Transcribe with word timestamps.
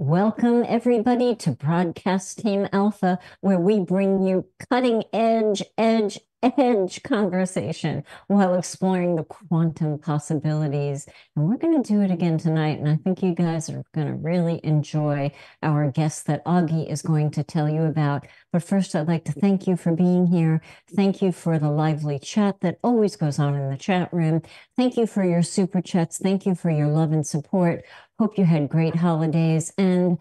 Welcome, 0.00 0.64
everybody, 0.66 1.36
to 1.36 1.52
Broadcast 1.52 2.40
Team 2.40 2.66
Alpha, 2.72 3.20
where 3.42 3.60
we 3.60 3.78
bring 3.78 4.26
you 4.26 4.44
cutting 4.68 5.04
edge, 5.12 5.62
edge, 5.78 6.18
edge 6.42 7.02
conversation 7.04 8.02
while 8.26 8.54
exploring 8.54 9.14
the 9.14 9.22
quantum 9.22 9.98
possibilities. 9.98 11.06
And 11.36 11.48
we're 11.48 11.58
going 11.58 11.80
to 11.80 11.88
do 11.88 12.00
it 12.00 12.10
again 12.10 12.38
tonight. 12.38 12.80
And 12.80 12.88
I 12.88 12.96
think 12.96 13.22
you 13.22 13.36
guys 13.36 13.70
are 13.70 13.84
going 13.94 14.08
to 14.08 14.14
really 14.14 14.60
enjoy 14.64 15.32
our 15.62 15.90
guest 15.92 16.26
that 16.26 16.44
Augie 16.44 16.90
is 16.90 17.00
going 17.00 17.30
to 17.30 17.44
tell 17.44 17.68
you 17.68 17.82
about. 17.82 18.26
But 18.52 18.64
first, 18.64 18.96
I'd 18.96 19.08
like 19.08 19.24
to 19.26 19.32
thank 19.32 19.66
you 19.66 19.76
for 19.76 19.94
being 19.94 20.26
here. 20.26 20.60
Thank 20.94 21.22
you 21.22 21.30
for 21.30 21.58
the 21.58 21.70
lively 21.70 22.18
chat 22.18 22.60
that 22.60 22.78
always 22.82 23.14
goes 23.16 23.38
on 23.38 23.54
in 23.54 23.70
the 23.70 23.76
chat 23.76 24.12
room. 24.12 24.42
Thank 24.76 24.96
you 24.96 25.06
for 25.06 25.24
your 25.24 25.42
super 25.42 25.80
chats. 25.80 26.18
Thank 26.18 26.46
you 26.46 26.54
for 26.54 26.70
your 26.70 26.88
love 26.88 27.12
and 27.12 27.26
support. 27.26 27.84
Hope 28.18 28.38
you 28.38 28.44
had 28.44 28.68
great 28.68 28.94
holidays. 28.94 29.72
And, 29.76 30.18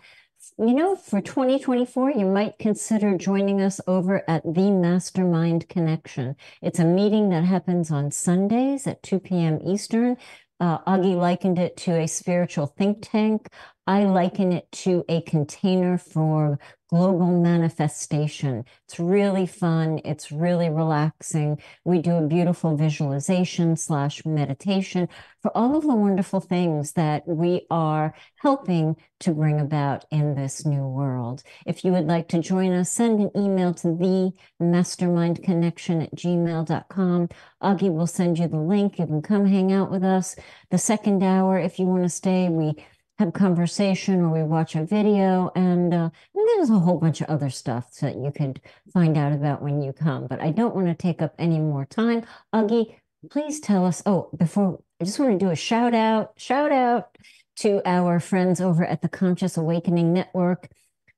you 0.58 0.74
know, 0.74 0.96
for 0.96 1.22
2024, 1.22 2.12
you 2.12 2.26
might 2.26 2.58
consider 2.58 3.16
joining 3.18 3.62
us 3.62 3.80
over 3.86 4.28
at 4.28 4.44
the 4.44 4.72
Mastermind 4.72 5.70
Connection. 5.70 6.36
It's 6.62 6.80
a 6.80 6.86
meeting 6.86 7.30
that 7.30 7.44
happens 7.44 7.92
on 7.92 8.10
Sundays 8.10 8.88
at 8.88 9.04
2 9.04 9.20
p.m. 9.20 9.60
Eastern. 9.64 10.18
Uh, 10.60 10.80
Augie 10.86 11.16
likened 11.16 11.60
it 11.60 11.78
to 11.78 11.92
a 11.92 12.08
spiritual 12.08 12.66
think 12.66 13.00
tank. 13.02 13.48
I 13.86 14.06
liken 14.06 14.54
it 14.54 14.72
to 14.84 15.04
a 15.10 15.22
container 15.22 15.98
for 15.98 16.58
global 16.90 17.42
manifestation. 17.42 18.64
It's 18.86 19.00
really 19.00 19.48
fun. 19.48 20.00
It's 20.06 20.32
really 20.32 20.70
relaxing. 20.70 21.60
We 21.84 22.00
do 22.00 22.12
a 22.12 22.28
beautiful 22.28 22.78
visualization 22.78 23.76
slash 23.76 24.24
meditation 24.26 25.10
for 25.42 25.50
all 25.58 25.76
of 25.76 25.84
the 25.84 25.96
wonderful 25.96 26.40
things 26.40 26.94
that 26.94 27.28
we 27.28 27.66
are 27.72 28.14
helping 28.36 28.96
to 29.22 29.34
bring 29.34 29.60
about 29.60 30.06
in 30.12 30.36
this 30.36 30.66
new 30.66 30.88
world. 30.88 31.42
If 31.66 31.84
you 31.84 31.92
would 31.94 32.06
like 32.06 32.28
to 32.30 32.40
join 32.40 32.72
us, 32.74 32.92
send 32.92 33.20
an 33.20 33.32
email 33.36 33.74
to 33.74 33.88
the 33.88 34.32
mastermind 34.60 35.44
connection 35.44 36.04
at 36.04 36.16
gmail.com. 36.16 37.30
Augie 37.62 37.94
will 37.94 38.08
send 38.08 38.38
you 38.38 38.48
the 38.48 38.60
link. 38.60 39.00
You 39.00 39.08
can 39.08 39.22
come 39.22 39.46
hang 39.46 39.74
out 39.74 39.90
with 39.90 40.04
us. 40.04 40.36
The 40.70 40.78
second 40.78 41.24
hour, 41.24 41.58
if 41.58 41.80
you 41.80 41.86
want 41.86 42.04
to 42.04 42.10
stay, 42.10 42.50
we 42.50 42.76
have 43.24 43.34
conversation 43.34 44.22
or 44.22 44.30
we 44.30 44.44
watch 44.44 44.76
a 44.76 44.84
video 44.84 45.50
and, 45.56 45.94
uh, 45.94 46.10
and 46.36 46.50
there's 46.50 46.70
a 46.70 46.80
whole 46.80 47.00
bunch 47.00 47.22
of 47.22 47.30
other 47.30 47.50
stuff 47.50 47.90
that 48.02 48.18
you 48.18 48.32
could 48.36 48.60
find 48.92 49.18
out 49.18 49.32
about 49.32 49.62
when 49.62 49.82
you 49.82 49.94
come 49.94 50.28
but 50.28 50.42
i 50.42 50.52
don't 50.52 50.76
want 50.76 50.88
to 50.88 50.94
take 50.94 51.22
up 51.22 51.34
any 51.40 51.60
more 51.60 51.86
time. 51.86 52.24
Augie, 52.54 52.96
please 53.32 53.60
tell 53.60 53.86
us 53.86 54.04
oh 54.06 54.30
before 54.38 54.80
i 55.00 55.06
just 55.06 55.20
want 55.20 55.32
to 55.32 55.46
do 55.46 55.52
a 55.52 55.56
shout 55.56 55.94
out 55.94 56.34
shout 56.36 56.72
out 56.72 57.18
to 57.56 57.82
our 57.88 58.20
friends 58.20 58.60
over 58.60 58.86
at 58.86 59.02
the 59.02 59.10
conscious 59.10 59.56
awakening 59.58 60.12
network 60.12 60.68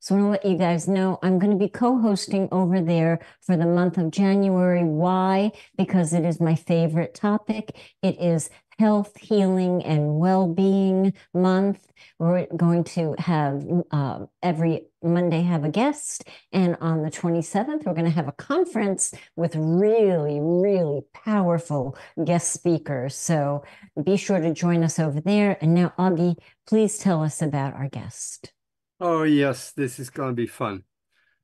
so 0.06 0.16
I 0.16 0.22
want 0.22 0.44
to 0.44 0.48
let 0.48 0.54
you 0.54 0.60
guys 0.60 0.88
know 0.88 1.18
I'm 1.24 1.40
going 1.40 1.52
to 1.52 1.58
be 1.58 1.68
co-hosting 1.68 2.50
over 2.52 2.80
there 2.80 3.18
for 3.42 3.58
the 3.58 3.66
month 3.66 3.98
of 3.98 4.12
January. 4.12 4.84
Why? 4.84 5.52
Because 5.80 6.14
it 6.14 6.24
is 6.24 6.40
my 6.40 6.54
favorite 6.54 7.16
topic. 7.16 7.76
It 8.04 8.22
is 8.22 8.52
health, 8.78 9.18
healing, 9.18 9.84
and 9.84 10.20
well-being 10.20 11.12
month. 11.34 11.88
We're 12.20 12.46
going 12.56 12.84
to 12.84 13.16
have 13.18 13.66
uh, 13.90 14.28
every 14.44 14.84
Monday 15.02 15.42
have 15.42 15.64
a 15.64 15.70
guest, 15.70 16.26
and 16.52 16.78
on 16.82 17.02
the 17.02 17.10
27th, 17.10 17.88
we're 17.88 17.94
going 17.94 18.06
to 18.06 18.12
have 18.12 18.28
a 18.28 18.34
conference 18.34 19.12
with 19.36 19.56
really, 19.56 20.40
really 20.40 21.02
powerful 21.16 21.98
guest 22.24 22.52
speakers. 22.52 23.16
So 23.16 23.64
be 24.04 24.18
sure 24.18 24.40
to 24.40 24.54
join 24.54 24.84
us 24.84 25.00
over 25.00 25.20
there. 25.20 25.58
And 25.62 25.74
now, 25.74 25.94
Augie, 25.98 26.36
please 26.68 27.00
tell 27.00 27.24
us 27.24 27.42
about 27.42 27.74
our 27.74 27.90
guest. 27.90 28.52
Oh, 29.00 29.24
yes, 29.24 29.72
this 29.72 30.00
is 30.00 30.10
going 30.10 30.30
to 30.30 30.36
be 30.36 30.48
fun. 30.48 30.84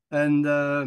And 0.10 0.48
uh, 0.48 0.86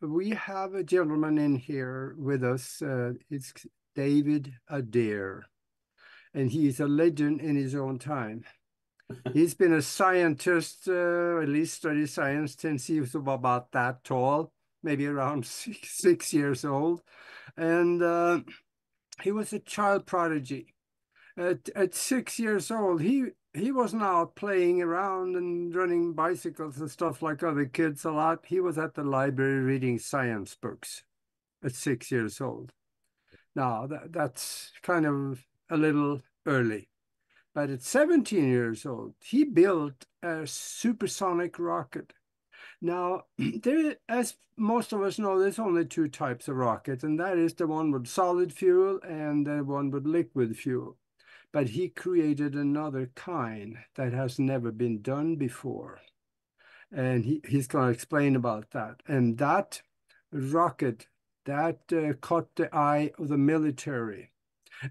we 0.00 0.30
have 0.30 0.74
a 0.74 0.84
gentleman 0.84 1.36
in 1.36 1.56
here 1.56 2.14
with 2.16 2.44
us. 2.44 2.80
Uh, 2.80 3.14
it's 3.28 3.52
David 3.96 4.52
Adair, 4.68 5.46
and 6.32 6.50
he's 6.50 6.78
a 6.78 6.86
legend 6.86 7.40
in 7.40 7.56
his 7.56 7.74
own 7.74 7.98
time. 7.98 8.44
he's 9.32 9.54
been 9.54 9.72
a 9.72 9.82
scientist, 9.82 10.88
uh, 10.88 11.40
at 11.40 11.48
least 11.48 11.74
studied 11.74 12.08
science 12.08 12.54
since 12.56 12.86
he 12.86 13.00
was 13.00 13.14
about 13.16 13.72
that 13.72 14.04
tall, 14.04 14.52
maybe 14.82 15.06
around 15.06 15.44
six, 15.46 15.90
six 15.90 16.32
years 16.32 16.64
old. 16.64 17.02
And 17.56 18.00
uh, 18.00 18.40
he 19.22 19.32
was 19.32 19.52
a 19.52 19.58
child 19.58 20.06
prodigy. 20.06 20.73
At, 21.36 21.68
at 21.74 21.94
six 21.94 22.38
years 22.38 22.70
old, 22.70 23.02
he 23.02 23.30
he 23.54 23.70
wasn't 23.70 24.02
out 24.02 24.34
playing 24.34 24.82
around 24.82 25.36
and 25.36 25.74
running 25.74 26.12
bicycles 26.12 26.78
and 26.78 26.90
stuff 26.90 27.22
like 27.22 27.42
other 27.42 27.66
kids 27.66 28.04
a 28.04 28.10
lot. 28.10 28.44
He 28.46 28.60
was 28.60 28.78
at 28.78 28.94
the 28.94 29.04
library 29.04 29.60
reading 29.60 29.98
science 29.98 30.56
books 30.60 31.04
at 31.62 31.74
six 31.74 32.10
years 32.10 32.40
old. 32.40 32.72
Now, 33.54 33.86
that, 33.86 34.12
that's 34.12 34.72
kind 34.82 35.06
of 35.06 35.44
a 35.70 35.76
little 35.76 36.22
early. 36.46 36.88
But 37.54 37.70
at 37.70 37.82
17 37.82 38.48
years 38.48 38.84
old, 38.84 39.14
he 39.20 39.44
built 39.44 40.04
a 40.20 40.46
supersonic 40.48 41.56
rocket. 41.60 42.12
Now, 42.82 43.22
there, 43.38 43.96
as 44.08 44.34
most 44.56 44.92
of 44.92 45.00
us 45.02 45.20
know, 45.20 45.38
there's 45.38 45.60
only 45.60 45.84
two 45.84 46.08
types 46.08 46.48
of 46.48 46.56
rockets, 46.56 47.04
and 47.04 47.20
that 47.20 47.38
is 47.38 47.54
the 47.54 47.68
one 47.68 47.92
with 47.92 48.08
solid 48.08 48.52
fuel 48.52 48.98
and 49.06 49.46
the 49.46 49.62
one 49.62 49.92
with 49.92 50.06
liquid 50.06 50.56
fuel 50.56 50.96
but 51.54 51.68
he 51.68 51.88
created 51.88 52.56
another 52.56 53.12
kind 53.14 53.78
that 53.94 54.12
has 54.12 54.40
never 54.40 54.72
been 54.72 55.00
done 55.00 55.36
before. 55.36 56.00
And 56.90 57.24
he, 57.24 57.42
he's 57.46 57.68
going 57.68 57.86
to 57.86 57.92
explain 57.92 58.34
about 58.34 58.72
that. 58.72 58.96
And 59.06 59.38
that 59.38 59.80
rocket, 60.32 61.06
that 61.44 61.78
uh, 61.92 62.14
caught 62.14 62.56
the 62.56 62.74
eye 62.74 63.12
of 63.20 63.28
the 63.28 63.38
military. 63.38 64.32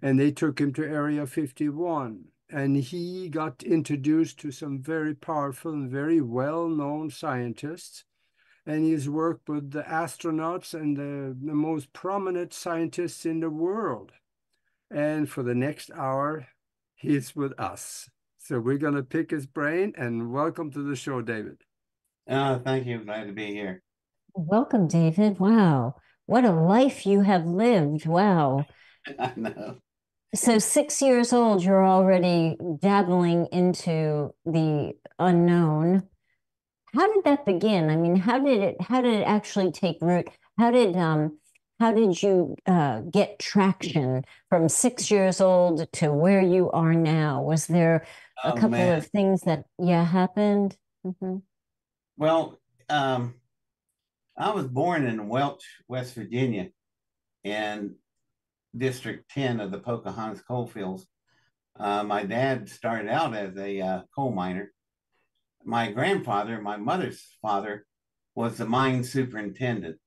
And 0.02 0.18
they 0.18 0.32
took 0.32 0.62
him 0.62 0.72
to 0.76 0.86
Area 0.88 1.28
51. 1.28 2.30
And 2.50 2.78
he 2.78 3.28
got 3.28 3.62
introduced 3.64 4.40
to 4.40 4.52
some 4.52 4.82
very 4.82 5.14
powerful 5.14 5.74
and 5.74 5.92
very 5.92 6.22
well 6.22 6.70
known 6.70 7.10
scientists. 7.10 8.06
And 8.66 8.86
he's 8.86 9.10
worked 9.10 9.50
with 9.50 9.72
the 9.72 9.84
astronauts 9.84 10.74
and 10.74 10.96
the, 10.96 11.36
the 11.46 11.56
most 11.56 11.92
prominent 11.92 12.54
scientists 12.54 13.26
in 13.26 13.42
the 13.42 13.50
world. 13.50 14.14
And 14.90 15.28
for 15.28 15.44
the 15.44 15.56
next 15.56 15.92
hour, 15.92 16.48
he's 17.04 17.36
with 17.36 17.54
us. 17.60 18.10
So 18.40 18.60
we're 18.60 18.78
going 18.78 18.96
to 18.96 19.04
pick 19.04 19.30
his 19.30 19.46
brain 19.46 19.94
and 19.98 20.32
welcome 20.32 20.72
to 20.72 20.82
the 20.82 20.96
show, 20.96 21.22
David. 21.22 21.58
Oh, 22.30 22.62
thank 22.64 22.88
you. 22.88 23.04
Glad 23.04 23.28
to 23.28 23.34
be 23.34 23.48
here. 23.48 23.84
Welcome, 24.34 24.88
David. 24.88 25.38
Wow. 25.38 25.96
What 26.26 26.46
a 26.46 26.52
life 26.52 27.06
you 27.06 27.22
have 27.22 27.46
lived. 27.46 28.06
Wow. 28.06 28.66
I 29.20 29.34
know. 29.36 29.78
So, 30.34 30.58
six 30.58 31.02
years 31.02 31.32
old, 31.32 31.64
you're 31.64 31.86
already 31.86 32.58
dabbling 32.82 33.48
into 33.52 34.34
the 34.46 34.94
unknown. 35.20 36.04
How 36.96 37.14
did 37.14 37.26
that 37.26 37.46
begin? 37.46 37.90
I 37.90 37.98
mean, 37.98 38.16
how 38.16 38.40
did 38.40 38.62
it 38.62 38.82
how 38.82 39.02
did 39.02 39.14
it 39.14 39.28
actually 39.28 39.72
take 39.72 39.98
root? 40.02 40.30
How 40.58 40.72
did 40.72 40.96
um 40.96 41.38
how 41.80 41.92
did 41.92 42.22
you 42.22 42.56
uh, 42.66 43.02
get 43.02 43.40
traction 43.40 44.24
from 44.50 44.70
six 44.70 45.10
years 45.10 45.42
old 45.42 45.92
to 45.94 46.12
where 46.12 46.42
you 46.42 46.72
are 46.72 46.94
now? 46.94 47.42
Was 47.42 47.68
there 47.68 48.06
a 48.44 48.52
oh, 48.52 48.54
couple 48.54 48.70
man. 48.70 48.98
of 48.98 49.08
things 49.08 49.42
that 49.42 49.66
yeah 49.80 50.06
happened? 50.06 50.78
Mm-hmm. 51.06 51.38
Well, 52.18 52.60
um, 52.90 53.36
I 54.38 54.52
was 54.52 54.68
born 54.68 55.06
in 55.06 55.28
Welch, 55.28 55.64
West 55.88 56.16
Virginia, 56.16 56.70
in 57.44 57.96
District 58.76 59.30
10 59.32 59.60
of 59.60 59.72
the 59.72 59.80
Pocahontas 59.80 60.42
coalfields. 60.42 61.08
Uh, 61.80 62.04
my 62.04 62.24
dad 62.24 62.70
started 62.70 63.10
out 63.10 63.36
as 63.36 63.58
a 63.58 63.82
uh, 63.82 64.02
coal 64.16 64.32
miner. 64.32 64.72
My 65.66 65.92
grandfather, 65.92 66.62
my 66.62 66.78
mother's 66.78 67.22
father, 67.42 67.86
was 68.36 68.58
the 68.58 68.66
mine 68.66 69.04
superintendent. 69.04 69.98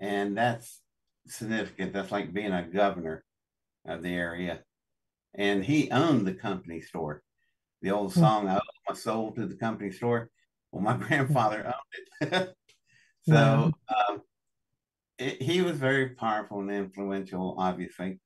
And 0.00 0.36
that's 0.36 0.81
significant. 1.26 1.92
That's 1.92 2.12
like 2.12 2.32
being 2.32 2.52
a 2.52 2.62
governor 2.62 3.24
of 3.86 4.02
the 4.02 4.14
area. 4.14 4.60
And 5.34 5.64
he 5.64 5.90
owned 5.90 6.26
the 6.26 6.34
company 6.34 6.80
store. 6.80 7.22
The 7.80 7.90
old 7.90 8.12
hmm. 8.12 8.20
song, 8.20 8.48
I 8.48 8.56
owe 8.56 8.60
my 8.88 8.94
soul 8.94 9.32
to 9.32 9.46
the 9.46 9.56
company 9.56 9.90
store. 9.90 10.30
Well, 10.70 10.82
my 10.82 10.96
grandfather 11.06 11.66
owned 11.66 12.32
it. 12.32 12.54
so 13.28 13.72
um, 13.88 14.22
it, 15.18 15.42
he 15.42 15.62
was 15.62 15.78
very 15.78 16.10
powerful 16.10 16.60
and 16.60 16.70
influential, 16.70 17.56
obviously. 17.58 18.20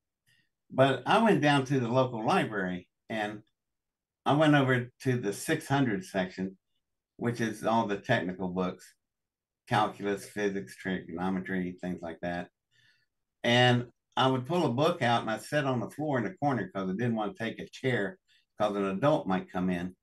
But 0.70 1.02
I 1.06 1.22
went 1.22 1.42
down 1.42 1.64
to 1.66 1.78
the 1.78 1.88
local 1.88 2.24
library 2.24 2.88
and 3.08 3.42
I 4.24 4.32
went 4.34 4.54
over 4.54 4.90
to 5.02 5.16
the 5.16 5.32
600 5.32 6.04
section, 6.04 6.56
which 7.16 7.40
is 7.40 7.64
all 7.64 7.86
the 7.86 7.98
technical 7.98 8.48
books 8.48 8.92
calculus, 9.68 10.24
physics, 10.24 10.76
trigonometry, 10.76 11.76
things 11.80 12.00
like 12.00 12.18
that. 12.22 12.48
And 13.44 13.86
I 14.16 14.26
would 14.28 14.46
pull 14.46 14.64
a 14.66 14.72
book 14.72 15.02
out 15.02 15.22
and 15.22 15.30
I'd 15.30 15.42
sit 15.42 15.64
on 15.64 15.80
the 15.80 15.90
floor 15.90 16.18
in 16.18 16.24
the 16.24 16.34
corner 16.34 16.64
because 16.66 16.88
I 16.88 16.92
didn't 16.92 17.16
want 17.16 17.36
to 17.36 17.44
take 17.44 17.58
a 17.58 17.68
chair 17.68 18.18
because 18.58 18.74
an 18.76 18.86
adult 18.86 19.26
might 19.26 19.50
come 19.50 19.70
in. 19.70 19.94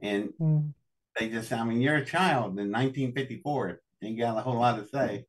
And 0.00 0.30
Mm. 0.40 0.72
they 1.18 1.28
just, 1.28 1.52
I 1.52 1.62
mean, 1.64 1.80
you're 1.80 1.96
a 1.96 2.04
child 2.04 2.58
in 2.58 2.70
1954. 2.70 3.80
You 4.00 4.18
got 4.18 4.38
a 4.38 4.40
whole 4.40 4.58
lot 4.58 4.76
to 4.78 4.86
say. 4.88 5.26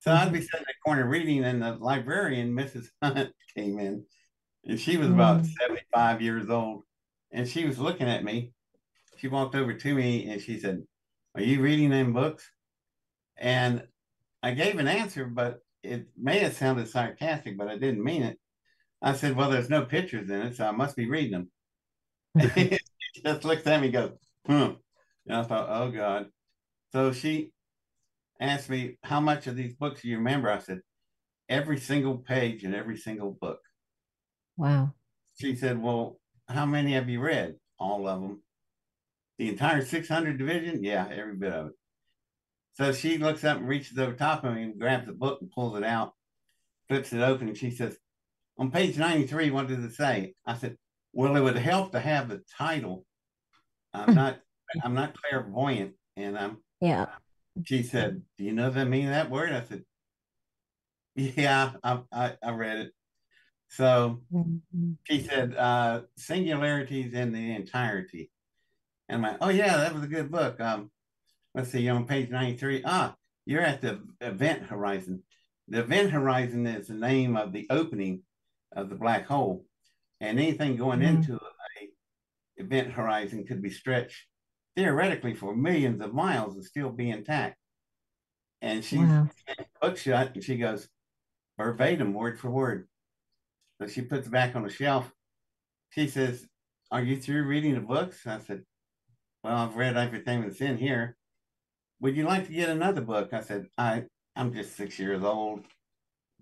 So 0.00 0.12
I'd 0.12 0.32
be 0.32 0.40
sitting 0.40 0.60
in 0.60 0.64
the 0.66 0.74
corner 0.84 1.08
reading, 1.08 1.44
and 1.44 1.62
the 1.62 1.72
librarian, 1.76 2.52
Mrs. 2.52 2.88
Hunt, 3.02 3.32
came 3.56 3.78
in, 3.78 4.04
and 4.64 4.78
she 4.78 4.96
was 4.96 5.08
about 5.08 5.42
Mm. 5.42 5.52
75 5.60 6.20
years 6.20 6.50
old. 6.50 6.82
And 7.32 7.48
she 7.48 7.64
was 7.64 7.78
looking 7.78 8.08
at 8.08 8.22
me. 8.24 8.52
She 9.16 9.28
walked 9.28 9.54
over 9.54 9.72
to 9.72 9.94
me 9.94 10.28
and 10.28 10.40
she 10.40 10.58
said, 10.58 10.82
Are 11.34 11.42
you 11.42 11.62
reading 11.62 11.90
them 11.90 12.12
books? 12.12 12.50
And 13.36 13.86
I 14.42 14.52
gave 14.52 14.78
an 14.78 14.88
answer, 14.88 15.24
but 15.24 15.60
it 15.86 16.06
may 16.16 16.38
have 16.40 16.56
sounded 16.56 16.88
sarcastic, 16.88 17.56
but 17.56 17.68
I 17.68 17.78
didn't 17.78 18.04
mean 18.04 18.22
it. 18.22 18.38
I 19.02 19.12
said, 19.14 19.36
Well, 19.36 19.50
there's 19.50 19.70
no 19.70 19.84
pictures 19.84 20.30
in 20.30 20.42
it, 20.42 20.56
so 20.56 20.66
I 20.66 20.72
must 20.72 20.96
be 20.96 21.08
reading 21.08 21.48
them. 22.34 22.50
she 22.54 22.78
just 23.24 23.44
looks 23.44 23.66
at 23.66 23.80
me 23.80 23.86
and 23.88 23.94
goes, 23.94 24.12
Hmm. 24.46 24.74
And 25.26 25.36
I 25.36 25.42
thought, 25.42 25.68
Oh 25.70 25.90
God. 25.90 26.26
So 26.92 27.12
she 27.12 27.50
asked 28.40 28.70
me, 28.70 28.98
How 29.02 29.20
much 29.20 29.46
of 29.46 29.56
these 29.56 29.74
books 29.74 30.02
do 30.02 30.08
you 30.08 30.18
remember? 30.18 30.50
I 30.50 30.58
said, 30.58 30.80
Every 31.48 31.78
single 31.78 32.18
page 32.18 32.64
in 32.64 32.74
every 32.74 32.96
single 32.96 33.36
book. 33.40 33.60
Wow. 34.56 34.94
She 35.38 35.54
said, 35.54 35.80
Well, 35.80 36.18
how 36.48 36.66
many 36.66 36.92
have 36.94 37.08
you 37.08 37.20
read? 37.20 37.56
All 37.78 38.08
of 38.08 38.20
them. 38.20 38.42
The 39.38 39.48
entire 39.48 39.84
600 39.84 40.38
division? 40.38 40.82
Yeah, 40.82 41.06
every 41.10 41.36
bit 41.36 41.52
of 41.52 41.66
it. 41.68 41.72
So 42.76 42.92
she 42.92 43.16
looks 43.18 43.42
up 43.42 43.56
and 43.58 43.66
reaches 43.68 43.98
over 43.98 44.12
top 44.12 44.44
of 44.44 44.54
me 44.54 44.62
and 44.64 44.78
grabs 44.78 45.06
the 45.06 45.12
book 45.12 45.40
and 45.40 45.50
pulls 45.50 45.78
it 45.78 45.84
out, 45.84 46.12
flips 46.88 47.12
it 47.12 47.20
open, 47.22 47.48
and 47.48 47.56
she 47.56 47.70
says, 47.70 47.96
On 48.58 48.70
page 48.70 48.98
93, 48.98 49.50
what 49.50 49.66
does 49.68 49.82
it 49.82 49.94
say? 49.94 50.34
I 50.44 50.56
said, 50.56 50.76
Well, 51.12 51.36
it 51.36 51.40
would 51.40 51.56
help 51.56 51.92
to 51.92 52.00
have 52.00 52.28
the 52.28 52.42
title. 52.58 53.06
I'm 53.94 54.14
not 54.14 54.40
I'm 54.84 54.94
not 54.94 55.16
clairvoyant. 55.22 55.94
And 56.16 56.38
I'm 56.38 56.58
Yeah. 56.80 57.06
she 57.64 57.82
said, 57.82 58.22
Do 58.36 58.44
you 58.44 58.52
know 58.52 58.68
the 58.70 58.84
meaning 58.84 59.08
of 59.08 59.14
that 59.14 59.30
word? 59.30 59.52
I 59.52 59.62
said, 59.62 59.84
Yeah, 61.14 61.72
I 61.82 62.02
I, 62.12 62.36
I 62.42 62.50
read 62.50 62.78
it. 62.78 62.92
So 63.68 64.22
Mhm. 64.32 64.96
she 65.04 65.22
said, 65.22 65.54
uh, 65.56 66.02
singularities 66.18 67.14
in 67.14 67.32
the 67.32 67.54
entirety. 67.54 68.30
And 69.08 69.24
I'm 69.24 69.32
like, 69.32 69.38
oh 69.40 69.48
yeah, 69.48 69.76
that 69.78 69.94
was 69.94 70.02
a 70.04 70.08
good 70.08 70.30
book. 70.30 70.60
Um, 70.60 70.90
let's 71.56 71.72
see, 71.72 71.88
on 71.88 72.06
page 72.06 72.28
93. 72.30 72.82
Ah, 72.84 73.16
you're 73.46 73.62
at 73.62 73.80
the 73.80 74.02
event 74.20 74.64
horizon. 74.64 75.22
The 75.68 75.80
event 75.80 76.10
horizon 76.10 76.66
is 76.66 76.88
the 76.88 76.94
name 76.94 77.36
of 77.36 77.52
the 77.52 77.66
opening 77.70 78.22
of 78.72 78.90
the 78.90 78.94
black 78.94 79.26
hole. 79.26 79.64
And 80.20 80.38
anything 80.38 80.76
going 80.76 81.00
Mhm. 81.00 81.16
into 81.16 81.36
a 81.36 81.56
event 82.58 82.92
horizon 82.92 83.46
could 83.46 83.60
be 83.60 83.70
stretched 83.70 84.28
theoretically 84.76 85.34
for 85.34 85.54
millions 85.54 86.00
of 86.00 86.14
miles 86.14 86.54
and 86.54 86.64
still 86.64 86.90
be 86.90 87.10
intact. 87.10 87.58
And 88.62 88.84
she 88.84 88.98
Wow. 88.98 89.28
book 89.80 89.96
shut 89.98 90.34
and 90.34 90.42
she 90.42 90.56
goes 90.56 90.88
verbatim, 91.58 92.14
word 92.14 92.38
for 92.38 92.50
word. 92.50 92.88
So 93.78 93.88
she 93.88 94.02
puts 94.02 94.26
it 94.26 94.30
back 94.30 94.56
on 94.56 94.62
the 94.62 94.70
shelf. 94.70 95.12
She 95.90 96.08
says, 96.08 96.48
Are 96.90 97.02
you 97.02 97.20
through 97.20 97.46
reading 97.46 97.74
the 97.74 97.80
books? 97.80 98.26
I 98.26 98.38
said, 98.40 98.64
Well, 99.42 99.54
I've 99.56 99.76
read 99.76 99.96
everything 99.96 100.42
that's 100.42 100.60
in 100.60 100.78
here. 100.78 101.16
Would 102.00 102.16
you 102.16 102.24
like 102.24 102.46
to 102.46 102.52
get 102.52 102.68
another 102.68 103.00
book? 103.00 103.32
I 103.32 103.40
said, 103.40 103.66
I, 103.78 104.04
I'm 104.34 104.52
just 104.52 104.76
six 104.76 104.98
years 104.98 105.22
old. 105.22 105.64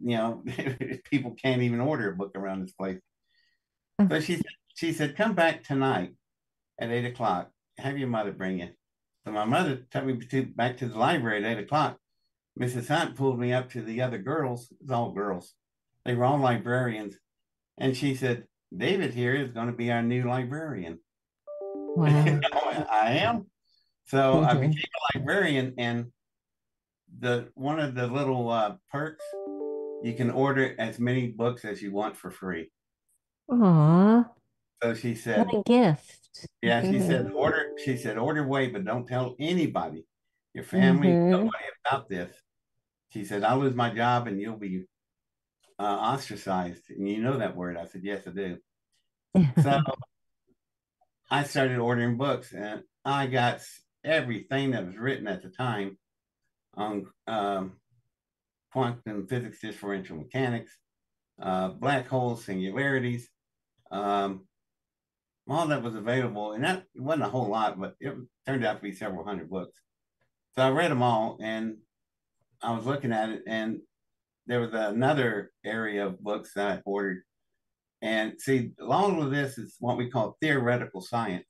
You 0.02 0.16
know, 0.16 0.44
people 1.10 1.36
can't 1.40 1.62
even 1.62 1.80
order 1.80 2.10
a 2.10 2.16
book 2.16 2.32
around 2.34 2.62
this 2.62 2.72
place. 2.72 2.98
Hmm. 4.00 4.08
So 4.08 4.20
she 4.20 4.36
said, 4.36 4.44
she 4.74 4.92
said, 4.92 5.16
Come 5.16 5.34
back 5.34 5.62
tonight 5.62 6.14
at 6.78 6.90
eight 6.90 7.04
o'clock. 7.04 7.50
Have 7.78 7.98
your 7.98 8.08
mother 8.08 8.32
bring 8.32 8.60
you. 8.60 8.68
So 9.24 9.32
my 9.32 9.44
mother 9.44 9.86
took 9.90 10.04
me 10.04 10.18
to, 10.18 10.46
back 10.46 10.78
to 10.78 10.86
the 10.86 10.98
library 10.98 11.44
at 11.44 11.50
eight 11.50 11.62
o'clock. 11.64 11.98
Mrs. 12.60 12.88
Hunt 12.88 13.16
pulled 13.16 13.38
me 13.38 13.52
up 13.52 13.70
to 13.70 13.82
the 13.82 14.02
other 14.02 14.18
girls. 14.18 14.72
It's 14.80 14.90
all 14.90 15.12
girls. 15.12 15.54
They 16.04 16.14
were 16.14 16.24
all 16.24 16.38
librarians. 16.38 17.16
And 17.78 17.96
she 17.96 18.14
said, 18.14 18.44
David 18.76 19.14
here 19.14 19.34
is 19.34 19.50
going 19.50 19.66
to 19.68 19.72
be 19.72 19.90
our 19.90 20.02
new 20.02 20.24
librarian. 20.24 20.98
Wow. 21.96 22.40
I 22.90 23.18
am. 23.18 23.46
So 24.06 24.42
I 24.42 24.54
Mhm. 24.54 24.60
became 24.60 24.84
a 25.14 25.18
librarian, 25.18 25.74
and 25.78 26.12
the 27.18 27.50
one 27.54 27.80
of 27.80 27.94
the 27.94 28.06
little 28.06 28.48
uh, 28.50 28.76
perks, 28.90 29.24
you 30.02 30.14
can 30.16 30.30
order 30.30 30.74
as 30.78 30.98
many 30.98 31.28
books 31.28 31.64
as 31.64 31.80
you 31.80 31.92
want 31.92 32.16
for 32.16 32.30
free. 32.30 32.70
Aw, 33.48 34.24
So 34.82 34.94
she 34.94 35.14
said, 35.14 35.46
what 35.46 35.54
a 35.54 35.62
gift. 35.62 36.48
Yeah, 36.60 36.82
she 36.82 36.98
Mhm. 36.98 37.06
said 37.06 37.30
order. 37.32 37.72
She 37.78 37.96
said 37.96 38.18
order 38.18 38.44
away, 38.44 38.68
but 38.68 38.84
don't 38.84 39.06
tell 39.06 39.36
anybody, 39.38 40.06
your 40.54 40.64
family, 40.64 41.08
Mhm. 41.12 41.30
nobody 41.30 41.64
about 41.86 42.08
this. 42.08 42.34
She 43.10 43.24
said 43.24 43.44
I'll 43.44 43.58
lose 43.58 43.74
my 43.74 43.90
job 43.94 44.26
and 44.26 44.40
you'll 44.40 44.56
be 44.58 44.86
uh, 45.78 45.82
ostracized. 45.82 46.90
And 46.90 47.08
you 47.08 47.22
know 47.22 47.38
that 47.38 47.56
word? 47.56 47.76
I 47.76 47.86
said 47.86 48.02
yes, 48.04 48.26
I 48.26 48.30
do. 48.30 48.58
So 49.62 49.80
I 51.30 51.44
started 51.44 51.78
ordering 51.78 52.16
books, 52.16 52.52
and 52.52 52.82
I 53.04 53.26
got 53.26 53.60
everything 54.04 54.72
that 54.72 54.86
was 54.86 54.96
written 54.96 55.26
at 55.26 55.42
the 55.42 55.48
time 55.48 55.96
on 56.74 57.06
um, 57.26 57.72
quantum 58.72 59.26
physics, 59.26 59.60
differential 59.60 60.16
mechanics, 60.16 60.76
uh, 61.40 61.68
black 61.68 62.06
holes, 62.06 62.44
singularities. 62.44 63.28
Um, 63.90 64.46
all 65.48 65.66
that 65.68 65.82
was 65.82 65.94
available, 65.94 66.52
and 66.52 66.64
that 66.64 66.84
wasn't 66.96 67.24
a 67.24 67.28
whole 67.28 67.48
lot, 67.48 67.78
but 67.78 67.94
it 68.00 68.14
turned 68.46 68.64
out 68.64 68.76
to 68.76 68.82
be 68.82 68.92
several 68.92 69.24
hundred 69.24 69.50
books. 69.50 69.78
So 70.54 70.62
I 70.62 70.70
read 70.70 70.90
them 70.90 71.02
all, 71.02 71.38
and 71.40 71.76
I 72.62 72.72
was 72.74 72.86
looking 72.86 73.12
at 73.12 73.28
it, 73.28 73.42
and 73.46 73.80
there 74.46 74.60
was 74.60 74.72
another 74.72 75.50
area 75.64 76.06
of 76.06 76.22
books 76.22 76.52
that 76.54 76.78
I 76.78 76.82
ordered. 76.84 77.22
And 78.00 78.34
see, 78.38 78.72
along 78.80 79.16
with 79.16 79.32
this 79.32 79.58
is 79.58 79.76
what 79.80 79.96
we 79.96 80.10
call 80.10 80.36
theoretical 80.40 81.00
science. 81.00 81.46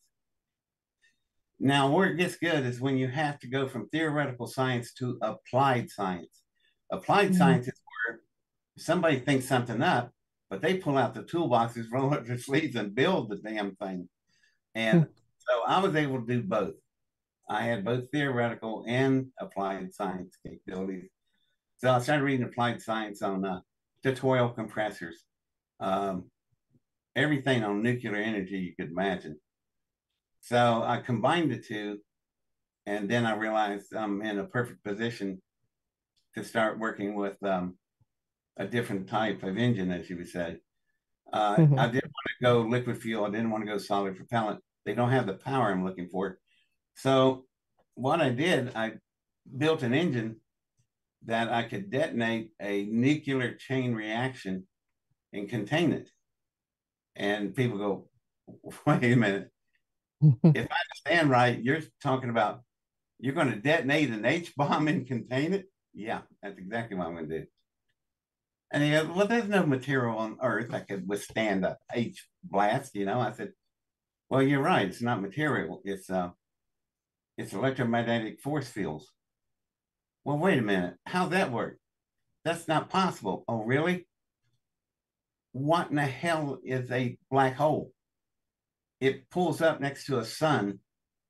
Now, 1.65 1.91
where 1.91 2.11
it 2.11 2.19
gets 2.19 2.37
good 2.37 2.67
is 2.67 2.79
when 2.79 2.99
you 2.99 3.09
have 3.09 3.39
to 3.39 3.47
go 3.47 3.67
from 3.67 3.89
theoretical 3.89 4.47
science 4.47 4.93
to 4.95 5.19
applied 5.23 5.89
science. 5.89 6.43
Applied 6.93 7.31
Mhm. 7.31 7.39
science 7.39 7.69
is 7.69 7.81
where 7.87 8.21
somebody 8.77 9.19
thinks 9.19 9.47
something 9.47 9.81
up, 9.81 10.13
but 10.51 10.61
they 10.61 10.77
pull 10.77 10.99
out 10.99 11.15
the 11.15 11.23
toolboxes, 11.23 11.87
roll 11.93 12.13
up 12.13 12.27
their 12.27 12.37
sleeves, 12.37 12.77
and 12.77 12.95
build 12.95 13.31
the 13.31 13.37
damn 13.37 13.75
thing. 13.77 14.11
And 14.75 15.09
so 15.39 15.63
I 15.67 15.81
was 15.81 15.97
able 15.97 16.21
to 16.21 16.27
do 16.27 16.43
both. 16.43 16.75
I 17.49 17.63
had 17.63 17.83
both 17.83 18.11
theoretical 18.11 18.85
and 18.87 19.33
applied 19.41 19.95
science 19.95 20.37
capabilities. 20.47 21.09
So 21.79 21.91
I 21.91 21.99
started 22.01 22.25
reading 22.25 22.45
applied 22.45 22.83
science 22.83 23.23
on 23.23 23.43
uh, 23.43 23.63
toroidal 24.05 24.55
compressors, 24.55 25.25
um, 25.81 26.31
everything 27.17 27.65
on 27.65 27.83
nuclear 27.83 28.17
energy 28.17 28.59
you 28.59 28.77
could 28.77 28.91
imagine. 28.91 29.41
So 30.45 30.83
I 30.83 31.01
combined 31.01 31.51
the 31.51 31.59
two, 31.59 32.01
and 32.85 33.09
then 33.09 33.25
I 33.25 33.35
realized 33.35 33.95
I'm 33.95 34.21
in 34.21 34.39
a 34.39 34.45
perfect 34.45 34.85
position 34.85 35.41
to 36.35 36.45
start 36.45 36.79
working 36.79 37.15
with 37.15 37.43
um, 37.43 37.79
a 38.59 38.67
different 38.67 39.09
type 39.09 39.43
of 39.43 39.57
engine, 39.57 39.91
as 39.91 40.11
you 40.11 40.19
would 40.19 40.29
say. 40.29 40.59
Uh, 41.33 41.57
Mhm. 41.57 41.79
I 41.79 41.87
didn't 41.87 42.13
want 42.13 42.29
to 42.29 42.43
go 42.43 42.61
liquid 42.61 43.01
fuel. 43.01 43.25
I 43.25 43.31
didn't 43.31 43.51
want 43.53 43.65
to 43.65 43.73
go 43.73 43.79
solid 43.79 44.17
propellant. 44.17 44.63
They 44.85 44.95
don't 44.95 45.13
have 45.13 45.27
the 45.27 45.39
power 45.39 45.71
I'm 45.71 45.83
looking 45.83 46.11
for. 46.11 46.39
So 46.95 47.47
what 47.95 48.21
I 48.21 48.29
did, 48.29 48.77
I 48.77 48.99
built 49.57 49.83
an 49.83 49.95
engine 49.95 50.43
that 51.23 51.49
I 51.51 51.63
could 51.63 51.89
detonate 51.89 52.53
a 52.61 52.85
nuclear 52.85 53.55
chain 53.55 53.95
reaction 53.95 54.69
and 55.33 55.49
contain 55.49 55.95
it. 55.95 56.11
And 57.17 57.55
people 57.55 57.79
go, 57.79 58.11
wait 58.87 59.11
a 59.11 59.17
minute. 59.17 59.54
If 60.55 60.69
I 60.71 61.09
understand 61.09 61.31
right, 61.31 61.63
you're 61.63 61.81
talking 62.03 62.31
about 62.31 62.63
you're 63.19 63.35
going 63.35 63.51
to 63.51 63.61
detonate 63.61 64.11
an 64.11 64.25
H 64.25 64.55
bomb 64.57 64.89
and 64.89 65.07
contain 65.07 65.55
it? 65.55 65.67
Yeah, 65.93 66.23
that's 66.43 66.59
exactly 66.59 66.97
what 66.97 67.07
I'm 67.07 67.15
going 67.15 67.29
to 67.29 67.41
do. 67.41 67.47
And 68.73 68.83
he 68.83 68.91
goes, 68.91 69.07
Well, 69.07 69.27
there's 69.27 69.49
no 69.49 69.65
material 69.67 70.19
on 70.19 70.39
Earth 70.43 70.71
that 70.71 70.89
could 70.89 71.07
withstand 71.09 71.65
a 71.65 71.79
H 71.93 72.27
blast, 72.43 72.95
you 72.95 73.05
know. 73.07 73.21
I 73.21 73.33
said, 73.33 73.53
Well, 74.29 74.43
you're 74.43 74.63
right, 74.63 74.87
it's 74.89 75.03
not 75.03 75.23
material, 75.23 75.81
it's 75.85 76.11
uh 76.11 76.31
it's 77.37 77.53
electromagnetic 77.53 78.41
force 78.41 78.69
fields. 78.69 79.11
Well, 80.25 80.39
wait 80.39 80.59
a 80.59 80.63
minute, 80.63 80.95
how's 81.07 81.31
that 81.31 81.53
work? 81.53 81.79
That's 82.45 82.69
not 82.69 82.91
possible. 82.91 83.45
Oh, 83.49 83.63
really? 83.63 84.07
What 85.53 85.91
in 85.91 85.97
the 85.97 86.03
hell 86.03 86.59
is 86.65 86.91
a 86.91 87.17
black 87.31 87.55
hole? 87.55 87.93
It 89.07 89.29
pulls 89.29 89.61
up 89.61 89.81
next 89.81 90.07
to 90.07 90.19
a 90.19 90.25
sun, 90.25 90.79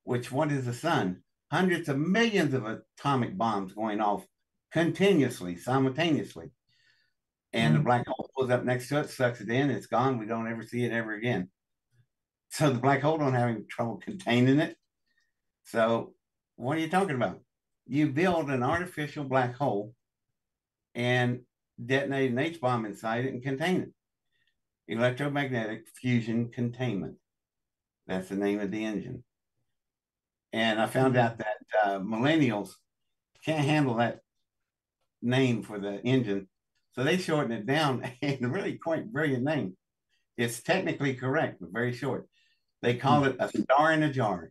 which 0.04 0.30
what 0.30 0.52
is 0.52 0.66
a 0.68 0.72
sun? 0.74 1.22
Hundreds 1.50 1.88
of 1.88 1.98
millions 1.98 2.54
of 2.54 2.64
atomic 2.66 3.36
bombs 3.36 3.72
going 3.72 4.00
off 4.00 4.24
continuously, 4.72 5.56
simultaneously. 5.56 6.48
And 7.52 7.74
the 7.74 7.80
Mm. 7.80 7.84
black 7.84 8.06
hole 8.06 8.30
pulls 8.34 8.50
up 8.50 8.64
next 8.64 8.88
to 8.88 9.00
it, 9.00 9.10
sucks 9.10 9.40
it 9.40 9.48
in, 9.48 9.70
it's 9.70 9.88
gone. 9.88 10.18
We 10.18 10.26
don't 10.26 10.46
ever 10.52 10.62
see 10.62 10.84
it 10.84 10.92
ever 10.92 11.14
again. 11.14 11.50
so 12.56 12.70
the 12.70 12.78
black 12.78 13.00
hole 13.02 13.18
don't 13.18 13.34
have 13.34 13.48
any 13.48 13.64
trouble 13.64 13.96
containing 13.96 14.60
it. 14.60 14.76
So 15.64 16.14
what 16.54 16.76
are 16.76 16.80
you 16.80 16.88
talking 16.88 17.16
about? 17.16 17.40
You 17.86 18.12
build 18.12 18.48
an 18.50 18.62
artificial 18.62 19.24
black 19.24 19.56
hole 19.56 19.96
and 20.94 21.44
detonate 21.84 22.30
an 22.30 22.38
H 22.38 22.60
bomb 22.60 22.86
inside 22.86 23.24
it 23.24 23.32
and 23.34 23.42
contain 23.42 23.80
it. 23.82 23.92
Electromagnetic 24.86 25.88
fusion 26.00 26.50
containment. 26.50 27.16
That's 28.06 28.28
the 28.28 28.36
name 28.36 28.60
of 28.60 28.70
the 28.70 28.84
engine. 28.84 29.24
And 30.52 30.80
I 30.80 30.86
found 30.86 31.16
out 31.16 31.38
that 31.38 31.56
uh, 31.82 31.98
millennials 31.98 32.70
can't 33.44 33.64
handle 33.64 33.96
that 33.96 34.20
name 35.20 35.62
for 35.62 35.78
the 35.78 36.00
engine. 36.02 36.48
So 36.92 37.02
they 37.02 37.16
shorten 37.16 37.52
it 37.52 37.66
down 37.66 38.08
and 38.22 38.52
really 38.52 38.78
quite 38.78 39.12
brilliant 39.12 39.44
name. 39.44 39.76
It's 40.36 40.62
technically 40.62 41.14
correct, 41.14 41.58
but 41.60 41.72
very 41.72 41.92
short. 41.92 42.28
They 42.82 42.96
call 42.96 43.24
it 43.24 43.36
a 43.38 43.48
star 43.48 43.92
in 43.92 44.02
a 44.02 44.12
jar. 44.12 44.50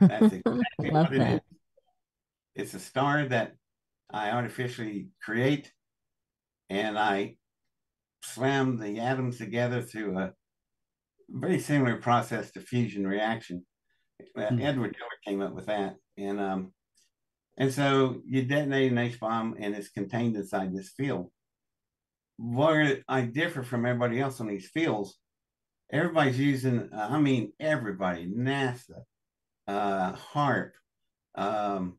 That's 0.00 0.32
exactly 0.32 0.90
what 0.90 1.12
it 1.12 1.18
that. 1.18 1.34
is. 1.34 1.40
It's 2.54 2.74
a 2.74 2.80
star 2.80 3.26
that 3.26 3.52
I 4.10 4.30
artificially 4.30 5.08
create 5.22 5.72
and 6.70 6.98
I 6.98 7.36
slam 8.22 8.76
the 8.76 9.00
atoms 9.00 9.38
together 9.38 9.82
through 9.82 10.18
a 10.18 10.32
very 11.28 11.58
similar 11.58 11.96
process 11.96 12.50
to 12.52 12.60
fusion 12.60 13.06
reaction. 13.06 13.64
Hmm. 14.36 14.60
Edward 14.60 14.96
Teller 14.96 15.10
came 15.26 15.42
up 15.42 15.54
with 15.54 15.66
that. 15.66 15.96
And 16.16 16.40
um, 16.40 16.72
and 17.58 17.72
so 17.72 18.20
you 18.26 18.42
detonate 18.42 18.92
an 18.92 18.98
H 18.98 19.18
bomb 19.18 19.56
and 19.58 19.74
it's 19.74 19.88
contained 19.88 20.36
inside 20.36 20.74
this 20.74 20.90
field. 20.90 21.30
Where 22.38 23.02
I 23.08 23.22
differ 23.22 23.62
from 23.62 23.86
everybody 23.86 24.20
else 24.20 24.40
on 24.40 24.48
these 24.48 24.68
fields, 24.68 25.18
everybody's 25.90 26.38
using, 26.38 26.90
uh, 26.92 27.08
I 27.10 27.18
mean, 27.18 27.52
everybody, 27.58 28.26
NASA, 28.28 29.04
uh, 29.66 30.12
HAARP, 30.12 30.72
um, 31.34 31.98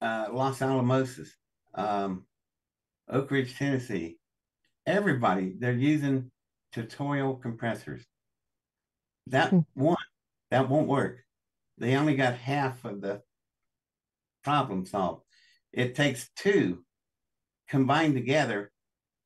uh, 0.00 0.28
Los 0.32 0.62
Alamos, 0.62 1.20
um, 1.74 2.24
Oak 3.10 3.30
Ridge, 3.30 3.54
Tennessee, 3.58 4.18
everybody, 4.86 5.54
they're 5.58 5.72
using 5.72 6.30
toroidal 6.74 7.40
compressors. 7.40 8.04
That 9.26 9.50
hmm. 9.50 9.60
one, 9.74 9.96
that 10.50 10.68
won't 10.68 10.88
work. 10.88 11.18
They 11.78 11.96
only 11.96 12.16
got 12.16 12.34
half 12.34 12.84
of 12.84 13.00
the 13.00 13.22
problem 14.42 14.86
solved. 14.86 15.22
It 15.72 15.94
takes 15.94 16.30
two 16.36 16.84
combined 17.68 18.14
together, 18.14 18.72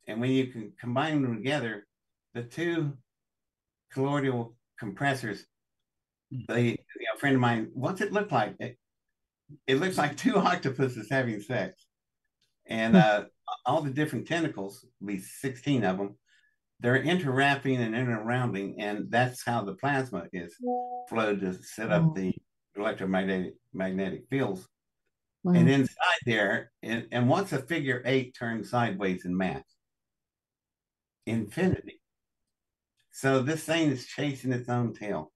and 0.07 0.21
when 0.21 0.31
you 0.31 0.49
can 0.49 0.73
combine 0.79 1.23
them 1.23 1.37
together, 1.37 1.87
the 2.35 2.43
two 2.43 2.95
toroidal 3.95 4.55
compressors, 4.79 5.45
the 6.49 6.61
you 6.61 6.73
know, 6.73 7.19
friend 7.19 7.37
of 7.37 7.41
mine, 7.41 7.71
what's 7.75 8.01
it 8.01 8.13
look 8.13 8.33
like? 8.33 8.57
It, 8.59 8.77
it 9.67 9.77
looks 9.77 9.99
like 9.99 10.17
two 10.17 10.37
octopuses 10.37 11.09
having 11.11 11.41
sex. 11.41 11.87
And 12.67 12.97
uh, 12.97 13.25
all 13.67 13.83
the 13.83 13.91
different 13.91 14.27
tentacles, 14.27 14.87
least 15.01 15.41
16 15.41 15.85
of 15.85 15.99
them, 15.99 16.17
they're 16.83 17.03
interwrapping 17.03 17.79
and 17.79 17.95
interrounding, 17.95 18.75
and 18.79 19.09
that's 19.09 19.45
how 19.45 19.63
the 19.63 19.75
plasma 19.75 20.27
is 20.33 20.55
flowed 21.09 21.41
to 21.41 21.55
set 21.63 21.93
up 21.93 22.15
the 22.15 22.35
electromagnetic 22.77 23.55
magnetic 23.73 24.25
fields. 24.29 24.67
Wow. 25.45 25.55
And 25.55 25.71
inside 25.71 26.21
there, 26.27 26.73
and, 26.83 27.07
and 27.13 27.29
once 27.29 27.53
a 27.53 27.59
figure 27.59 28.03
eight 28.05 28.35
turns 28.37 28.71
sideways 28.71 29.25
in 29.25 29.37
math, 29.37 29.65
infinity. 31.27 32.01
So 33.13 33.43
this 33.43 33.63
thing 33.65 33.91
is 33.91 34.07
chasing 34.07 34.53
its 34.53 34.69
own 34.69 34.93
tail. 34.93 35.33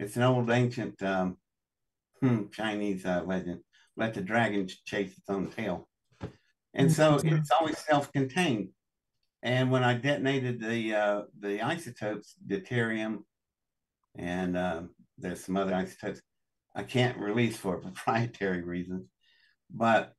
It's 0.00 0.16
an 0.16 0.22
old 0.22 0.50
ancient 0.50 1.00
um, 1.02 1.36
hmm, 2.20 2.48
Chinese 2.52 3.04
uh, 3.06 3.22
legend. 3.24 3.60
Let 3.96 4.14
the 4.14 4.20
dragon 4.20 4.68
chase 4.84 5.16
its 5.16 5.28
own 5.28 5.48
tail. 5.48 5.88
And 6.74 6.92
so 6.92 7.18
it's 7.24 7.50
always 7.50 7.78
self-contained. 7.78 8.68
And 9.42 9.70
when 9.70 9.84
I 9.84 9.94
detonated 9.94 10.60
the 10.60 10.94
uh, 10.94 11.22
the 11.38 11.62
isotopes, 11.62 12.34
deuterium, 12.46 13.24
and 14.16 14.56
uh, 14.56 14.82
there's 15.18 15.44
some 15.44 15.56
other 15.56 15.74
isotopes, 15.74 16.20
I 16.74 16.82
can't 16.82 17.18
release 17.18 17.56
for 17.56 17.76
proprietary 17.80 18.62
reasons 18.62 19.08
but 19.70 20.14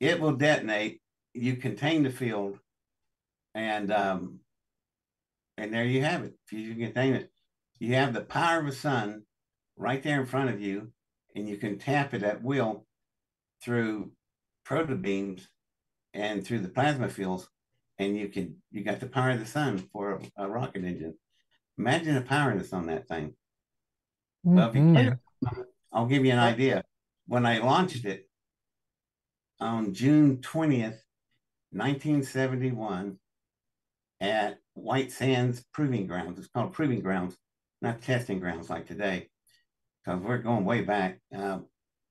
it 0.00 0.20
will 0.20 0.32
detonate. 0.32 1.00
You 1.32 1.56
contain 1.56 2.02
the 2.02 2.10
field, 2.10 2.58
and 3.54 3.92
um, 3.92 4.40
and 5.56 5.72
there 5.72 5.84
you 5.84 6.02
have 6.02 6.24
it. 6.24 6.34
Fusion 6.46 6.78
containment. 6.78 7.28
You 7.78 7.94
have 7.94 8.12
the 8.12 8.20
power 8.20 8.60
of 8.60 8.66
the 8.66 8.72
sun 8.72 9.22
right 9.76 10.02
there 10.02 10.20
in 10.20 10.26
front 10.26 10.50
of 10.50 10.60
you, 10.60 10.92
and 11.34 11.48
you 11.48 11.56
can 11.56 11.78
tap 11.78 12.14
it 12.14 12.22
at 12.22 12.42
will 12.42 12.86
through 13.62 14.12
protobeams 14.66 15.46
and 16.12 16.46
through 16.46 16.60
the 16.60 16.68
plasma 16.68 17.08
fields, 17.08 17.48
and 17.98 18.16
you 18.16 18.28
can 18.28 18.56
you 18.70 18.82
got 18.82 19.00
the 19.00 19.06
power 19.06 19.30
of 19.30 19.40
the 19.40 19.46
sun 19.46 19.78
for 19.92 20.20
a, 20.36 20.44
a 20.44 20.48
rocket 20.48 20.84
engine. 20.84 21.14
Imagine 21.78 22.14
the 22.14 22.20
power 22.20 22.56
that's 22.56 22.72
on 22.72 22.86
that 22.86 23.08
thing. 23.08 23.34
Mm-hmm. 24.46 24.56
Well, 24.56 24.68
if 24.68 24.74
you 24.74 24.92
can, 24.92 25.18
I'll 25.92 26.06
give 26.06 26.24
you 26.24 26.32
an 26.32 26.38
idea 26.38 26.84
when 27.26 27.46
I 27.46 27.58
launched 27.58 28.04
it 28.04 28.28
on 29.60 29.94
June 29.94 30.38
20th, 30.38 31.00
1971, 31.70 33.18
at 34.20 34.58
White 34.74 35.12
Sands 35.12 35.64
Proving 35.72 36.06
Grounds. 36.06 36.38
It's 36.38 36.48
called 36.48 36.72
Proving 36.72 37.00
Grounds, 37.00 37.36
not 37.80 38.02
testing 38.02 38.40
grounds 38.40 38.70
like 38.70 38.86
today, 38.86 39.28
because 40.04 40.20
we're 40.20 40.38
going 40.38 40.64
way 40.64 40.82
back. 40.82 41.20
Uh, 41.32 41.60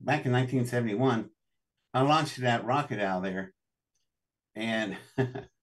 back 0.00 0.26
in 0.26 0.32
1971, 0.32 1.30
I 1.92 2.02
launched 2.02 2.40
that 2.40 2.64
rocket 2.64 3.00
out 3.00 3.22
there, 3.22 3.52
and 4.54 4.96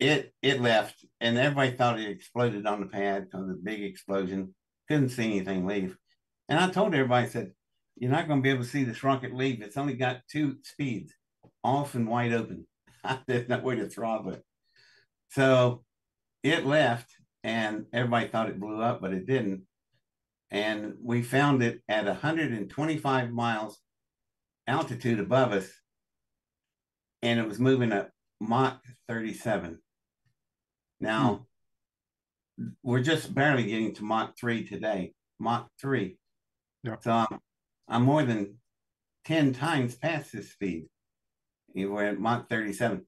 it 0.00 0.32
it 0.42 0.60
left, 0.60 1.04
and 1.20 1.36
everybody 1.36 1.72
thought 1.72 1.98
it 1.98 2.08
exploded 2.08 2.66
on 2.66 2.80
the 2.80 2.86
pad 2.86 3.24
because 3.24 3.42
of 3.42 3.48
the 3.48 3.62
big 3.62 3.82
explosion. 3.82 4.54
Couldn't 4.88 5.10
see 5.10 5.24
anything 5.24 5.66
leave. 5.66 5.96
And 6.48 6.58
I 6.58 6.70
told 6.70 6.94
everybody, 6.94 7.26
I 7.26 7.28
said, 7.28 7.52
you're 7.96 8.10
not 8.10 8.28
going 8.28 8.40
to 8.40 8.42
be 8.42 8.50
able 8.50 8.62
to 8.62 8.68
see 8.68 8.84
this 8.84 9.02
rocket 9.02 9.34
leave. 9.34 9.60
It's 9.60 9.76
only 9.76 9.94
got 9.94 10.22
two 10.30 10.56
speeds, 10.62 11.12
off 11.64 11.94
and 11.94 12.08
wide 12.08 12.32
open. 12.32 12.66
There's 13.26 13.48
no 13.48 13.58
way 13.58 13.76
to 13.76 13.88
throttle 13.88 14.32
it. 14.32 14.42
So 15.30 15.84
it 16.42 16.64
left, 16.64 17.10
and 17.42 17.86
everybody 17.92 18.28
thought 18.28 18.48
it 18.48 18.60
blew 18.60 18.80
up, 18.80 19.00
but 19.00 19.12
it 19.12 19.26
didn't. 19.26 19.62
And 20.50 20.94
we 21.02 21.22
found 21.22 21.62
it 21.62 21.82
at 21.88 22.06
125 22.06 23.30
miles 23.30 23.78
altitude 24.66 25.20
above 25.20 25.52
us, 25.52 25.68
and 27.20 27.38
it 27.40 27.46
was 27.46 27.58
moving 27.58 27.92
at 27.92 28.10
Mach 28.40 28.80
37. 29.08 29.80
Now, 31.00 31.46
hmm. 32.58 32.68
we're 32.82 33.02
just 33.02 33.34
barely 33.34 33.64
getting 33.64 33.94
to 33.94 34.04
Mach 34.04 34.36
3 34.38 34.66
today, 34.66 35.12
Mach 35.38 35.68
3. 35.80 36.16
Yeah. 36.84 36.96
So 37.00 37.26
I'm 37.88 38.02
more 38.02 38.22
than 38.22 38.56
10 39.24 39.52
times 39.54 39.94
past 39.94 40.32
this 40.32 40.52
speed. 40.52 40.86
We're 41.74 42.04
at 42.04 42.18
Mach 42.18 42.48
37. 42.48 43.06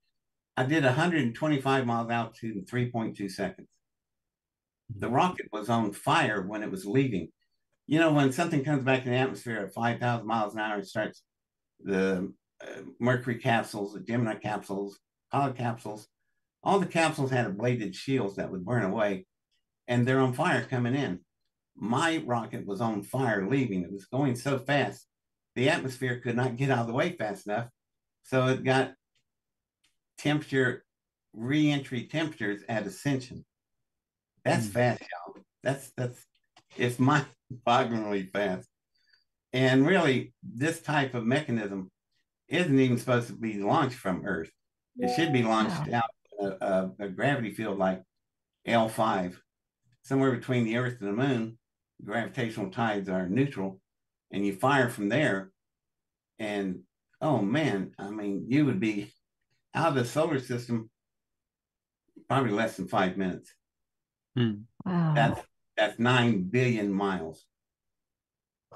I 0.57 0.65
did 0.65 0.85
125 0.85 1.87
miles 1.87 2.11
altitude 2.11 2.57
in 2.57 2.65
3.2 2.65 3.31
seconds. 3.31 3.69
The 4.99 5.09
rocket 5.09 5.47
was 5.53 5.69
on 5.69 5.93
fire 5.93 6.47
when 6.47 6.63
it 6.63 6.71
was 6.71 6.85
leaving. 6.85 7.29
You 7.87 7.99
know, 7.99 8.13
when 8.13 8.33
something 8.33 8.65
comes 8.65 8.85
back 8.85 9.07
in 9.07 9.13
the 9.13 9.19
atmosphere 9.19 9.59
at 9.59 9.73
5,000 9.73 10.27
miles 10.27 10.55
an 10.55 10.61
hour, 10.61 10.79
it 10.79 10.87
starts 10.87 11.23
the 11.83 12.33
uh, 12.63 12.81
Mercury 12.99 13.39
capsules, 13.39 13.95
the 13.95 14.01
Gemini 14.01 14.35
capsules, 14.35 14.99
Apollo 15.33 15.55
capsules, 15.55 16.07
all 16.63 16.79
the 16.79 16.87
capsules 16.87 17.31
had 17.31 17.47
ablated 17.47 17.95
shields 17.95 18.37
that 18.37 18.51
would 18.51 18.65
burn 18.65 18.85
away, 18.85 19.27
and 19.89 20.07
they're 20.07 20.21
on 20.21 20.33
fire 20.33 20.65
coming 20.65 20.95
in 20.95 21.21
my 21.81 22.23
rocket 22.27 22.67
was 22.67 22.81
on 22.81 23.03
fire 23.03 23.49
leaving. 23.49 23.83
It 23.83 23.93
was 23.93 24.05
going 24.05 24.37
so 24.37 24.59
fast, 24.59 25.07
the 25.57 25.71
atmosphere 25.71 26.21
could 26.21 26.37
not 26.37 26.57
get 26.57 26.71
out 26.71 26.81
of 26.81 26.87
the 26.87 26.93
way 26.93 27.17
fast 27.17 27.47
enough. 27.47 27.69
So 28.23 28.49
it 28.49 28.63
got 28.63 28.93
temperature, 30.19 30.85
re-entry 31.33 32.05
temperatures 32.05 32.63
at 32.69 32.87
ascension. 32.87 33.45
That's 34.45 34.67
mm. 34.67 34.73
fast, 34.73 35.01
y'all. 35.01 35.43
That's 35.63 35.91
that's 35.97 36.25
it's 36.77 36.99
mind-bogglingly 36.99 38.31
fast. 38.31 38.69
And 39.53 39.87
really, 39.87 40.35
this 40.43 40.81
type 40.81 41.15
of 41.15 41.25
mechanism 41.25 41.91
isn't 42.49 42.79
even 42.79 42.99
supposed 42.99 43.29
to 43.29 43.33
be 43.33 43.55
launched 43.55 43.97
from 43.97 44.25
Earth. 44.25 44.53
It 44.99 45.15
should 45.17 45.33
be 45.33 45.43
launched 45.43 45.89
wow. 45.89 45.99
out 45.99 46.11
a, 46.41 46.65
a, 46.65 46.93
a 47.01 47.09
gravity 47.09 47.51
field 47.51 47.79
like 47.79 48.03
L5, 48.67 49.37
somewhere 50.03 50.33
between 50.33 50.65
the 50.65 50.77
Earth 50.77 50.97
and 51.01 51.09
the 51.09 51.13
Moon, 51.13 51.59
gravitational 52.05 52.71
tides 52.71 53.09
are 53.09 53.29
neutral 53.29 53.81
and 54.33 54.45
you 54.47 54.55
fire 54.55 54.89
from 54.89 55.09
there 55.11 55.51
and 56.39 56.81
oh 57.21 57.43
man 57.43 57.93
i 57.99 58.09
mean 58.09 58.47
you 58.49 58.65
would 58.65 58.81
be 58.81 59.13
out 59.75 59.89
of 59.89 59.95
the 59.97 60.05
solar 60.07 60.39
system 60.39 60.89
probably 62.27 62.53
less 62.53 62.79
than 62.79 62.89
five 62.89 63.19
minutes 63.19 63.53
Hmm. 64.37 64.53
Wow. 64.85 65.15
That's 65.15 65.41
that's 65.77 65.99
nine 65.99 66.45
billion 66.45 66.93
miles. 66.93 67.45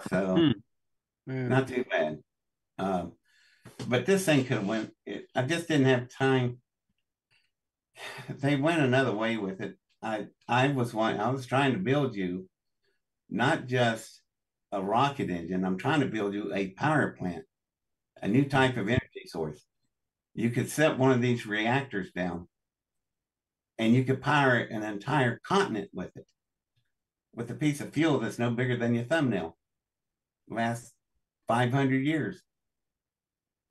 So 0.09 0.52
Hmm. 1.26 1.49
Not 1.49 1.68
too 1.68 1.85
bad. 1.90 2.18
Um, 2.78 3.12
but 3.88 4.04
this 4.04 4.26
thing 4.26 4.44
could 4.44 4.59
have 4.59 4.66
went. 4.66 4.92
It, 5.06 5.26
I 5.35 5.42
just 5.42 5.68
didn't 5.68 5.87
have 5.87 6.11
time. 6.11 6.59
They 8.29 8.57
went 8.57 8.81
another 8.81 9.15
way 9.15 9.37
with 9.37 9.61
it. 9.61 9.77
I 10.03 10.27
I 10.49 10.69
was 10.69 10.93
one. 10.93 11.19
I 11.19 11.31
was 11.31 11.47
trying 11.47 11.73
to 11.73 11.79
build 11.79 12.15
you, 12.15 12.49
not 13.31 13.67
just 13.67 14.23
a 14.73 14.83
rocket 14.83 15.31
engine. 15.31 15.65
I'm 15.65 15.79
trying 15.79 16.01
to 16.01 16.07
build 16.07 16.35
you 16.35 16.53
a 16.53 16.71
power 16.71 17.15
plant, 17.19 17.45
a 18.21 18.29
new 18.29 18.45
type 18.45 18.77
of 18.77 18.89
energy 18.89 19.27
source. 19.27 19.65
You 20.35 20.51
could 20.51 20.69
set 20.69 20.99
one 20.99 21.13
of 21.13 21.23
these 21.23 21.47
reactors 21.47 22.11
down, 22.13 22.49
and 23.79 23.95
you 23.95 24.05
could 24.05 24.21
power 24.21 24.57
an 24.57 24.83
entire 24.83 25.41
continent 25.47 25.91
with 25.93 26.17
it, 26.17 26.27
with 27.35 27.51
a 27.51 27.55
piece 27.55 27.81
of 27.81 27.93
fuel 27.93 28.19
that's 28.19 28.39
no 28.39 28.51
bigger 28.51 28.77
than 28.77 28.95
your 28.95 29.05
thumbnail. 29.05 29.57
Last 30.49 30.93
500 31.49 32.05
years. 32.05 32.42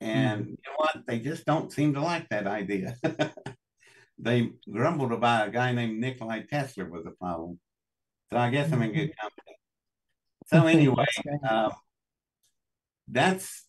And 0.00 0.44
hmm. 0.44 0.50
you 0.50 0.56
know 0.66 0.76
what? 0.76 1.06
They 1.06 1.18
just 1.18 1.44
don't 1.44 1.72
seem 1.72 1.94
to 1.94 2.00
like 2.00 2.28
that 2.30 2.46
idea. 2.46 2.96
they 4.18 4.52
grumbled 4.70 5.12
about 5.12 5.48
a 5.48 5.50
guy 5.50 5.72
named 5.72 6.00
Nikolai 6.00 6.42
Tesla 6.48 6.84
was 6.84 7.06
a 7.06 7.10
problem. 7.10 7.58
So 8.30 8.38
I 8.38 8.50
guess 8.50 8.72
I'm 8.72 8.82
in 8.82 8.92
good 8.92 9.12
company. 9.16 9.56
So 10.46 10.66
anyway, 10.66 11.06
um, 11.48 11.72
that's 13.08 13.66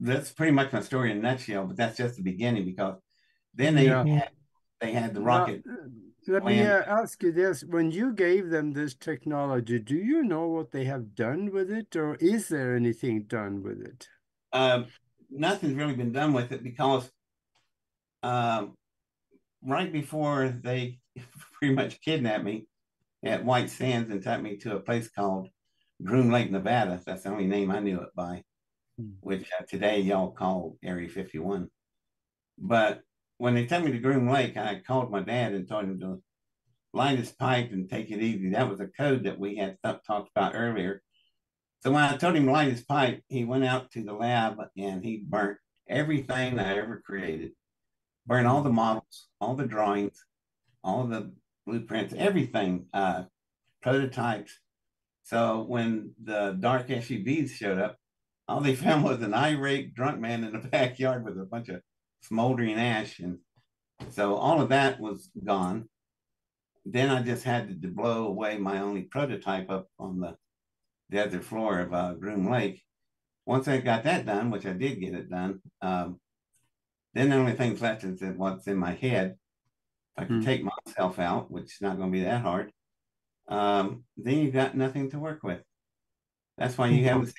that's 0.00 0.30
pretty 0.32 0.52
much 0.52 0.72
my 0.72 0.80
story 0.80 1.10
in 1.10 1.18
a 1.18 1.20
nutshell. 1.20 1.66
But 1.66 1.76
that's 1.76 1.96
just 1.96 2.16
the 2.16 2.22
beginning 2.22 2.64
because 2.64 2.96
then 3.54 3.74
they 3.74 3.86
Yeah. 3.86 4.04
had, 4.04 4.30
they 4.80 4.92
had 4.92 5.14
the 5.14 5.20
Now, 5.20 5.24
rocket. 5.24 5.64
let 6.28 6.44
me 6.44 6.60
uh, 6.60 6.82
ask 6.86 7.22
you 7.22 7.32
this. 7.32 7.64
When 7.64 7.90
you 7.90 8.12
gave 8.12 8.50
them 8.50 8.72
this 8.72 8.94
technology, 8.94 9.78
do 9.78 9.96
you 9.96 10.22
know 10.22 10.46
what 10.46 10.70
they 10.70 10.84
have 10.84 11.14
done 11.14 11.50
with 11.50 11.70
it, 11.70 11.96
or 11.96 12.14
is 12.16 12.48
there 12.48 12.76
anything 12.76 13.22
done 13.24 13.62
with 13.62 13.80
it? 13.80 14.08
Um, 14.52 14.86
nothing's 15.30 15.74
really 15.74 15.94
been 15.94 16.12
done 16.12 16.32
with 16.32 16.52
it 16.52 16.62
because 16.62 17.10
um, 18.22 18.74
right 19.62 19.92
before 19.92 20.48
they 20.48 20.98
pretty 21.52 21.74
much 21.74 22.00
kidnapped 22.00 22.44
me 22.44 22.66
at 23.24 23.44
White 23.44 23.70
Sands 23.70 24.10
and 24.10 24.22
took 24.22 24.40
me 24.40 24.56
to 24.58 24.76
a 24.76 24.80
place 24.80 25.08
called 25.08 25.48
Groom 26.04 26.30
Lake, 26.30 26.50
Nevada. 26.50 27.00
That's 27.04 27.22
the 27.24 27.30
only 27.30 27.46
name 27.46 27.70
I 27.70 27.80
knew 27.80 28.00
it 28.00 28.14
by, 28.14 28.42
Hmm. 28.98 29.10
which 29.20 29.48
uh, 29.58 29.64
today 29.68 30.00
y'all 30.00 30.30
call 30.32 30.76
Area 30.82 31.08
51. 31.08 31.68
But 32.58 33.02
when 33.38 33.54
they 33.54 33.66
took 33.66 33.84
me 33.84 33.92
to 33.92 33.98
Groom 33.98 34.28
Lake, 34.28 34.56
I 34.56 34.82
called 34.84 35.10
my 35.10 35.20
dad 35.20 35.54
and 35.54 35.68
told 35.68 35.84
him 35.84 36.00
to 36.00 36.22
light 36.92 37.18
his 37.18 37.32
pipe 37.32 37.70
and 37.70 37.88
take 37.88 38.10
it 38.10 38.20
easy. 38.20 38.50
That 38.50 38.68
was 38.68 38.80
a 38.80 38.88
code 38.88 39.24
that 39.24 39.38
we 39.38 39.56
had 39.56 39.76
talked 39.82 40.30
about 40.34 40.54
earlier. 40.54 41.02
So 41.80 41.92
when 41.92 42.02
I 42.02 42.16
told 42.16 42.34
him 42.34 42.46
to 42.46 42.52
light 42.52 42.72
his 42.72 42.84
pipe, 42.84 43.22
he 43.28 43.44
went 43.44 43.64
out 43.64 43.92
to 43.92 44.02
the 44.02 44.12
lab 44.12 44.58
and 44.76 45.04
he 45.04 45.22
burnt 45.24 45.58
everything 45.88 46.58
I 46.58 46.76
ever 46.78 47.00
created. 47.04 47.52
Burned 48.28 48.46
all 48.46 48.62
the 48.62 48.70
models, 48.70 49.28
all 49.40 49.54
the 49.54 49.64
drawings, 49.64 50.22
all 50.84 51.04
the 51.04 51.32
blueprints, 51.66 52.14
everything, 52.16 52.84
uh, 52.92 53.22
prototypes. 53.80 54.60
So 55.22 55.64
when 55.66 56.12
the 56.22 56.54
dark 56.60 56.88
SUVs 56.88 57.52
showed 57.52 57.78
up, 57.78 57.96
all 58.46 58.60
they 58.60 58.74
found 58.84 59.02
was 59.04 59.22
an 59.22 59.32
irate 59.32 59.94
drunk 59.94 60.20
man 60.20 60.44
in 60.44 60.52
the 60.52 60.58
backyard 60.68 61.24
with 61.24 61.40
a 61.40 61.46
bunch 61.46 61.70
of 61.70 61.80
smoldering 62.20 62.74
ash. 62.74 63.18
And 63.18 63.38
so 64.10 64.34
all 64.34 64.60
of 64.60 64.68
that 64.68 65.00
was 65.00 65.30
gone. 65.42 65.88
Then 66.84 67.08
I 67.08 67.22
just 67.22 67.44
had 67.44 67.80
to 67.80 67.88
blow 67.88 68.26
away 68.26 68.58
my 68.58 68.80
only 68.80 69.02
prototype 69.04 69.70
up 69.70 69.88
on 69.98 70.20
the 70.20 70.36
desert 71.10 71.44
floor 71.44 71.80
of 71.80 71.94
uh, 71.94 72.12
Groom 72.12 72.50
Lake. 72.50 72.82
Once 73.46 73.68
I 73.68 73.78
got 73.78 74.04
that 74.04 74.26
done, 74.26 74.50
which 74.50 74.66
I 74.66 74.74
did 74.74 75.00
get 75.00 75.14
it 75.14 75.30
done, 75.30 75.60
um, 75.80 76.20
then 77.14 77.30
the 77.30 77.36
only 77.36 77.52
things 77.52 77.80
left 77.82 78.04
is 78.04 78.20
that 78.20 78.36
what's 78.36 78.66
in 78.66 78.76
my 78.76 78.92
head. 78.94 79.36
If 80.16 80.24
I 80.24 80.26
can 80.26 80.36
Hmm. 80.36 80.44
take 80.44 80.64
myself 80.64 81.18
out, 81.18 81.50
which 81.50 81.66
is 81.74 81.80
not 81.80 81.96
going 81.96 82.10
to 82.12 82.18
be 82.18 82.24
that 82.24 82.42
hard, 82.42 82.72
um, 83.48 84.04
then 84.16 84.38
you've 84.38 84.52
got 84.54 84.76
nothing 84.76 85.10
to 85.10 85.18
work 85.18 85.42
with. 85.42 85.62
That's 86.58 86.76
why 86.76 86.88
you 86.88 87.04
haven't 87.04 87.26
seen. 87.26 87.34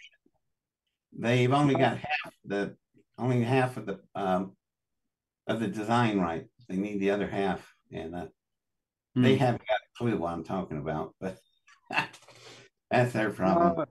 They've 1.19 1.51
only 1.53 1.75
got 1.75 1.97
half 1.97 2.33
the 2.45 2.75
only 3.17 3.43
half 3.43 3.77
of 3.77 3.85
the 3.85 3.99
um, 4.15 4.55
of 5.47 5.59
the 5.59 5.67
design 5.67 6.19
right. 6.19 6.47
They 6.67 6.77
need 6.77 6.99
the 6.99 7.11
other 7.11 7.27
half, 7.27 7.73
and 7.91 8.15
uh, 8.15 8.27
they 9.15 9.35
Hmm. 9.35 9.37
haven't 9.37 9.67
got 9.67 9.79
a 9.79 9.97
clue 9.97 10.17
what 10.17 10.33
I'm 10.33 10.43
talking 10.43 10.77
about. 10.77 11.15
But 11.19 11.37
that's 12.91 13.13
their 13.13 13.31
problem. 13.31 13.85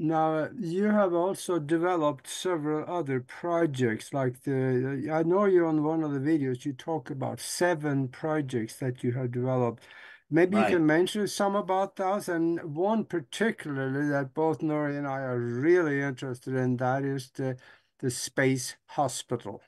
Now, 0.00 0.48
you 0.56 0.84
have 0.84 1.12
also 1.12 1.58
developed 1.58 2.28
several 2.28 2.88
other 2.88 3.20
projects, 3.20 4.12
like 4.14 4.42
the, 4.42 5.08
I 5.12 5.24
know 5.24 5.44
you're 5.44 5.66
on 5.66 5.82
one 5.82 6.04
of 6.04 6.12
the 6.12 6.20
videos, 6.20 6.64
you 6.64 6.72
talk 6.72 7.10
about 7.10 7.40
seven 7.40 8.08
projects 8.08 8.76
that 8.76 9.02
you 9.02 9.12
have 9.12 9.32
developed. 9.32 9.84
Maybe 10.30 10.58
you 10.58 10.62
Right. 10.62 10.70
can 10.76 10.86
mention 10.86 11.26
some 11.26 11.56
about 11.56 11.96
those, 11.96 12.28
and 12.28 12.76
one 12.76 13.04
particularly 13.06 14.08
that 14.10 14.34
both 14.34 14.60
Nori 14.60 14.96
and 14.96 15.06
I 15.06 15.20
are 15.20 15.38
really 15.40 16.00
interested 16.00 16.54
in, 16.54 16.76
that 16.76 17.04
is 17.04 17.30
the 17.30 17.56
the 18.00 18.10
space 18.10 18.76
hospital. 18.86 19.60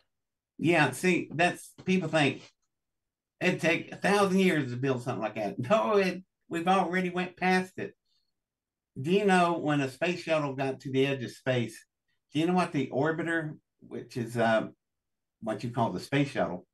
Yeah, 0.58 0.90
see, 0.92 1.28
that's 1.32 1.72
people 1.84 2.08
think 2.08 2.52
it'd 3.40 3.60
take 3.60 3.92
a 3.92 3.96
thousand 3.96 4.40
years 4.40 4.70
to 4.70 4.76
build 4.76 5.02
something 5.02 5.22
like 5.22 5.34
that. 5.36 5.58
No, 5.58 5.96
it 5.96 6.22
we've 6.48 6.68
already 6.68 7.10
went 7.10 7.36
past 7.36 7.78
it. 7.78 7.94
Do 9.00 9.12
you 9.12 9.24
know 9.24 9.58
when 9.58 9.80
a 9.80 9.88
space 9.88 10.20
shuttle 10.20 10.54
got 10.54 10.80
to 10.80 10.90
the 10.90 11.06
edge 11.06 11.22
of 11.22 11.30
space? 11.30 11.84
Do 12.32 12.40
you 12.40 12.46
know 12.46 12.54
what 12.54 12.72
the 12.72 12.88
orbiter, 12.88 13.56
which 13.80 14.16
is 14.16 14.36
uh, 14.36 14.68
what 15.42 15.62
you 15.62 15.70
call 15.70 15.92
the 15.92 16.00
space 16.00 16.30
shuttle, 16.30 16.66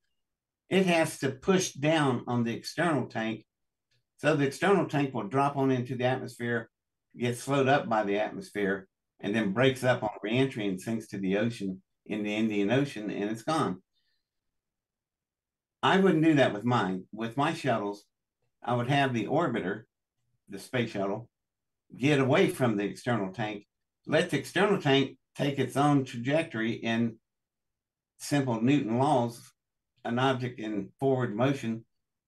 it 0.69 0.87
has 0.87 1.19
to 1.21 1.31
push 1.31 1.73
down 1.73 2.25
on 2.27 2.43
the 2.43 2.55
external 2.55 3.07
tank, 3.07 3.45
so 4.17 4.35
the 4.35 4.47
external 4.47 4.87
tank 4.87 5.15
will 5.15 5.29
drop 5.29 5.57
on 5.57 5.71
into 5.71 5.95
the 5.95 6.05
atmosphere, 6.05 6.71
get 7.17 7.39
slowed 7.39 7.69
up 7.69 7.89
by 7.89 8.03
the 8.03 8.19
atmosphere, 8.19 8.89
and 9.21 9.35
then 9.35 9.53
breaks 9.53 9.85
up 9.85 10.03
on 10.03 10.11
reentry 10.23 10.67
and 10.67 10.81
sinks 10.81 11.07
to 11.09 11.19
the 11.19 11.37
ocean 11.37 11.83
in 12.07 12.23
the 12.23 12.35
Indian 12.35 12.71
Ocean, 12.71 13.11
and 13.11 13.31
it's 13.31 13.43
gone. 13.43 13.83
I 15.83 15.99
wouldn't 15.99 16.25
do 16.25 16.35
that 16.35 16.53
with 16.53 16.65
mine. 16.65 17.05
With 17.13 17.37
my 17.37 17.53
shuttles, 17.53 18.05
I 18.63 18.75
would 18.75 18.89
have 18.89 19.13
the 19.13 19.27
orbiter, 19.27 19.83
the 20.49 20.59
space 20.59 20.91
shuttle, 20.91 21.29
get 21.97 22.21
away 22.21 22.49
from 22.49 22.77
the 22.77 22.85
external 22.85 23.33
tank, 23.33 23.67
let 24.07 24.31
the 24.31 24.39
external 24.39 24.81
tank 24.81 25.19
take 25.35 25.59
its 25.59 25.77
own 25.77 26.05
trajectory 26.05 26.73
in 26.73 27.17
simple 28.19 28.61
Newton 28.61 28.99
laws. 28.99 29.53
An 30.05 30.19
object 30.19 30.61
in 30.61 30.91
forward 31.01 31.35
motion 31.35 31.85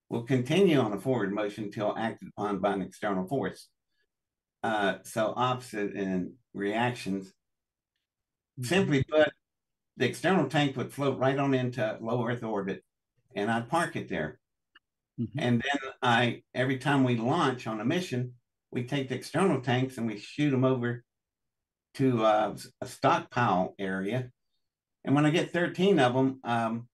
will 0.08 0.24
continue 0.24 0.78
on 0.78 0.92
a 0.92 1.00
forward 1.00 1.32
motion 1.32 1.64
until 1.64 1.96
acted 1.96 2.28
upon 2.28 2.58
by 2.58 2.72
an 2.72 2.82
external 2.82 3.26
force. 3.26 3.68
Uh, 4.62 4.94
so 5.04 5.32
opposite 5.36 5.92
in 5.92 6.34
reactions. 6.54 7.32
Simply 8.62 9.04
put, 9.04 9.28
the 9.96 10.06
external 10.06 10.48
tank 10.48 10.76
would 10.76 10.92
float 10.92 11.18
right 11.18 11.38
on 11.38 11.54
into 11.54 11.96
low 12.00 12.26
Earth 12.26 12.42
orbit, 12.42 12.82
and 13.36 13.50
I'd 13.50 13.68
park 13.68 13.94
it 13.94 14.08
there. 14.08 14.40
Mhm. 15.20 15.28
And 15.38 15.62
then 15.62 15.92
I, 16.02 16.42
every 16.54 16.78
time 16.78 17.04
we 17.04 17.16
launch 17.16 17.68
on 17.68 17.80
a 17.80 17.84
mission, 17.84 18.34
we 18.70 18.84
take 18.84 19.08
the 19.08 19.14
external 19.14 19.60
tanks 19.60 19.96
and 19.96 20.06
we 20.06 20.18
shoot 20.18 20.50
them 20.50 20.64
over 20.64 21.04
to 21.94 22.24
uh, 22.24 22.56
a 22.80 22.86
stockpile 22.86 23.74
area. 23.78 24.30
And 25.04 25.14
when 25.14 25.26
I 25.26 25.30
get 25.30 25.52
13 25.52 25.98
of 25.98 26.14
them, 26.14 26.40
um, 26.44 26.88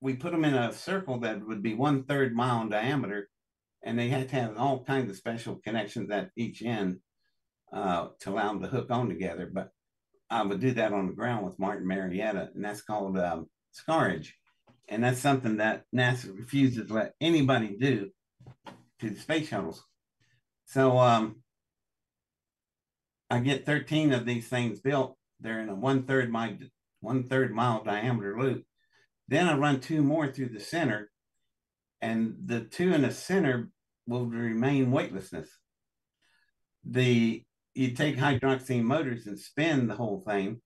we 0.00 0.14
put 0.14 0.32
them 0.32 0.44
in 0.44 0.54
a 0.54 0.72
circle 0.72 1.20
that 1.20 1.44
would 1.46 1.62
be 1.62 1.74
one 1.74 2.04
third 2.04 2.34
mile 2.34 2.62
in 2.62 2.68
diameter. 2.68 3.28
And 3.82 3.98
they 3.98 4.08
had 4.08 4.28
to 4.28 4.36
have 4.36 4.56
all 4.56 4.84
kinds 4.84 5.10
of 5.10 5.16
special 5.16 5.56
connections 5.56 6.10
at 6.10 6.30
each 6.36 6.62
end 6.62 6.98
uh, 7.72 8.08
to 8.20 8.30
allow 8.30 8.48
them 8.48 8.62
to 8.62 8.68
hook 8.68 8.90
on 8.90 9.08
together. 9.08 9.50
But 9.52 9.72
I 10.30 10.42
would 10.42 10.60
do 10.60 10.72
that 10.72 10.92
on 10.92 11.06
the 11.06 11.14
ground 11.14 11.46
with 11.46 11.58
Martin 11.58 11.86
Marietta, 11.86 12.50
and 12.54 12.64
that's 12.64 12.82
called 12.82 13.18
um, 13.18 13.48
scarage. 13.72 14.36
And 14.88 15.04
that's 15.04 15.20
something 15.20 15.58
that 15.58 15.84
NASA 15.94 16.36
refuses 16.36 16.88
to 16.88 16.94
let 16.94 17.14
anybody 17.20 17.76
do 17.78 18.10
to 19.00 19.10
the 19.10 19.20
space 19.20 19.48
shuttles. 19.48 19.84
So 20.68 20.98
um, 20.98 21.36
I 23.30 23.40
get 23.40 23.64
13 23.64 24.12
of 24.12 24.26
these 24.26 24.48
things 24.48 24.80
built. 24.80 25.16
They're 25.40 25.60
in 25.60 25.70
a 25.70 25.74
one 25.74 26.02
third 26.02 26.30
mile, 26.30 26.58
one 27.00 27.24
third 27.24 27.54
mile 27.54 27.82
diameter 27.82 28.38
loop. 28.38 28.64
Then 29.28 29.48
I 29.48 29.56
run 29.56 29.80
two 29.80 30.02
more 30.02 30.30
through 30.30 30.50
the 30.50 30.60
center, 30.60 31.10
and 32.02 32.34
the 32.44 32.60
two 32.60 32.92
in 32.92 33.00
the 33.00 33.12
center 33.12 33.70
will 34.06 34.26
remain 34.26 34.90
weightlessness. 34.90 35.48
The 36.84 37.42
you 37.74 37.92
take 37.92 38.18
hydrazine 38.18 38.82
motors 38.82 39.26
and 39.26 39.38
spin 39.38 39.86
the 39.86 39.94
whole 39.94 40.22
thing 40.26 40.60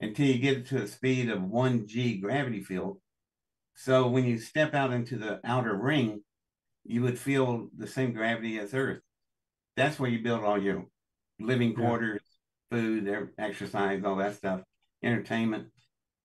until 0.00 0.26
you 0.26 0.38
get 0.38 0.56
it 0.58 0.66
to 0.68 0.82
a 0.82 0.88
speed 0.88 1.30
of 1.30 1.44
one 1.44 1.86
G 1.86 2.18
gravity 2.18 2.64
field. 2.64 3.00
So 3.74 4.08
when 4.08 4.24
you 4.24 4.38
step 4.38 4.74
out 4.74 4.92
into 4.92 5.16
the 5.16 5.40
outer 5.44 5.76
ring, 5.76 6.22
you 6.84 7.02
would 7.02 7.20
feel 7.20 7.68
the 7.76 7.86
same 7.86 8.12
gravity 8.12 8.58
as 8.58 8.74
Earth. 8.74 9.02
That's 9.78 9.98
where 9.98 10.10
you 10.10 10.22
build 10.22 10.42
all 10.42 10.60
your 10.60 10.84
living 11.38 11.72
quarters, 11.74 12.20
yeah. 12.70 12.78
food, 12.78 13.28
exercise, 13.38 14.02
all 14.04 14.16
that 14.16 14.34
stuff, 14.34 14.60
entertainment. 15.04 15.68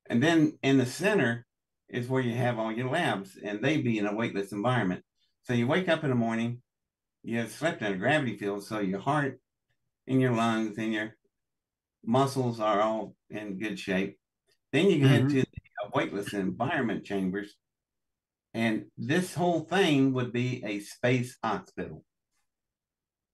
And 0.09 0.21
then 0.21 0.57
in 0.63 0.79
the 0.79 0.87
center 0.87 1.45
is 1.87 2.09
where 2.09 2.23
you 2.23 2.35
have 2.35 2.57
all 2.57 2.71
your 2.71 2.89
labs, 2.89 3.37
and 3.41 3.61
they 3.61 3.77
be 3.77 3.99
in 3.99 4.07
a 4.07 4.15
weightless 4.15 4.51
environment. 4.51 5.03
So 5.43 5.53
you 5.53 5.67
wake 5.67 5.87
up 5.87 6.03
in 6.03 6.09
the 6.09 6.15
morning, 6.15 6.61
you 7.21 7.37
have 7.37 7.51
slept 7.51 7.81
in 7.83 7.93
a 7.93 7.97
gravity 7.97 8.37
field, 8.37 8.65
so 8.65 8.79
your 8.79 8.99
heart 8.99 9.39
and 10.07 10.19
your 10.19 10.31
lungs 10.33 10.77
and 10.79 10.91
your 10.91 11.15
muscles 12.03 12.59
are 12.59 12.81
all 12.81 13.15
in 13.29 13.59
good 13.59 13.77
shape. 13.77 14.17
Then 14.71 14.89
you 14.89 14.99
get 14.99 15.21
mm-hmm. 15.21 15.27
to 15.27 15.41
the 15.41 15.89
weightless 15.93 16.33
environment 16.33 17.05
chambers, 17.05 17.55
and 18.55 18.85
this 18.97 19.35
whole 19.35 19.61
thing 19.61 20.13
would 20.13 20.33
be 20.33 20.63
a 20.65 20.79
space 20.79 21.37
hospital. 21.43 22.03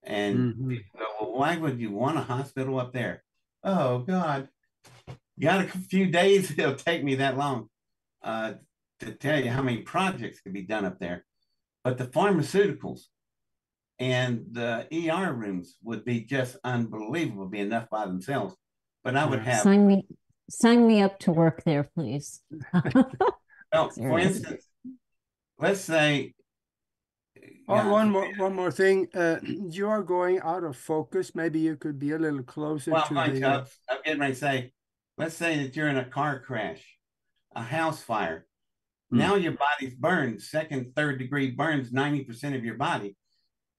And 0.03 0.53
mm-hmm. 0.55 0.75
well, 0.93 1.33
why 1.33 1.57
would 1.57 1.79
you 1.79 1.91
want 1.91 2.17
a 2.17 2.21
hospital 2.21 2.79
up 2.79 2.93
there? 2.93 3.23
Oh 3.63 3.99
God, 3.99 4.49
you 5.37 5.43
got 5.43 5.65
a 5.65 5.67
few 5.67 6.07
days. 6.07 6.51
It'll 6.57 6.75
take 6.75 7.03
me 7.03 7.15
that 7.15 7.37
long 7.37 7.69
uh, 8.23 8.53
to 9.01 9.11
tell 9.11 9.39
you 9.39 9.49
how 9.49 9.61
many 9.61 9.79
projects 9.79 10.41
could 10.41 10.53
be 10.53 10.63
done 10.63 10.85
up 10.85 10.99
there. 10.99 11.25
But 11.83 11.97
the 11.97 12.07
pharmaceuticals 12.07 13.01
and 13.97 14.45
the 14.51 14.87
ER 14.91 15.33
rooms 15.33 15.75
would 15.83 16.05
be 16.05 16.21
just 16.21 16.57
unbelievable, 16.63 17.47
be 17.47 17.59
enough 17.59 17.89
by 17.89 18.05
themselves. 18.05 18.55
But 19.03 19.15
I 19.15 19.25
would 19.25 19.39
have 19.39 19.63
sign 19.63 19.87
me 19.87 20.05
sign 20.49 20.87
me 20.87 21.01
up 21.01 21.19
to 21.19 21.31
work 21.31 21.63
there, 21.63 21.89
please. 21.95 22.41
well, 23.73 23.89
for 23.91 24.19
instance, 24.19 24.65
let's 25.57 25.81
say 25.81 26.33
Oh, 27.69 27.75
yeah. 27.75 27.87
one 27.87 28.09
more, 28.09 28.27
one 28.37 28.55
more 28.55 28.71
thing. 28.71 29.07
Uh, 29.13 29.37
you 29.43 29.87
are 29.87 30.01
going 30.01 30.39
out 30.39 30.63
of 30.63 30.75
focus. 30.75 31.35
Maybe 31.35 31.59
you 31.59 31.75
could 31.75 31.99
be 31.99 32.11
a 32.11 32.17
little 32.17 32.41
closer 32.41 32.91
well, 32.91 33.05
to 33.05 33.13
Mike, 33.13 33.35
the. 33.35 33.43
Uh... 33.43 33.65
I'm 33.89 33.97
getting 34.03 34.19
ready 34.19 34.33
to 34.33 34.39
say, 34.39 34.73
let's 35.19 35.35
say 35.35 35.63
that 35.63 35.75
you're 35.75 35.87
in 35.87 35.97
a 35.97 36.05
car 36.05 36.39
crash, 36.39 36.83
a 37.55 37.61
house 37.61 38.01
fire. 38.01 38.47
Mm. 39.13 39.17
Now 39.17 39.35
your 39.35 39.53
body's 39.53 39.93
burned, 39.93 40.41
second, 40.41 40.95
third 40.95 41.19
degree 41.19 41.51
burns 41.51 41.91
90% 41.91 42.55
of 42.55 42.65
your 42.65 42.75
body. 42.75 43.15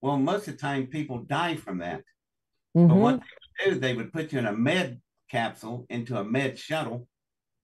Well, 0.01 0.19
most 0.19 0.47
of 0.47 0.55
the 0.55 0.61
time 0.61 0.87
people 0.87 1.19
die 1.19 1.57
from 1.57 1.79
that. 1.79 2.03
Mm-hmm. 2.77 2.89
But 2.89 2.97
what 2.97 3.21
they 3.21 3.71
would 3.71 3.75
do, 3.75 3.81
they 3.81 3.95
would 3.95 4.13
put 4.13 4.33
you 4.33 4.39
in 4.39 4.47
a 4.47 4.53
med 4.53 5.01
capsule 5.29 5.85
into 5.91 6.17
a 6.17 6.25
med 6.25 6.59
shuttle. 6.59 7.09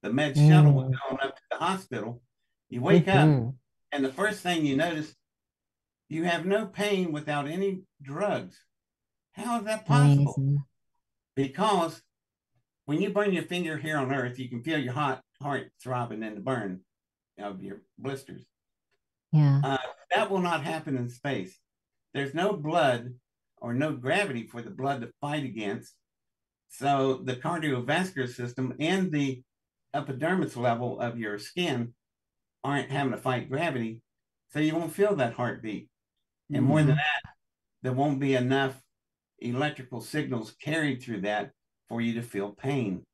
The 0.02 0.12
med 0.12 0.34
mm. 0.34 0.48
shuttle 0.48 0.72
would 0.72 0.86
mm. 0.88 0.98
go 1.08 1.16
up 1.16 1.36
to 1.36 1.42
the 1.52 1.56
hospital. 1.58 2.20
You 2.68 2.80
wake 2.80 3.06
mm-hmm. 3.06 3.48
up, 3.48 3.54
and 3.92 4.04
the 4.04 4.12
first 4.12 4.40
thing 4.40 4.66
you 4.66 4.76
notice, 4.76 5.14
you 6.08 6.24
have 6.24 6.46
no 6.46 6.66
pain 6.66 7.12
without 7.12 7.48
any 7.48 7.82
drugs. 8.02 8.58
How 9.32 9.58
is 9.58 9.64
that 9.64 9.86
possible? 9.86 10.34
Amazing. 10.36 10.64
Because 11.34 12.00
when 12.86 13.02
you 13.02 13.10
burn 13.10 13.32
your 13.32 13.42
finger 13.42 13.76
here 13.76 13.98
on 13.98 14.12
earth, 14.12 14.38
you 14.38 14.48
can 14.48 14.62
feel 14.62 14.78
your 14.78 14.92
hot 14.92 15.20
heart 15.42 15.70
throbbing 15.82 16.22
in 16.22 16.34
the 16.34 16.40
burn 16.40 16.80
of 17.38 17.62
your 17.62 17.82
blisters. 17.98 18.44
Yeah. 19.32 19.60
Uh, 19.62 19.76
that 20.14 20.30
will 20.30 20.40
not 20.40 20.62
happen 20.62 20.96
in 20.96 21.10
space. 21.10 21.58
There's 22.14 22.32
no 22.32 22.54
blood 22.54 23.12
or 23.58 23.74
no 23.74 23.92
gravity 23.92 24.46
for 24.46 24.62
the 24.62 24.70
blood 24.70 25.00
to 25.02 25.10
fight 25.20 25.44
against. 25.44 25.92
So 26.68 27.20
the 27.24 27.36
cardiovascular 27.36 28.32
system 28.32 28.74
and 28.80 29.12
the 29.12 29.42
epidermis 29.92 30.56
level 30.56 31.00
of 31.00 31.18
your 31.18 31.38
skin 31.38 31.94
aren't 32.64 32.90
having 32.90 33.12
to 33.12 33.18
fight 33.18 33.50
gravity. 33.50 34.00
So 34.52 34.60
you 34.60 34.74
won't 34.74 34.94
feel 34.94 35.16
that 35.16 35.34
heartbeat. 35.34 35.88
And 36.48 36.58
mm-hmm. 36.58 36.66
more 36.66 36.78
than 36.78 36.88
mm-hmm. 36.88 36.96
that, 36.96 37.32
there 37.82 37.92
won't 37.92 38.20
be 38.20 38.34
enough 38.34 38.80
electrical 39.38 40.00
signals 40.00 40.54
carried 40.60 41.02
through 41.02 41.22
that 41.22 41.50
for 41.88 42.00
you 42.00 42.14
to 42.14 42.22
feel 42.22 42.50
pain. 42.50 43.04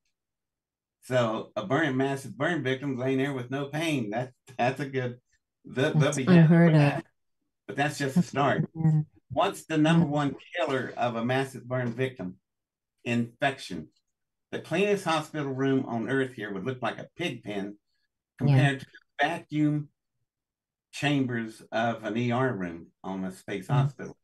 So 1.05 1.51
a 1.57 1.67
burn, 1.67 1.97
massive 1.97 2.37
burn 2.37 2.63
victim 2.63 2.97
laying 2.97 3.19
there 3.19 3.33
with 3.33 3.51
no 3.51 3.67
pain. 3.67 4.11
That's 4.11 4.33
that's 4.57 4.81
a 4.81 4.87
good. 4.87 5.19
They'll, 5.65 5.95
they'll 5.95 6.15
be 6.15 6.27
unheard 6.27 6.75
of. 6.75 6.81
That. 6.81 7.05
But 7.67 7.77
that's 7.77 7.99
just 7.99 8.17
a 8.17 8.23
start. 8.23 8.69
What's 9.31 9.65
the 9.65 9.79
number 9.79 10.07
one 10.07 10.37
killer 10.57 10.93
of 10.97 11.17
a 11.17 11.25
massive 11.25 11.65
burn 11.65 11.93
victim? 11.93 12.37
Infection. 13.05 13.89
The 14.53 14.61
cleanest 14.61 15.05
hospital 15.05 15.53
room 15.53 15.87
on 15.87 16.09
earth 16.09 16.35
here 16.35 16.53
would 16.53 16.67
look 16.67 16.83
like 16.83 16.99
a 16.99 17.09
pig 17.17 17.43
pen 17.43 17.77
compared 18.39 18.75
yeah. 18.75 18.79
to 18.79 18.85
the 18.85 19.27
vacuum 19.27 19.89
chambers 20.93 21.63
of 21.73 22.05
an 22.05 22.33
ER 22.33 22.53
room 22.53 22.89
on 23.03 23.25
a 23.25 23.33
space 23.33 23.67
mm. 23.67 23.75
hospital. 23.75 24.17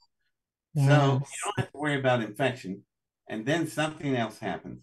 Yes. 0.75 0.89
So 0.89 0.95
you 1.15 1.39
don't 1.45 1.59
have 1.59 1.73
to 1.73 1.79
worry 1.79 1.99
about 1.99 2.23
infection. 2.23 2.83
And 3.29 3.45
then 3.45 3.67
something 3.67 4.15
else 4.15 4.39
happens. 4.39 4.83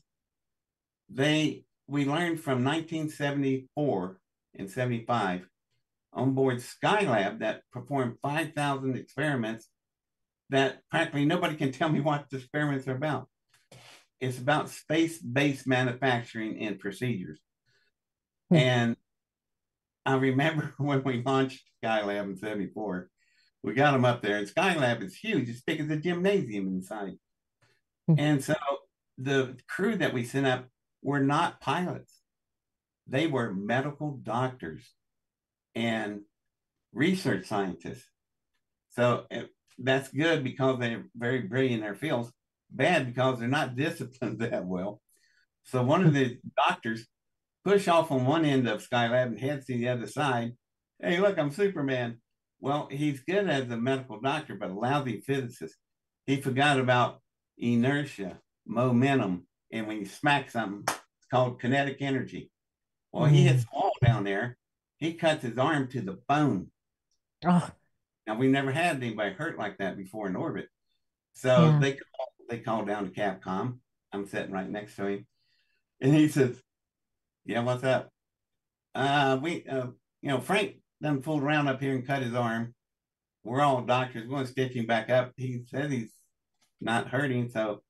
They 1.10 1.66
we 1.88 2.06
learned 2.06 2.40
from 2.40 2.64
1974 2.64 4.20
and 4.58 4.70
75 4.70 5.48
on 6.14 6.34
board 6.34 6.58
Skylab 6.58 7.40
that 7.40 7.62
performed 7.72 8.18
5,000 8.22 8.96
experiments 8.96 9.68
that 10.50 10.80
practically 10.90 11.26
nobody 11.26 11.56
can 11.56 11.72
tell 11.72 11.90
me 11.90 12.00
what 12.00 12.30
the 12.30 12.38
experiments 12.38 12.88
are 12.88 12.96
about. 12.96 13.28
It's 14.20 14.40
about 14.40 14.70
space-based 14.70 15.68
manufacturing 15.68 16.60
and 16.60 16.80
procedures. 16.80 17.40
Hmm. 18.50 18.56
And 18.56 18.96
I 20.06 20.16
remember 20.16 20.74
when 20.78 21.04
we 21.04 21.24
launched 21.24 21.64
Skylab 21.84 22.26
in 22.26 22.38
74, 22.38 23.10
we 23.64 23.74
got 23.74 23.94
them 23.94 24.06
up 24.06 24.22
there, 24.22 24.38
and 24.38 24.48
Skylab 24.48 25.02
is 25.02 25.16
huge. 25.16 25.50
It's 25.50 25.62
big 25.62 25.82
as 25.82 25.90
a 25.90 25.98
gymnasium 25.98 26.68
inside. 26.68 27.14
Hmm. 28.08 28.20
and 28.20 28.44
so 28.44 28.54
the 29.18 29.58
crew 29.68 29.96
that 29.98 30.14
we 30.14 30.24
sent 30.24 30.46
up 30.46 30.68
were 31.02 31.20
not 31.20 31.60
pilots. 31.60 32.22
They 33.08 33.26
were 33.26 33.54
medical 33.54 34.20
doctors 34.22 34.84
and 35.74 36.22
research 36.94 37.46
scientists. 37.48 38.08
So 38.92 39.26
it, 39.30 39.50
that's 39.78 40.10
good 40.10 40.44
because 40.44 40.80
they're 40.80 41.06
very 41.16 41.42
brilliant 41.42 41.76
in 41.76 41.82
their 41.82 41.96
fields. 41.96 42.32
Bad 42.72 43.08
because 43.08 43.40
they're 43.40 43.48
not 43.48 43.76
disciplined 43.78 44.40
that 44.40 44.66
well. 44.66 45.02
So 45.64 45.84
one 45.84 46.06
of 46.06 46.14
the 46.14 46.38
doctors 46.68 47.06
push 47.66 47.88
off 47.88 48.12
on 48.12 48.26
one 48.26 48.46
end 48.46 48.68
of 48.68 48.88
Skylab 48.88 49.28
and 49.28 49.40
heads 49.40 49.66
to 49.66 49.74
the 49.74 49.90
other 49.90 50.08
side. 50.08 50.54
Hey, 51.02 51.20
look, 51.20 51.38
I'm 51.38 51.52
Superman. 51.52 52.22
Well, 52.62 52.88
he's 52.92 53.22
good 53.22 53.50
as 53.50 53.70
a 53.70 53.78
medical 53.78 54.22
doctor, 54.22 54.56
but 54.56 54.70
a 54.70 54.74
lousy 54.74 55.20
physicist. 55.20 55.76
He 56.28 56.40
forgot 56.40 56.80
about 56.80 57.22
inertia, 57.58 58.40
momentum, 58.66 59.48
and 59.72 59.88
when 59.88 59.98
you 59.98 60.06
smack 60.06 60.52
something, 60.52 60.84
it's 60.88 61.28
called 61.32 61.60
kinetic 61.60 61.98
energy. 62.02 62.52
Well, 63.12 63.30
mm. 63.30 63.32
he 63.32 63.44
hits 63.44 63.64
a 63.64 63.76
wall 63.76 63.92
down 64.04 64.24
there. 64.24 64.58
He 64.98 65.14
cuts 65.14 65.44
his 65.44 65.58
arm 65.58 65.88
to 65.90 66.02
the 66.02 66.20
bone. 66.28 66.72
Oh. 67.46 67.70
Now 68.28 68.38
we 68.38 68.48
never 68.48 68.72
had 68.72 68.98
anybody 68.98 69.34
hurt 69.34 69.58
like 69.58 69.78
that 69.80 69.98
before 69.98 70.28
in 70.28 70.36
orbit. 70.36 70.70
So 71.34 71.66
yeah. 71.66 71.80
they 71.80 71.92
call, 71.94 72.28
they 72.50 72.60
called 72.60 72.88
down 72.88 73.06
to 73.06 73.12
Capcom. 73.12 73.80
I'm 74.12 74.28
sitting 74.28 74.52
right 74.52 74.70
next 74.70 74.96
to 74.96 75.08
him, 75.08 75.28
and 76.00 76.16
he 76.16 76.30
says, 76.30 76.62
"Yeah, 77.46 77.62
what's 77.62 77.84
up? 77.84 78.10
Uh, 78.94 79.40
we, 79.42 79.66
uh, 79.68 79.88
you 80.22 80.30
know, 80.30 80.40
Frank 80.40 80.78
done 81.02 81.22
fooled 81.22 81.44
around 81.44 81.68
up 81.68 81.82
here 81.82 81.94
and 81.94 82.08
cut 82.08 82.24
his 82.24 82.34
arm. 82.34 82.74
We're 83.44 83.62
all 83.62 83.82
doctors. 83.82 84.24
We're 84.24 84.36
going 84.36 84.46
to 84.46 84.52
stitch 84.52 84.74
him 84.74 84.88
back 84.88 85.10
up. 85.10 85.34
He 85.38 85.64
says 85.68 85.92
he's 85.92 86.14
not 86.82 87.10
hurting, 87.10 87.50
so 87.50 87.84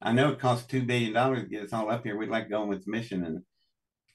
I 0.00 0.12
know 0.12 0.30
it 0.30 0.40
costs 0.40 0.66
two 0.66 0.82
billion 0.82 1.12
dollars 1.12 1.42
to 1.42 1.48
get 1.48 1.64
us 1.64 1.72
all 1.72 1.90
up 1.90 2.04
here. 2.04 2.16
We'd 2.16 2.28
like 2.28 2.44
to 2.44 2.50
go 2.50 2.62
on 2.62 2.68
with 2.68 2.84
the 2.84 2.90
mission, 2.90 3.24
and 3.24 3.42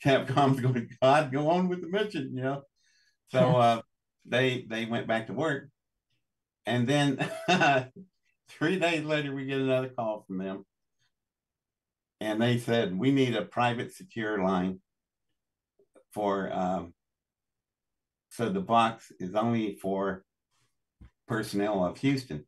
Capcom's 0.04 0.60
going, 0.60 0.74
to 0.74 0.88
God, 1.02 1.32
go 1.32 1.50
on 1.50 1.70
with 1.70 1.82
the 1.82 1.88
mission, 1.88 2.32
you 2.36 2.42
know. 2.42 2.64
So 3.30 3.40
uh, 3.56 3.82
they 4.26 4.66
they 4.70 4.86
went 4.86 5.08
back 5.08 5.28
to 5.28 5.34
work, 5.34 5.70
and 6.66 6.88
then 6.88 7.18
three 8.50 8.80
days 8.80 9.06
later, 9.06 9.34
we 9.34 9.46
get 9.46 9.60
another 9.60 9.90
call 9.90 10.26
from 10.28 10.38
them, 10.38 10.66
and 12.24 12.42
they 12.42 12.58
said 12.58 12.98
we 12.98 13.12
need 13.12 13.36
a 13.36 13.44
private 13.44 13.94
secure 13.94 14.44
line 14.44 14.80
for. 16.14 16.52
Um, 16.52 16.94
so 18.30 18.50
the 18.50 18.62
box 18.62 19.12
is 19.20 19.36
only 19.36 19.76
for 19.76 20.24
personnel 21.28 21.86
of 21.86 22.00
Houston. 22.00 22.46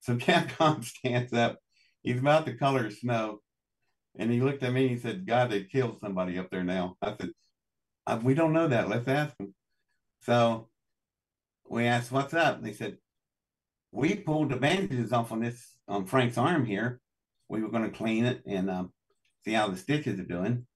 So 0.00 0.16
Capcom 0.26 0.82
stands 0.82 1.34
up 1.34 1.58
he's 2.02 2.18
about 2.18 2.44
the 2.44 2.54
color 2.54 2.86
of 2.86 2.92
snow. 2.92 3.40
And 4.18 4.30
he 4.30 4.40
looked 4.40 4.62
at 4.62 4.72
me 4.72 4.82
and 4.82 4.90
he 4.90 4.98
said, 4.98 5.26
God, 5.26 5.50
they 5.50 5.64
killed 5.64 5.98
somebody 6.00 6.38
up 6.38 6.50
there 6.50 6.64
now. 6.64 6.96
I 7.00 7.14
said, 7.18 7.30
uh, 8.06 8.20
we 8.22 8.34
don't 8.34 8.52
know 8.52 8.68
that. 8.68 8.88
Let's 8.88 9.08
ask 9.08 9.36
them. 9.38 9.54
So 10.20 10.68
we 11.68 11.86
asked, 11.86 12.12
what's 12.12 12.34
up? 12.34 12.62
They 12.62 12.74
said, 12.74 12.98
we 13.90 14.16
pulled 14.16 14.50
the 14.50 14.56
bandages 14.56 15.12
off 15.12 15.32
on 15.32 15.40
this, 15.40 15.76
on 15.88 16.04
Frank's 16.04 16.36
arm 16.36 16.66
here. 16.66 17.00
We 17.52 17.62
were 17.62 17.68
going 17.68 17.84
to 17.84 17.96
clean 17.96 18.24
it 18.24 18.40
and 18.46 18.70
um, 18.70 18.92
see 19.44 19.52
how 19.52 19.68
the 19.68 19.76
stitches 19.76 20.18
are 20.18 20.24
doing. 20.24 20.66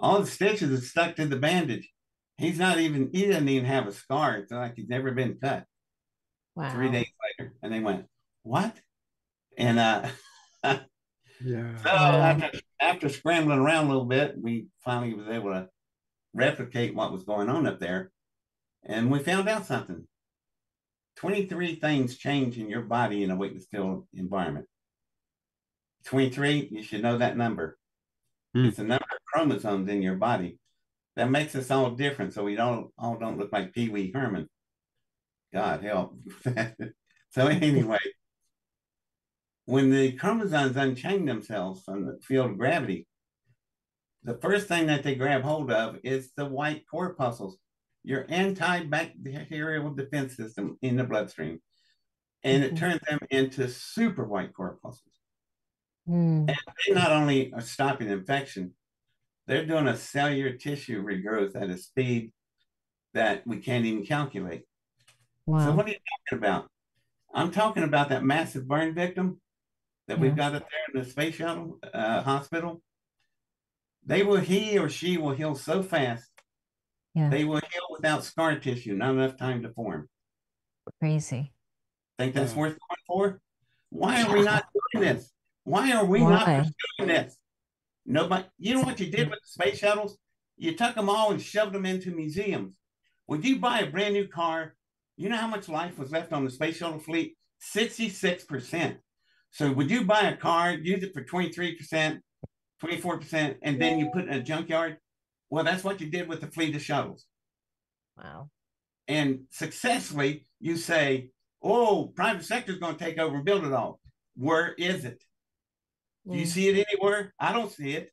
All 0.00 0.18
the 0.18 0.26
stitches 0.26 0.72
are 0.72 0.84
stuck 0.84 1.14
to 1.16 1.26
the 1.26 1.36
bandage. 1.36 1.92
He's 2.38 2.58
not 2.58 2.78
even, 2.78 3.10
he 3.12 3.26
doesn't 3.26 3.48
even 3.48 3.66
have 3.66 3.86
a 3.86 3.92
scar. 3.92 4.38
It's 4.38 4.50
like 4.50 4.76
he's 4.76 4.88
never 4.88 5.12
been 5.12 5.38
cut. 5.40 5.66
Wow. 6.54 6.72
three 6.72 6.90
days 6.90 7.10
later, 7.38 7.52
and 7.62 7.72
they 7.72 7.80
went, 7.80 8.06
"What?" 8.44 8.80
And 9.58 9.78
uh, 9.78 10.08
Yeah. 11.44 11.76
so 11.82 11.90
Wow. 11.90 12.22
after 12.22 12.60
after 12.80 13.08
scrambling 13.10 13.58
around 13.58 13.84
a 13.84 13.88
little 13.88 14.06
bit, 14.06 14.36
we 14.40 14.68
finally 14.84 15.12
was 15.12 15.28
able 15.28 15.50
to 15.52 15.68
replicate 16.32 16.94
what 16.94 17.12
was 17.12 17.24
going 17.24 17.50
on 17.50 17.66
up 17.66 17.78
there, 17.78 18.10
and 18.84 19.10
we 19.10 19.18
found 19.18 19.48
out 19.50 19.66
something. 19.66 20.06
Twenty 21.16 21.44
three 21.44 21.74
things 21.74 22.16
change 22.16 22.56
in 22.56 22.70
your 22.70 22.82
body 22.82 23.22
in 23.22 23.30
a 23.30 23.36
weightless 23.36 23.66
field 23.66 24.06
environment. 24.14 24.66
Twenty 26.04 26.30
three, 26.30 26.68
you 26.70 26.82
should 26.82 27.02
know 27.02 27.18
that 27.18 27.36
number. 27.36 27.78
Hmm. 28.54 28.66
It's 28.66 28.76
the 28.76 28.84
number 28.84 29.04
of 29.04 29.24
chromosomes 29.32 29.88
in 29.88 30.02
your 30.02 30.16
body 30.16 30.58
that 31.16 31.30
makes 31.30 31.54
us 31.54 31.70
all 31.70 31.92
different, 31.92 32.34
so 32.34 32.44
we 32.44 32.56
don't 32.56 32.90
all 32.98 33.16
don't 33.16 33.38
look 33.38 33.52
like 33.52 33.72
Pee 33.72 33.88
Wee 33.88 34.12
Herman. 34.12 34.48
God 35.52 35.82
help. 35.82 36.18
so 37.30 37.46
anyway, 37.46 37.98
when 39.66 39.90
the 39.90 40.12
chromosomes 40.12 40.76
unchain 40.76 41.24
themselves 41.24 41.82
from 41.84 42.04
the 42.04 42.18
field 42.22 42.50
of 42.50 42.58
gravity, 42.58 43.06
the 44.24 44.34
first 44.34 44.68
thing 44.68 44.86
that 44.86 45.02
they 45.02 45.14
grab 45.14 45.42
hold 45.42 45.70
of 45.70 45.98
is 46.02 46.32
the 46.36 46.46
white 46.46 46.84
corpuscles, 46.90 47.56
your 48.02 48.24
antibacterial 48.24 49.96
defense 49.96 50.36
system 50.36 50.76
in 50.82 50.96
the 50.96 51.04
bloodstream. 51.04 51.60
And 52.42 52.62
it 52.62 52.74
Mhm. 52.74 52.78
turns 52.78 53.00
them 53.08 53.20
into 53.30 53.68
super 53.68 54.24
white 54.24 54.52
corpuscles. 54.52 55.13
Hmm. 56.06 56.46
They 56.46 56.94
not 56.94 57.12
only 57.12 57.52
are 57.52 57.60
stopping 57.60 58.08
infection, 58.08 58.72
they're 59.46 59.66
doing 59.66 59.88
a 59.88 59.96
cellular 59.96 60.52
tissue 60.52 61.02
regrowth 61.02 61.54
at 61.60 61.70
a 61.70 61.76
speed 61.78 62.32
that 63.14 63.46
we 63.46 63.58
can't 63.58 63.84
even 63.84 64.04
calculate. 64.04 64.62
Wow. 65.46 65.66
So 65.66 65.72
what 65.72 65.86
are 65.86 65.90
you 65.90 65.96
talking 66.28 66.38
about? 66.44 66.68
I'm 67.32 67.50
talking 67.50 67.82
about 67.82 68.08
that 68.10 68.24
massive 68.24 68.66
burn 68.68 68.94
victim 68.94 69.40
that 70.08 70.18
we've 70.18 70.36
got 70.36 70.54
up 70.54 70.62
there 70.68 70.94
in 70.94 71.00
the 71.02 71.10
space 71.10 71.34
shuttle 71.36 71.78
uh, 71.92 72.22
hospital. 72.22 72.82
They 74.06 74.22
will, 74.22 74.36
he 74.36 74.78
or 74.78 74.88
she 74.88 75.16
will 75.16 75.32
heal 75.32 75.54
so 75.54 75.82
fast. 75.82 76.30
Yeah. 77.14 77.30
They 77.30 77.44
will 77.44 77.60
heal 77.60 77.82
without 77.90 78.24
scar 78.24 78.58
tissue, 78.58 78.94
not 78.94 79.12
enough 79.12 79.36
time 79.36 79.62
to 79.62 79.70
form. 79.70 80.08
Crazy. 81.00 81.52
Think 82.18 82.34
that's 82.34 82.52
Yeah. 82.52 82.58
worth 82.58 82.78
going 82.78 83.00
for? 83.06 83.40
Why 83.90 84.22
are 84.22 84.32
we 84.34 84.42
not 84.42 84.66
doing 84.92 85.04
this? 85.04 85.30
Why 85.64 85.92
are 85.92 86.04
we 86.04 86.20
not 86.20 86.46
Why? 86.46 86.58
pursuing 86.98 87.08
this? 87.08 87.36
Nobody, 88.06 88.44
you 88.58 88.74
know 88.74 88.82
what 88.82 89.00
you 89.00 89.10
did 89.10 89.30
with 89.30 89.40
the 89.40 89.48
space 89.48 89.78
shuttles? 89.78 90.18
You 90.56 90.74
took 90.74 90.94
them 90.94 91.08
all 91.08 91.32
and 91.32 91.40
shoved 91.40 91.72
them 91.72 91.86
into 91.86 92.10
museums. 92.10 92.76
Would 93.26 93.44
you 93.44 93.58
buy 93.58 93.80
a 93.80 93.90
brand 93.90 94.14
new 94.14 94.28
car? 94.28 94.76
You 95.16 95.28
know 95.28 95.36
how 95.36 95.48
much 95.48 95.68
life 95.68 95.98
was 95.98 96.12
left 96.12 96.32
on 96.32 96.44
the 96.44 96.50
space 96.50 96.76
shuttle 96.76 96.98
fleet? 96.98 97.36
66%. 97.74 98.98
So 99.50 99.72
would 99.72 99.90
you 99.90 100.04
buy 100.04 100.22
a 100.22 100.36
car, 100.36 100.72
use 100.72 101.02
it 101.02 101.14
for 101.14 101.22
23%, 101.22 102.20
24%, 102.82 103.56
and 103.62 103.80
then 103.80 103.98
you 103.98 104.10
put 104.12 104.24
it 104.24 104.28
in 104.28 104.34
a 104.34 104.42
junkyard? 104.42 104.98
Well, 105.48 105.64
that's 105.64 105.84
what 105.84 106.00
you 106.00 106.10
did 106.10 106.28
with 106.28 106.40
the 106.40 106.48
fleet 106.48 106.74
of 106.74 106.82
shuttles. 106.82 107.26
Wow. 108.18 108.50
And 109.08 109.44
successfully, 109.50 110.46
you 110.60 110.76
say, 110.76 111.30
oh, 111.62 112.12
private 112.14 112.44
sector 112.44 112.72
is 112.72 112.78
going 112.78 112.96
to 112.96 113.04
take 113.04 113.18
over 113.18 113.36
and 113.36 113.44
build 113.44 113.64
it 113.64 113.72
all. 113.72 114.00
Where 114.36 114.74
is 114.74 115.04
it? 115.04 115.22
Do 116.30 116.38
you 116.38 116.46
see 116.46 116.68
it 116.68 116.86
anywhere? 116.88 117.34
I 117.38 117.52
don't 117.52 117.70
see 117.70 117.92
it. 117.92 118.10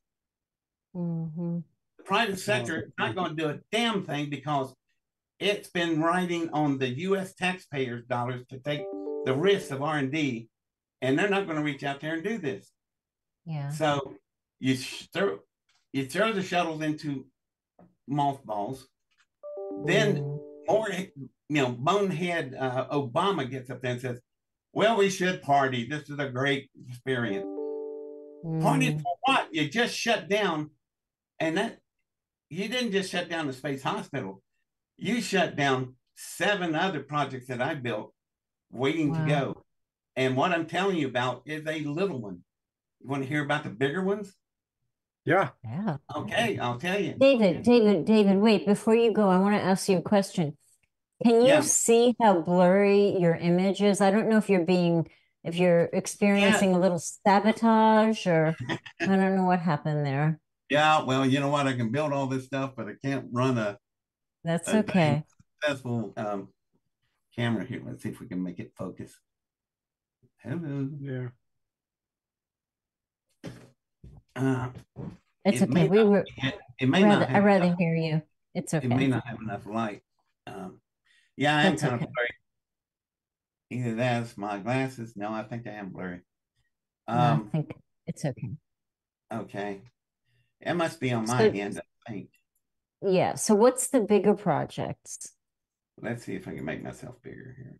Mm-hmm. 0.95 1.60
The 1.97 2.04
private 2.04 2.39
sector 2.39 2.82
is 2.82 2.91
not 3.00 3.15
going 3.15 3.36
to 3.36 3.41
do 3.41 3.50
a 3.50 3.60
damn 3.71 4.04
thing 4.04 4.30
because 4.30 4.74
it's 5.39 5.69
been 5.69 6.02
riding 6.02 6.50
on 6.52 6.78
the 6.78 6.89
U.S. 6.89 7.34
taxpayers' 7.34 8.06
dollars 8.06 8.43
to 8.50 8.60
take 8.60 8.82
the 9.26 9.34
risks 9.36 9.71
of 9.71 9.82
R 9.82 9.97
and 9.97 10.12
D, 10.12 10.50
and 11.02 11.17
they're 11.17 11.30
not 11.30 11.45
going 11.45 11.58
to 11.58 11.63
reach 11.63 11.84
out 11.84 12.02
there 12.02 12.13
and 12.13 12.24
do 12.24 12.38
this. 12.38 12.69
Yeah. 13.45 13.69
So 13.69 14.15
you 14.60 14.76
throw 14.76 15.39
you 15.93 16.06
throw 16.06 16.32
the 16.34 16.43
shuttles 16.43 16.82
into 16.82 17.26
mothballs, 18.08 18.88
then 19.86 20.17
Mm. 20.17 20.39
more 20.67 20.89
you 20.91 21.30
know 21.50 21.71
bonehead 21.71 22.56
uh, 22.58 22.88
Obama 22.89 23.50
gets 23.50 23.69
up 23.69 23.82
there 23.82 23.91
and 23.91 24.02
says, 24.02 24.19
"Well, 24.74 24.97
we 24.97 25.10
should 25.10 25.41
party. 25.41 25.88
This 25.88 26.10
is 26.10 26.19
a 26.19 26.30
great 26.30 26.69
experience." 26.88 27.45
Party 28.44 28.94
Mm. 28.94 29.02
for 29.02 29.16
what? 29.26 29.54
You 29.54 29.70
just 29.70 29.96
shut 29.96 30.28
down, 30.30 30.72
and 31.40 31.58
that 31.58 31.80
you 32.50 32.68
didn't 32.68 32.92
just 32.92 33.12
shut 33.12 33.30
down 33.30 33.48
the 33.48 33.54
space 33.54 33.84
hospital. 33.84 34.42
You 34.98 35.22
shut 35.22 35.56
down 35.56 35.96
seven 36.16 36.76
other 36.76 37.02
projects 37.02 37.48
that 37.48 37.62
I 37.62 37.76
built, 37.76 38.14
waiting 38.72 39.12
Wow. 39.12 39.26
to 39.26 39.30
go. 39.32 39.64
And 40.16 40.36
what 40.36 40.52
I'm 40.52 40.66
telling 40.68 40.98
you 40.98 41.08
about 41.08 41.44
is 41.46 41.66
a 41.66 41.80
little 41.82 42.20
one. 42.22 42.44
You 43.00 43.10
want 43.10 43.24
to 43.24 43.30
hear 43.30 43.44
about 43.44 43.64
the 43.64 43.70
bigger 43.70 44.04
ones? 44.04 44.36
Yeah. 45.26 45.50
Yeah. 45.64 45.98
Okay, 46.16 46.58
I'll 46.58 46.80
tell 46.80 47.00
you. 47.00 47.14
David, 47.20 47.64
David, 47.64 48.06
David, 48.06 48.38
wait, 48.40 48.66
before 48.66 48.96
you 48.96 49.14
go, 49.14 49.30
I 49.30 49.38
want 49.40 49.56
to 49.56 49.62
ask 49.62 49.88
you 49.88 49.98
a 49.98 50.02
question. 50.02 50.58
Can 51.24 51.42
you 51.42 51.48
Yeah. 51.48 51.62
see 51.62 52.16
how 52.20 52.42
blurry 52.42 53.18
your 53.20 53.36
image 53.36 53.82
is? 53.82 54.02
I 54.02 54.10
don't 54.12 54.28
know 54.28 54.38
if 54.38 54.50
you're 54.50 54.66
being, 54.66 55.08
if 55.44 55.56
you're 55.56 55.90
experiencing 55.94 56.74
a 56.76 56.80
little 56.80 57.00
sabotage 57.00 58.28
or 58.28 58.56
I 58.70 59.06
don't 59.06 59.36
know 59.36 59.46
what 59.46 59.60
happened 59.60 60.06
there. 60.06 60.40
Yeah, 60.72 61.04
well, 61.04 61.26
you 61.26 61.42
know 61.42 61.50
what? 61.50 61.68
I 61.68 61.74
can 61.74 61.92
build 61.92 62.14
all 62.14 62.28
this 62.28 62.46
stuff, 62.46 62.72
but 62.78 62.88
I 62.88 62.94
can't 63.04 63.28
run 63.34 63.58
a 63.58 63.78
That's 64.46 64.70
Okay. 64.70 64.80
okay. 64.80 65.24
successful 65.62 66.14
um, 66.16 66.48
camera 67.36 67.66
here. 67.66 67.82
Let's 67.86 68.04
see 68.04 68.08
if 68.10 68.22
we 68.22 68.28
can 68.28 68.42
make 68.42 68.58
it 68.58 68.72
focus. 68.78 69.20
Hello. 70.42 70.88
Yeah. 71.02 71.28
Uh, 74.34 74.70
It's 75.44 75.62
it 75.62 75.70
okay. 75.70 75.90
We 75.90 75.98
not 75.98 76.08
were, 76.08 76.26
it, 76.38 76.56
it 76.80 76.88
may 76.88 77.04
rather, 77.04 77.20
not 77.20 77.30
I 77.30 77.32
have 77.34 77.44
rather 77.44 77.66
enough, 77.66 77.78
hear 77.78 77.96
you. 77.96 78.22
It's 78.56 78.74
okay. 78.74 78.86
it 78.86 78.90
may 78.90 79.08
not 79.08 79.28
have 79.28 79.42
enough 79.42 79.66
light. 79.66 80.04
Um, 80.48 80.80
yeah, 81.36 81.58
I 81.58 81.64
am 81.64 81.72
That's 81.72 81.82
kind 81.82 81.96
of 81.96 82.02
okay. 82.04 82.12
Either 83.72 83.96
that's 83.96 84.38
my 84.38 84.58
glasses. 84.60 85.14
No, 85.16 85.32
I 85.32 85.44
think 85.44 85.66
I 85.66 85.72
am 85.72 85.90
blurry. 85.92 86.20
No, 87.08 87.14
I 87.14 87.30
Um, 87.32 87.50
think 87.52 87.74
it's 88.06 88.26
okay. 88.26 88.50
okay. 89.32 89.82
It 90.60 90.74
must 90.74 91.00
be 91.00 91.14
on 91.14 91.26
my 91.26 91.38
So- 91.38 91.52
end, 91.52 91.80
I 91.80 92.12
think. 92.12 92.30
Yeah. 93.02 93.36
So 93.36 93.56
what's 93.56 93.88
the 93.88 94.02
bigger 94.02 94.36
projects? 94.36 95.36
Let's 96.02 96.26
see 96.26 96.36
if 96.36 96.48
I 96.50 96.56
can 96.56 96.66
make 96.66 96.84
myself 96.84 97.22
bigger 97.22 97.56
here. 97.58 97.80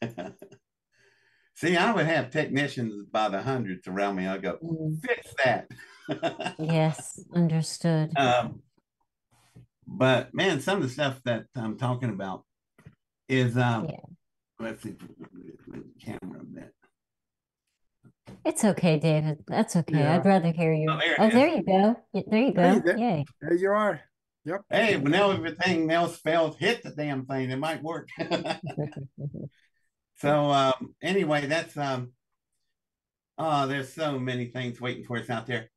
See, 1.56 1.76
I 1.76 1.92
would 1.92 2.06
have 2.06 2.30
technicians 2.30 3.06
by 3.10 3.28
the 3.30 3.42
hundreds 3.42 3.86
around 3.88 4.16
me. 4.16 4.26
I 4.28 4.38
go, 4.38 4.58
Mm, 4.62 5.00
fix 5.00 5.34
that. 5.44 5.68
Yes, 6.58 7.18
understood. 7.34 8.12
um, 8.18 8.62
but 9.86 10.32
man, 10.34 10.60
some 10.60 10.76
of 10.78 10.82
the 10.84 10.88
stuff 10.88 11.20
that 11.24 11.46
I'm 11.56 11.78
talking 11.78 12.10
about 12.10 12.44
is 13.28 13.56
um, 13.56 13.86
Yeah. 13.88 13.96
let's 14.58 14.82
see, 14.82 14.96
the 15.68 15.84
camera 16.04 16.40
a 16.40 16.44
bit. 16.44 16.74
It's 18.44 18.64
okay, 18.64 18.98
David. 18.98 19.38
That's 19.46 19.74
okay. 19.76 19.98
Yeah. 19.98 20.14
I'd 20.16 20.24
rather 20.26 20.50
hear 20.52 20.72
you. 20.74 20.90
Oh, 20.90 20.98
there 20.98 21.16
Oh, 21.18 21.30
there 21.30 21.48
you 21.48 21.62
go. 21.62 21.96
There 22.12 22.40
you 22.42 22.52
go. 22.52 22.78
there- 22.84 22.98
Yay. 22.98 23.24
There 23.40 23.54
you 23.54 23.70
are. 23.70 24.00
Yep. 24.46 24.60
Hey, 24.70 24.96
well 24.98 25.10
now 25.10 25.30
everything 25.30 25.90
else 25.90 26.18
fails, 26.18 26.58
hit 26.58 26.82
the 26.82 26.90
damn 26.90 27.24
thing. 27.24 27.50
It 27.50 27.56
might 27.56 27.82
work. 27.82 28.08
so 30.16 30.50
um, 30.50 30.94
anyway, 31.02 31.46
that's 31.46 31.74
um, 31.78 32.12
oh, 33.38 33.66
there's 33.66 33.94
so 33.94 34.18
many 34.18 34.46
things 34.48 34.78
waiting 34.80 35.04
for 35.04 35.16
us 35.16 35.30
out 35.30 35.46
there. 35.46 35.70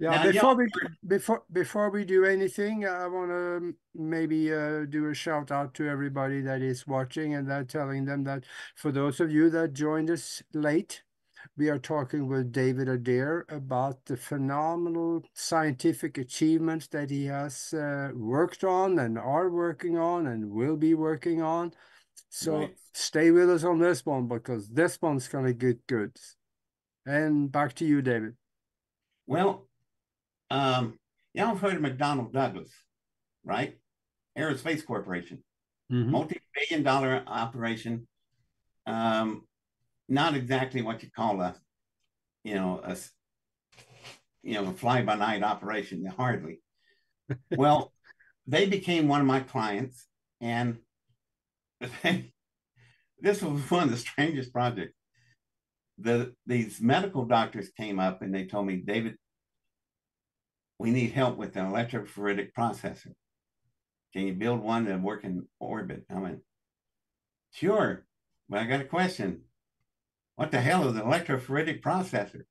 Yeah, 0.00 0.24
Now, 0.24 0.32
before 0.32 0.56
we 0.56 0.66
before 1.06 1.44
before 1.52 1.90
we 1.90 2.04
do 2.04 2.24
anything, 2.24 2.84
I 2.84 3.06
want 3.06 3.30
to 3.30 3.74
maybe 3.94 4.52
uh, 4.52 4.86
do 4.86 5.08
a 5.08 5.14
shout 5.14 5.50
out 5.50 5.72
to 5.74 5.88
everybody 5.88 6.40
that 6.42 6.62
is 6.62 6.86
watching 6.86 7.34
and 7.34 7.48
that 7.48 7.68
telling 7.68 8.04
them 8.04 8.24
that 8.24 8.44
for 8.74 8.90
those 8.90 9.20
of 9.20 9.30
you 9.30 9.50
that 9.50 9.72
joined 9.72 10.10
us 10.10 10.42
late, 10.52 11.02
we 11.56 11.68
are 11.68 11.78
talking 11.78 12.26
with 12.26 12.50
David 12.52 12.88
Adair 12.88 13.46
about 13.48 14.04
the 14.06 14.16
phenomenal 14.16 15.22
scientific 15.32 16.18
achievements 16.18 16.88
that 16.88 17.10
he 17.10 17.26
has 17.26 17.72
uh, 17.72 18.10
worked 18.14 18.64
on 18.64 18.98
and 18.98 19.16
are 19.16 19.48
working 19.48 19.96
on 19.96 20.26
and 20.26 20.50
will 20.50 20.76
be 20.76 20.94
working 20.94 21.40
on. 21.40 21.72
So 22.30 22.52
Right. 22.56 22.76
stay 22.94 23.30
with 23.30 23.48
us 23.48 23.62
on 23.62 23.78
this 23.78 24.04
one 24.04 24.26
because 24.26 24.68
this 24.68 25.00
one's 25.00 25.28
gonna 25.28 25.52
get 25.52 25.86
good. 25.86 26.16
And 27.06 27.52
back 27.52 27.74
to 27.74 27.84
you, 27.84 28.02
David. 28.02 28.34
Well, 29.26 29.68
um, 30.50 30.98
y'all 31.32 31.48
have 31.48 31.60
heard 31.60 31.74
of 31.74 31.82
McDonnell 31.82 32.32
Douglas, 32.32 32.70
right? 33.44 33.76
Aerospace 34.38 34.84
Corporation. 34.84 35.42
Mhm. 35.92 36.08
multi-billion 36.08 36.82
dollar 36.82 37.22
operation 37.26 38.08
um 38.86 39.46
not 40.08 40.34
exactly 40.34 40.80
what 40.80 41.02
you 41.02 41.10
call 41.14 41.42
a 41.42 41.54
you 42.42 42.54
know 42.54 42.80
a, 42.82 42.96
you 44.42 44.54
know 44.54 44.70
a 44.70 44.72
fly-by-night 44.72 45.42
operation 45.42 46.06
hardly 46.06 46.62
well 47.50 47.92
they 48.46 48.64
became 48.64 49.08
one 49.08 49.20
of 49.20 49.26
my 49.26 49.40
clients 49.40 50.06
and 50.40 50.78
this 53.20 53.42
was 53.42 53.70
one 53.70 53.84
of 53.84 53.90
the 53.90 53.96
strangest 53.96 54.52
projects. 54.52 54.94
The 55.98 56.34
these 56.46 56.80
medical 56.80 57.24
doctors 57.24 57.70
came 57.70 57.98
up 57.98 58.22
and 58.22 58.34
they 58.34 58.46
told 58.46 58.66
me, 58.66 58.76
David, 58.76 59.16
we 60.78 60.90
need 60.90 61.12
help 61.12 61.36
with 61.36 61.56
an 61.56 61.66
electrophoretic 61.66 62.50
processor. 62.56 63.12
Can 64.12 64.26
you 64.26 64.34
build 64.34 64.60
one 64.60 64.84
that 64.86 65.00
work 65.00 65.24
in 65.24 65.46
orbit? 65.58 66.04
I 66.10 66.18
went, 66.18 66.40
sure, 67.52 68.06
but 68.48 68.60
I 68.60 68.64
got 68.64 68.80
a 68.80 68.84
question. 68.84 69.42
What 70.36 70.50
the 70.50 70.60
hell 70.60 70.88
is 70.88 70.96
an 70.96 71.02
electrophoretic 71.02 71.80
processor? 71.80 72.42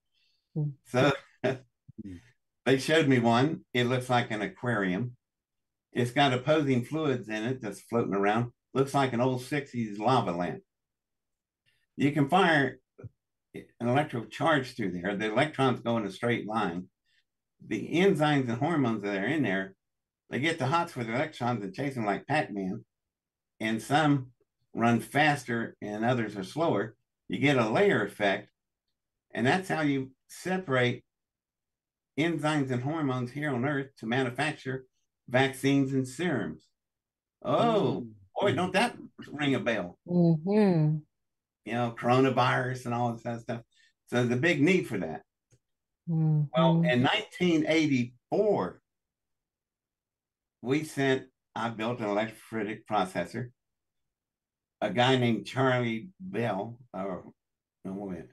Mm-hmm. 0.58 0.70
So 0.86 1.12
they 2.66 2.78
showed 2.78 3.08
me 3.08 3.20
one. 3.20 3.62
It 3.74 3.86
looks 3.86 4.10
like 4.10 4.32
an 4.32 4.42
aquarium. 4.42 5.16
It's 5.92 6.12
got 6.12 6.34
opposing 6.34 6.86
fluids 6.86 7.30
in 7.30 7.44
it 7.44 7.62
that's 7.62 7.82
floating 7.82 8.16
around. 8.16 8.52
Looks 8.74 8.94
like 8.94 9.14
an 9.14 9.22
old 9.22 9.42
60s 9.42 10.00
lava 10.00 10.32
lamp. 10.32 10.62
You 11.96 12.12
can 12.12 12.28
fire 12.30 12.80
an 13.54 13.88
electrical 13.88 14.28
charge 14.30 14.76
through 14.76 14.92
there. 14.92 15.16
The 15.16 15.32
electrons 15.32 15.82
go 15.82 15.98
in 15.98 16.06
a 16.06 16.12
straight 16.12 16.48
line. 16.48 16.88
The 17.68 17.90
enzymes 17.94 18.50
and 18.50 18.58
hormones 18.58 19.04
that 19.04 19.18
are 19.18 19.26
in 19.26 19.44
there, 19.44 19.76
they 20.30 20.40
get 20.40 20.60
the 20.60 20.68
hots 20.68 20.92
for 20.92 21.04
the 21.04 21.14
electrons 21.14 21.64
and 21.64 21.74
chase 21.74 21.96
them 21.96 22.06
like 22.06 22.28
Pac-Man. 22.28 22.84
And 23.60 23.82
some 23.82 24.32
run 24.74 25.00
faster 25.00 25.76
and 25.82 26.04
others 26.04 26.36
are 26.36 26.44
slower. 26.44 26.96
You 27.30 27.40
get 27.40 27.58
a 27.58 27.70
layer 27.70 28.04
effect. 28.04 28.50
And 29.34 29.48
that's 29.48 29.70
how 29.70 29.82
you 29.82 30.12
separate 30.28 31.04
enzymes 32.20 32.72
and 32.72 32.84
hormones 32.84 33.32
here 33.32 33.54
on 33.54 33.66
Earth 33.66 33.90
to 33.98 34.06
manufacture 34.06 34.86
vaccines 35.30 35.94
and 35.94 36.08
serums. 36.08 36.68
Oh, 37.44 38.08
boy, 38.40 38.50
mm-hmm. 38.50 38.58
don't 38.58 38.74
that 38.74 38.96
ring 39.32 39.56
a 39.56 39.60
bell? 39.60 39.98
Mm-hmm. 40.08 40.98
You 41.66 41.74
know, 41.74 41.96
coronavirus 41.98 42.86
and 42.86 42.94
all 42.94 43.14
this 43.14 43.24
that 43.24 43.42
stuff. 43.42 43.62
So 44.08 44.18
there's 44.18 44.38
a 44.38 44.42
big 44.42 44.62
need 44.62 44.88
for 44.88 44.98
that. 45.00 45.22
Mm-hmm. 46.10 46.44
Well, 46.56 46.72
in 46.84 47.04
1984, 47.04 48.82
we 50.62 50.84
sent, 50.84 51.24
I 51.56 51.70
built 51.70 52.00
an 52.00 52.08
electrophoretic 52.08 52.82
processor. 52.90 53.50
A 54.82 54.90
guy 54.90 55.16
named 55.16 55.46
Charlie 55.46 56.10
Bell, 56.20 56.78
or 56.94 57.24
no, 57.86 57.94
wait. 57.94 58.26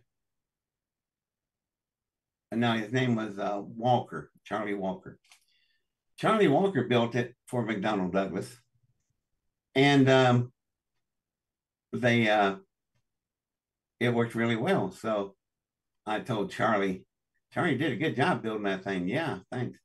No, 2.53 2.73
his 2.73 2.93
name 2.93 3.15
was 3.15 3.39
uh, 3.39 3.61
Walker, 3.63 4.33
Charlie 4.45 4.75
Walker. 4.75 5.19
Charlie 6.19 6.49
Walker 6.49 6.85
built 6.85 7.15
it 7.15 7.35
for 7.47 7.65
McDonnell 7.65 8.13
Douglas, 8.13 8.53
and 9.77 10.09
um, 10.11 10.53
they 11.93 12.29
uh, 12.29 12.57
it 14.01 14.13
worked 14.13 14.35
really 14.35 14.57
well. 14.57 14.91
So 14.91 15.37
I 16.05 16.21
told 16.21 16.51
Charlie, 16.51 17.05
Charlie 17.53 17.77
did 17.77 17.93
a 17.93 17.97
good 17.97 18.17
job 18.17 18.43
building 18.43 18.65
that 18.65 18.85
thing. 18.85 19.09
Yeah, 19.09 19.39
thanks. 19.51 19.79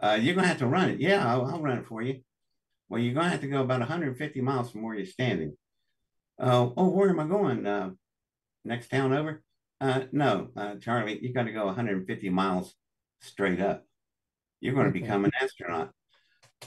Uh, 0.00 0.18
you're 0.20 0.34
gonna 0.34 0.46
have 0.46 0.58
to 0.58 0.66
run 0.66 0.90
it. 0.90 1.00
Yeah, 1.00 1.26
I'll, 1.26 1.46
I'll, 1.46 1.60
run 1.60 1.78
it 1.78 1.86
for 1.86 2.02
you. 2.02 2.20
Well, 2.88 3.00
you're 3.00 3.14
gonna 3.14 3.30
have 3.30 3.40
to 3.40 3.48
go 3.48 3.62
about 3.62 3.80
150 3.80 4.40
miles 4.40 4.70
from 4.70 4.82
where 4.82 4.94
you're 4.94 5.06
standing. 5.06 5.56
Uh, 6.38 6.70
oh, 6.76 6.88
where 6.90 7.10
am 7.10 7.20
I 7.20 7.24
going? 7.24 7.66
Uh, 7.66 7.90
next 8.64 8.90
town 8.90 9.12
over? 9.12 9.42
Uh, 9.80 10.02
no, 10.12 10.48
uh, 10.56 10.74
Charlie, 10.76 11.18
you 11.20 11.32
got 11.32 11.44
to 11.44 11.52
go 11.52 11.66
150 11.66 12.30
miles 12.30 12.74
straight 13.20 13.60
up. 13.60 13.84
You're 14.60 14.74
going 14.74 14.86
to 14.86 14.92
become 14.92 15.24
an 15.24 15.32
astronaut. 15.40 15.90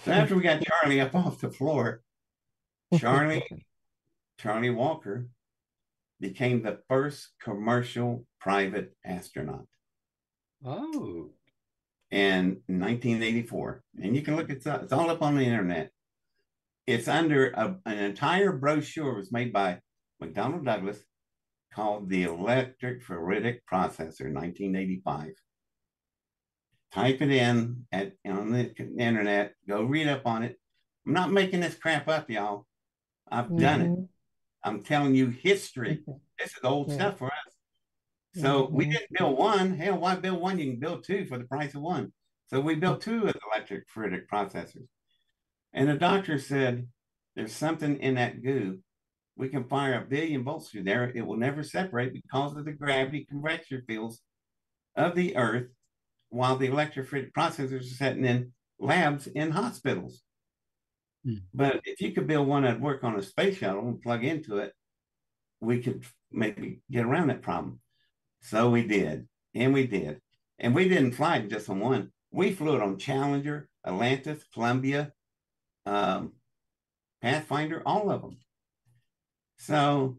So 0.06 0.12
after 0.12 0.36
we 0.36 0.44
got 0.44 0.64
Charlie 0.64 1.02
up 1.02 1.16
off 1.16 1.42
the 1.42 1.52
floor, 1.52 2.02
Charlie, 2.98 3.44
Charlie 4.38 4.70
Walker 4.70 5.28
became 6.20 6.64
the 6.64 6.80
first 6.88 7.30
commercial 7.42 8.26
private 8.40 8.96
astronaut. 9.06 9.66
Oh. 10.66 11.30
In 12.12 12.62
1984. 12.68 13.84
And 14.04 14.16
you 14.16 14.22
can 14.22 14.36
look, 14.36 14.50
it's, 14.50 14.66
it's 14.66 14.94
all 14.94 15.10
up 15.10 15.22
on 15.22 15.36
the 15.36 15.44
internet. 15.44 15.92
It's 16.88 17.08
under 17.08 17.52
a, 17.52 17.78
an 17.86 18.00
entire 18.00 18.52
brochure 18.52 19.16
was 19.16 19.32
made 19.32 19.54
by 19.54 19.80
McDonnell 20.22 20.66
Douglas 20.66 21.00
called 21.74 22.10
the 22.10 22.26
Electrophoretic 22.26 23.60
Processor, 23.72 24.34
1985 24.34 25.34
type 26.92 27.22
it 27.22 27.32
in 27.32 27.86
at 27.92 28.14
on 28.26 28.52
the 28.52 28.74
internet. 28.98 29.54
Go 29.68 29.84
read 29.84 30.08
up 30.08 30.26
on 30.26 30.44
it. 30.44 30.60
I'm 31.06 31.14
not 31.14 31.32
making 31.32 31.62
this 31.62 31.76
crap 31.76 32.08
up, 32.08 32.30
y'all. 32.30 32.66
I've 33.30 33.46
mm-hmm. 33.46 33.58
done 33.58 33.82
it. 33.82 33.90
Mm-hmm. 33.90 34.04
I'm 34.64 34.84
telling 34.84 35.16
you 35.16 35.28
history. 35.28 36.04
This 36.38 36.52
is 36.52 36.64
old 36.64 36.90
yeah. 36.90 36.96
stuff 36.96 37.18
for 37.18 37.28
us. 37.28 37.51
So 38.36 38.64
mm-hmm. 38.64 38.76
we 38.76 38.86
didn't 38.86 39.12
build 39.12 39.38
one. 39.38 39.78
Hell, 39.78 40.00
why 40.00 40.16
build 40.16 40.42
one? 40.42 40.60
You 40.60 40.72
can 40.72 40.80
build 40.80 41.04
two 41.04 41.26
for 41.26 41.38
the 41.38 41.44
price 41.46 41.76
of 41.76 41.82
one. 41.82 42.14
So 42.48 42.60
we 42.60 42.76
built 42.76 43.02
two 43.02 43.28
of 43.28 43.34
the 43.34 43.40
electrophoretic 43.40 44.24
processors. 44.32 44.88
And 45.74 45.90
the 45.90 45.96
doctor 45.96 46.38
said, 46.38 46.88
there's 47.36 47.54
something 47.54 47.98
in 47.98 48.16
that 48.16 48.44
goo. 48.44 48.80
We 49.38 49.50
can 49.50 49.64
fire 49.66 50.02
a 50.02 50.06
billion 50.06 50.44
volts 50.44 50.70
through 50.70 50.84
there. 50.84 51.10
It 51.16 51.26
will 51.26 51.38
never 51.38 51.64
separate 51.64 52.14
because 52.14 52.56
of 52.56 52.66
the 52.66 52.74
gravity 52.74 53.26
convection 53.30 53.84
fields 53.88 54.22
of 54.96 55.16
the 55.16 55.38
earth 55.38 55.68
while 56.30 56.58
the 56.58 56.68
electrophoretic 56.68 57.32
processors 57.32 57.82
are 57.82 57.96
sitting 57.96 58.26
in 58.26 58.52
labs 58.80 59.28
in 59.28 59.52
hospitals. 59.52 60.22
Hmm. 61.26 61.36
But 61.54 61.82
if 61.86 62.02
you 62.02 62.12
could 62.12 62.28
build 62.28 62.48
one 62.48 62.64
that'd 62.64 62.82
work 62.82 63.04
on 63.04 63.18
a 63.18 63.22
space 63.22 63.58
shuttle 63.58 63.88
and 63.88 64.02
plug 64.02 64.24
into 64.24 64.58
it, 64.58 64.74
we 65.60 65.82
could 65.82 66.04
maybe 66.32 66.82
get 66.90 67.06
around 67.06 67.28
that 67.28 67.42
problem. 67.42 67.80
So 68.42 68.70
we 68.70 68.84
did, 68.84 69.28
and 69.54 69.74
we 69.74 69.88
did. 69.88 70.20
And 70.60 70.76
we 70.76 70.88
didn't 70.88 71.14
fly 71.14 71.40
just 71.40 71.70
on 71.70 71.80
one. 71.80 72.12
We 72.32 72.52
flew 72.54 72.76
it 72.76 72.82
on 72.82 72.98
Challenger, 72.98 73.68
Atlantis, 73.86 74.44
Columbia, 74.54 75.12
um, 75.86 76.34
Pathfinder, 77.22 77.82
all 77.86 78.10
of 78.10 78.22
them. 78.22 78.38
So 79.58 80.18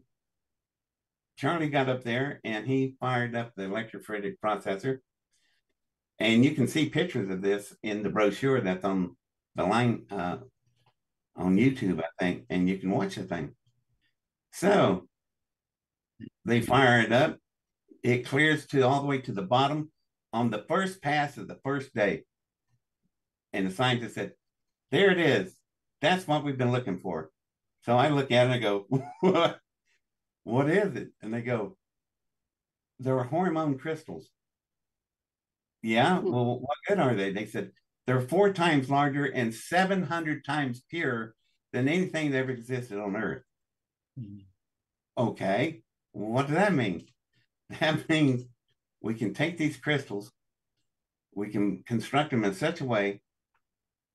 Charlie 1.37 1.69
got 1.69 1.89
up 1.89 2.03
there 2.03 2.39
and 2.43 2.67
he 2.67 2.95
fired 2.99 3.35
up 3.35 3.53
the 3.55 3.63
electrophoretic 3.63 4.35
processor 4.43 4.99
and 6.19 6.45
you 6.45 6.51
can 6.51 6.67
see 6.67 6.89
pictures 6.89 7.29
of 7.29 7.41
this 7.41 7.75
in 7.83 8.03
the 8.03 8.09
brochure 8.09 8.61
that's 8.61 8.85
on 8.85 9.15
the 9.55 9.63
line 9.63 10.05
uh, 10.11 10.37
on 11.35 11.57
YouTube, 11.57 11.99
I 11.99 12.07
think, 12.19 12.45
and 12.49 12.69
you 12.69 12.77
can 12.77 12.91
watch 12.91 13.15
the 13.15 13.23
thing. 13.23 13.55
So 14.51 15.07
they 16.45 16.61
fire 16.61 17.01
it 17.01 17.11
up. 17.11 17.37
It 18.03 18.25
clears 18.25 18.67
to 18.67 18.81
all 18.81 19.01
the 19.01 19.07
way 19.07 19.19
to 19.19 19.31
the 19.31 19.41
bottom 19.41 19.89
on 20.33 20.49
the 20.49 20.65
first 20.67 21.01
pass 21.01 21.37
of 21.37 21.47
the 21.47 21.59
first 21.63 21.93
day. 21.93 22.23
And 23.53 23.67
the 23.67 23.71
scientist 23.71 24.15
said, 24.15 24.33
There 24.91 25.09
it 25.09 25.19
is. 25.19 25.55
That's 26.01 26.27
what 26.27 26.43
we've 26.43 26.57
been 26.57 26.71
looking 26.71 26.99
for. 26.99 27.31
So 27.81 27.97
I 27.97 28.09
look 28.09 28.31
at 28.31 28.47
it 28.47 28.51
and 28.51 28.53
I 28.53 28.57
go, 28.59 28.85
What? 29.21 29.59
What 30.45 30.69
is 30.69 30.97
it? 30.97 31.11
And 31.21 31.33
they 31.33 31.41
go, 31.41 31.77
There 32.99 33.17
are 33.17 33.23
hormone 33.23 33.77
crystals. 33.77 34.29
Yeah. 35.81 36.19
Hmm. 36.19 36.31
Well, 36.31 36.59
what 36.59 36.77
good 36.87 36.99
are 36.99 37.15
they? 37.15 37.31
They 37.31 37.45
said 37.45 37.71
they're 38.05 38.21
four 38.21 38.51
times 38.51 38.89
larger 38.89 39.25
and 39.25 39.53
700 39.53 40.43
times 40.43 40.83
purer 40.89 41.35
than 41.71 41.87
anything 41.87 42.31
that 42.31 42.39
ever 42.39 42.51
existed 42.51 42.99
on 42.99 43.15
Earth. 43.15 43.43
Mm-hmm. 44.19 44.39
Okay. 45.17 45.81
what 46.11 46.47
does 46.47 46.55
that 46.55 46.73
mean? 46.73 47.05
That 47.79 48.07
means 48.09 48.43
we 49.01 49.15
can 49.15 49.33
take 49.33 49.57
these 49.57 49.77
crystals, 49.77 50.31
we 51.33 51.49
can 51.49 51.83
construct 51.85 52.31
them 52.31 52.43
in 52.43 52.53
such 52.53 52.81
a 52.81 52.85
way 52.85 53.21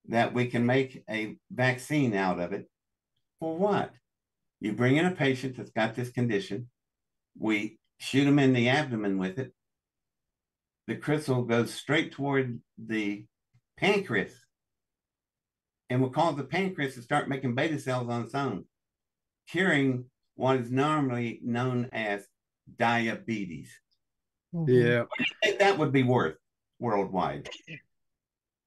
that 0.08 0.32
we 0.32 0.46
can 0.46 0.64
make 0.64 1.02
a 1.10 1.36
vaccine 1.50 2.14
out 2.14 2.40
of 2.40 2.52
it. 2.52 2.68
For 3.40 3.56
what? 3.56 3.92
You 4.60 4.72
bring 4.72 4.96
in 4.96 5.06
a 5.06 5.12
patient 5.12 5.56
that's 5.56 5.70
got 5.70 5.94
this 5.94 6.10
condition, 6.10 6.68
we 7.38 7.78
shoot 7.98 8.24
them 8.24 8.38
in 8.38 8.52
the 8.52 8.68
abdomen 8.68 9.18
with 9.18 9.38
it, 9.38 9.52
the 10.88 10.96
crystal 10.96 11.42
goes 11.42 11.72
straight 11.72 12.12
toward 12.12 12.60
the 12.78 13.26
pancreas 13.76 14.32
and 15.90 16.00
will 16.00 16.10
cause 16.10 16.36
the 16.36 16.44
pancreas 16.44 16.94
to 16.94 17.02
start 17.02 17.28
making 17.28 17.54
beta 17.54 17.78
cells 17.78 18.08
on 18.08 18.22
its 18.22 18.34
own, 18.34 18.64
curing 19.48 20.06
what 20.34 20.56
is 20.56 20.70
normally 20.70 21.40
known 21.42 21.88
as 21.92 22.26
diabetes. 22.76 23.70
Mm-hmm. 24.54 24.72
Yeah. 24.72 25.00
What 25.00 25.18
do 25.18 25.24
you 25.24 25.36
think 25.42 25.58
that 25.60 25.78
would 25.78 25.92
be 25.92 26.02
worth 26.02 26.36
worldwide? 26.78 27.48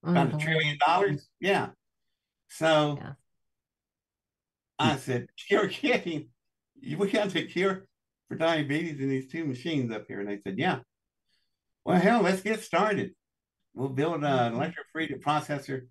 About 0.04 0.34
a 0.34 0.38
trillion 0.38 0.78
dollars? 0.84 1.28
Yeah. 1.40 1.70
So 2.48 2.98
yeah. 3.00 3.12
I 4.78 4.96
said, 4.96 5.28
You're 5.50 5.68
kidding. 5.68 6.28
We 6.96 7.10
got 7.10 7.30
the 7.30 7.46
cure 7.46 7.86
for 8.28 8.36
diabetes 8.36 9.00
in 9.00 9.08
these 9.08 9.30
two 9.30 9.44
machines 9.44 9.92
up 9.92 10.06
here. 10.08 10.20
And 10.20 10.28
they 10.28 10.38
said, 10.38 10.58
Yeah. 10.58 10.80
Well, 11.84 12.00
hell, 12.00 12.22
let's 12.22 12.42
get 12.42 12.60
started. 12.60 13.12
We'll 13.74 13.88
build 13.88 14.16
an 14.16 14.22
mm-hmm. 14.22 14.56
electrophoretic 14.60 15.20
processor 15.22 15.86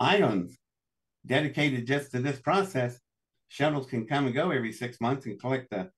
ions 0.00 0.58
dedicated 1.26 1.86
just 1.86 2.10
to 2.12 2.20
this 2.20 2.40
process, 2.40 2.98
shuttles 3.48 3.86
can 3.86 4.06
come 4.06 4.26
and 4.26 4.34
go 4.34 4.50
every 4.50 4.72
six 4.72 5.00
months 5.00 5.26
and 5.26 5.40
collect 5.40 5.70
the 5.70 5.90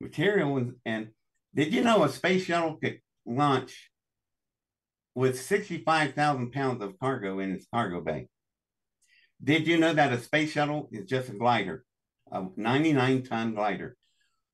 material. 0.00 0.56
And, 0.56 0.74
and 0.84 1.08
did 1.54 1.72
you 1.72 1.82
know 1.82 2.04
a 2.04 2.08
space 2.08 2.44
shuttle 2.44 2.76
could 2.76 3.00
launch 3.26 3.90
with 5.14 5.40
65,000 5.40 6.52
pounds 6.52 6.82
of 6.82 6.98
cargo 6.98 7.38
in 7.40 7.52
its 7.52 7.66
cargo 7.72 8.00
bay? 8.00 8.28
Did 9.42 9.66
you 9.66 9.78
know 9.78 9.92
that 9.92 10.12
a 10.12 10.20
space 10.20 10.52
shuttle 10.52 10.88
is 10.92 11.06
just 11.06 11.28
a 11.28 11.32
glider, 11.32 11.84
a 12.30 12.46
99 12.56 13.22
ton 13.22 13.54
glider, 13.54 13.96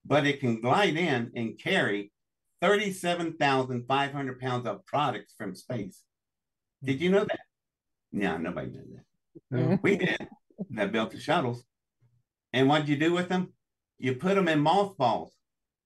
but 0.04 0.26
it 0.26 0.40
can 0.40 0.60
glide 0.60 0.96
in 0.96 1.32
and 1.34 1.58
carry 1.58 2.12
37,500 2.60 4.40
pounds 4.40 4.66
of 4.66 4.84
products 4.84 5.34
from 5.38 5.54
space? 5.54 6.02
Did 6.82 7.00
you 7.00 7.10
know 7.10 7.24
that? 7.24 7.40
No, 8.12 8.36
nobody 8.36 8.70
knew 8.70 8.84
that. 8.94 9.04
We 9.82 9.96
did 9.96 10.28
that 10.70 10.92
built 10.92 11.10
the 11.10 11.20
shuttles. 11.20 11.64
And 12.52 12.68
what'd 12.68 12.88
you 12.88 12.96
do 12.96 13.12
with 13.12 13.28
them? 13.28 13.52
You 14.04 14.14
put 14.14 14.34
them 14.34 14.48
in 14.48 14.60
mothballs 14.60 15.32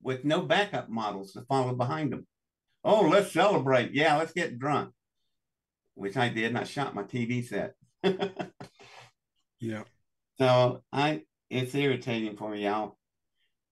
with 0.03 0.25
no 0.25 0.43
backup 0.43 0.89
models 0.89 1.33
to 1.33 1.43
follow 1.43 1.75
behind 1.75 2.13
them. 2.13 2.27
Oh, 2.83 3.03
let's 3.03 3.33
celebrate. 3.33 3.93
Yeah, 3.95 4.17
let's 4.17 4.33
get 4.33 4.59
drunk. 4.59 4.91
Which 5.95 6.17
I 6.17 6.29
did, 6.29 6.47
and 6.47 6.59
I 6.59 6.65
shot 6.65 6.95
my 6.97 7.05
TV 7.05 7.47
set. 7.47 7.75
Yeah. 9.61 9.83
So 10.39 10.83
I 10.93 11.23
it's 11.51 11.75
irritating 11.75 12.37
for 12.37 12.51
me, 12.51 12.65
y'all. 12.65 12.97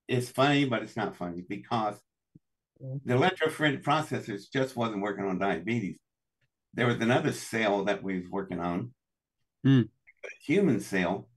It's 0.09 0.28
funny, 0.28 0.64
but 0.64 0.82
it's 0.82 0.97
not 0.97 1.16
funny 1.16 1.44
because 1.49 1.94
mm-hmm. 2.82 2.97
the 3.05 3.14
electrophoretic 3.14 3.82
processors 3.82 4.51
just 4.53 4.76
wasn't 4.76 5.03
working 5.03 5.24
on 5.24 5.38
diabetes. 5.38 5.99
There 6.74 6.86
was 6.86 6.97
another 6.97 7.32
cell 7.32 7.84
that 7.84 8.03
we 8.03 8.18
was 8.18 8.28
working 8.28 8.59
on, 8.59 8.92
hmm. 9.62 9.82
a 10.24 10.28
human 10.44 10.80
cell, 10.80 11.28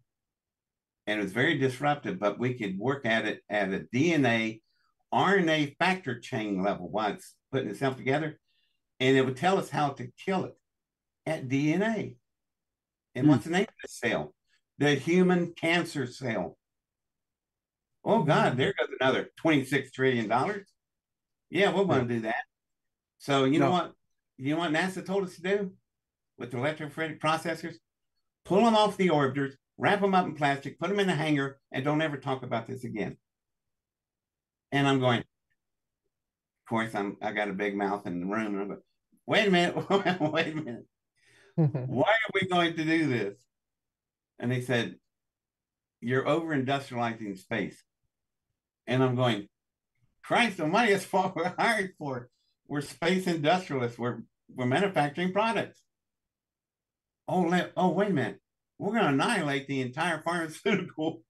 and 1.10 1.20
it 1.20 1.24
was 1.24 1.32
very 1.34 1.58
disruptive, 1.58 2.20
but 2.20 2.38
we 2.38 2.54
could 2.54 2.78
work 2.78 3.04
at 3.04 3.26
it 3.26 3.42
at 3.50 3.74
a 3.74 3.80
DNA 3.92 4.62
RNA 5.12 5.76
factor 5.80 6.20
chain 6.20 6.62
level 6.62 6.88
while 6.88 7.14
it's 7.14 7.34
putting 7.52 7.70
itself 7.70 7.98
together, 7.98 8.40
and 9.00 9.18
it 9.18 9.26
would 9.26 9.36
tell 9.36 9.58
us 9.58 9.72
how 9.72 9.90
to 9.90 10.12
kill 10.24 10.46
it 10.46 10.54
at 11.26 11.48
DNA. 11.48 12.16
And 13.16 13.26
Hmm. 13.26 13.32
what's 13.32 13.46
the 13.46 13.50
name 13.50 13.64
of 13.64 13.74
the 13.82 13.88
cell? 13.88 14.36
The 14.78 14.94
human 14.94 15.54
cancer 15.54 16.06
cell. 16.06 16.60
Oh 18.04 18.22
God, 18.22 18.56
there 18.56 18.76
goes 18.78 18.96
another 19.00 19.32
$26 19.44 19.92
trillion. 19.92 20.28
Yeah, 21.50 21.74
we're 21.74 21.86
going 21.86 22.08
to 22.08 22.14
do 22.14 22.22
that. 22.22 22.44
So 23.18 23.46
you 23.46 23.58
know 23.58 23.72
what? 23.72 23.94
You 24.38 24.54
know 24.54 24.60
what 24.60 24.72
NASA 24.72 25.04
told 25.04 25.24
us 25.24 25.36
to 25.38 25.42
do 25.42 25.74
with 26.38 26.52
the 26.52 26.58
electrophoretic 26.58 27.20
processors? 27.20 27.78
Pull 28.46 28.64
them 28.64 28.76
off 28.76 28.96
the 28.96 29.10
orbiters, 29.10 29.56
wrap 29.80 30.02
them 30.02 30.14
up 30.14 30.26
in 30.26 30.36
plastic, 30.36 30.78
put 30.78 30.90
them 30.90 31.00
in 31.00 31.10
a 31.10 31.16
hangar, 31.16 31.58
and 31.72 31.84
don't 31.84 32.02
ever 32.02 32.18
talk 32.18 32.44
about 32.44 32.68
this 32.68 32.84
again. 32.84 33.18
And 34.72 34.88
I'm 34.88 35.00
going, 35.00 35.20
of 35.22 35.26
course, 36.70 36.94
I'm 36.94 37.18
I 37.22 37.32
got 37.32 37.50
a 37.50 37.54
big 37.54 37.76
mouth 37.76 38.06
in 38.06 38.20
the 38.20 38.28
room, 38.28 38.54
and 38.54 38.62
I'm 38.62 38.68
going, 38.68 38.82
wait 39.26 39.48
a 39.48 39.52
minute, 39.52 39.76
wait 40.22 40.54
a 40.54 40.56
minute. 40.56 40.86
Why 41.56 42.10
are 42.10 42.32
we 42.34 42.48
going 42.48 42.76
to 42.76 42.86
do 42.86 43.08
this? 43.08 43.36
And 44.38 44.52
they 44.52 44.62
said, 44.62 44.96
You're 46.02 46.28
over 46.28 46.56
industrializing 46.56 47.38
space. 47.40 47.82
And 48.86 49.04
I'm 49.04 49.16
going, 49.16 49.48
Christ 50.24 50.60
almighty, 50.60 50.94
that's 50.94 51.12
what 51.12 51.36
we're 51.36 51.54
hired 51.58 51.94
for. 51.98 52.30
We're 52.68 52.82
space 52.82 53.28
industrialists. 53.28 53.98
We're 53.98 54.20
we're 54.54 54.66
manufacturing 54.66 55.32
products. 55.32 55.82
Oh, 57.28 57.42
let, 57.42 57.72
oh, 57.78 57.90
wait 57.90 58.10
a 58.10 58.14
minute. 58.14 58.40
We're 58.80 58.94
going 58.94 59.04
to 59.04 59.10
annihilate 59.10 59.68
the 59.68 59.82
entire 59.82 60.22
pharmaceutical 60.26 61.22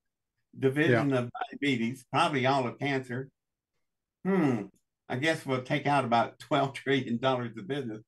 division 0.57 1.13
of 1.13 1.29
diabetes, 1.51 2.05
probably 2.11 2.45
all 2.45 2.67
of 2.67 2.79
cancer. 2.79 3.29
Hmm. 4.23 4.63
I 5.09 5.15
guess 5.15 5.45
we'll 5.45 5.63
take 5.63 5.87
out 5.87 6.05
about 6.05 6.39
$12 6.51 6.73
trillion 6.75 7.19
of 7.23 7.67
business. 7.67 8.03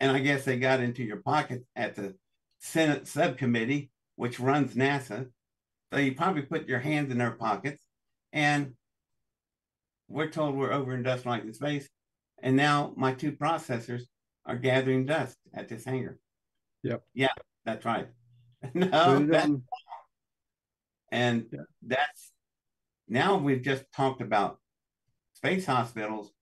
And 0.00 0.12
I 0.12 0.20
guess 0.20 0.44
they 0.44 0.58
got 0.58 0.80
into 0.80 1.02
your 1.02 1.22
pocket 1.22 1.64
at 1.74 1.94
the 1.94 2.14
Senate 2.60 3.08
subcommittee, 3.08 3.90
which 4.16 4.38
runs 4.38 4.74
NASA. 4.74 5.28
So 5.92 5.98
you 5.98 6.14
probably 6.14 6.42
put 6.42 6.68
your 6.68 6.80
hands 6.80 7.10
in 7.10 7.18
their 7.18 7.30
pockets. 7.30 7.82
And 8.32 8.74
we're 10.08 10.30
told 10.30 10.56
we're 10.56 10.72
over 10.72 10.96
industrializing 10.96 11.54
space. 11.54 11.88
And 12.42 12.56
now 12.56 12.92
my 12.96 13.14
two 13.14 13.32
processors 13.32 14.02
are 14.44 14.56
gathering 14.56 15.06
dust 15.06 15.38
at 15.54 15.68
this 15.68 15.84
hangar. 15.84 16.18
Yep. 16.82 17.02
Yeah, 17.14 17.32
that's 17.64 17.86
right. 17.86 18.08
no, 18.74 19.26
that, 19.26 19.50
and 21.12 21.46
Yeah. 21.52 21.60
that's 21.82 22.32
now 23.08 23.36
we've 23.36 23.62
just 23.62 23.84
talked 23.92 24.22
about 24.22 24.58
space 25.34 25.66
hospitals 25.66 26.32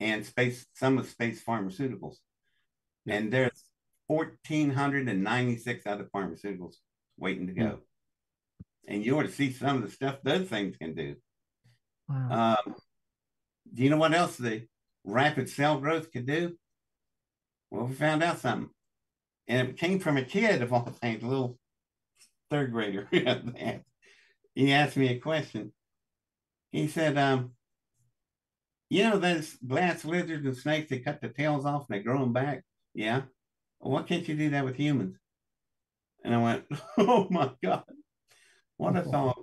and 0.00 0.26
space 0.26 0.66
some 0.74 0.98
of 0.98 1.08
space 1.08 1.42
pharmaceuticals. 1.42 2.16
Yeah. 3.06 3.14
And 3.14 3.32
there's 3.32 3.64
1,496 4.08 5.86
other 5.86 6.04
pharmaceuticals 6.04 6.74
waiting 7.16 7.46
to 7.46 7.52
go. 7.54 7.78
And 8.86 9.04
you 9.04 9.18
ought 9.18 9.22
to 9.22 9.32
see 9.32 9.52
some 9.52 9.76
of 9.76 9.82
the 9.82 9.90
stuff 9.90 10.16
those 10.22 10.48
things 10.48 10.76
can 10.76 10.94
do. 10.94 11.16
Wow. 12.08 12.56
Um, 12.66 12.74
do 13.72 13.82
you 13.82 13.90
know 13.90 13.96
what 13.96 14.14
else 14.14 14.36
the 14.36 14.66
rapid 15.04 15.48
cell 15.48 15.78
growth 15.78 16.12
could 16.12 16.26
do? 16.26 16.56
Well, 17.70 17.86
we 17.86 17.94
found 17.94 18.22
out 18.22 18.38
something. 18.38 18.70
And 19.48 19.68
it 19.68 19.78
came 19.78 20.00
from 20.00 20.16
a 20.16 20.24
kid 20.24 20.62
of 20.62 20.72
all 20.72 20.84
things, 21.00 21.22
a 21.22 21.26
little 21.26 21.58
third 22.50 22.72
grader. 22.72 23.08
he 24.54 24.72
asked 24.72 24.96
me 24.96 25.08
a 25.08 25.18
question. 25.18 25.72
He 26.72 26.88
said, 26.88 27.16
um, 27.16 27.52
you 28.88 29.04
know 29.04 29.18
those 29.18 29.56
glass 29.66 30.04
lizards 30.04 30.46
and 30.46 30.56
snakes, 30.56 30.90
they 30.90 30.98
cut 30.98 31.20
the 31.20 31.28
tails 31.28 31.64
off 31.64 31.86
and 31.88 31.98
they 31.98 32.02
grow 32.02 32.20
them 32.20 32.32
back? 32.32 32.62
Yeah. 32.94 33.22
Well, 33.80 33.92
why 33.92 34.02
can't 34.02 34.26
you 34.26 34.36
do 34.36 34.50
that 34.50 34.64
with 34.64 34.76
humans? 34.76 35.16
And 36.24 36.34
I 36.34 36.38
went, 36.38 36.64
oh 36.98 37.26
my 37.30 37.50
God, 37.62 37.84
what 38.76 38.96
a 38.96 39.02
thought. 39.02 39.38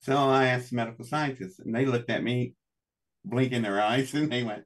So 0.00 0.16
I 0.16 0.46
asked 0.46 0.70
the 0.70 0.76
medical 0.76 1.04
scientists, 1.04 1.60
and 1.60 1.74
they 1.74 1.86
looked 1.86 2.10
at 2.10 2.24
me, 2.24 2.54
blinking 3.24 3.62
their 3.62 3.80
eyes, 3.80 4.12
and 4.14 4.30
they 4.30 4.42
went, 4.42 4.64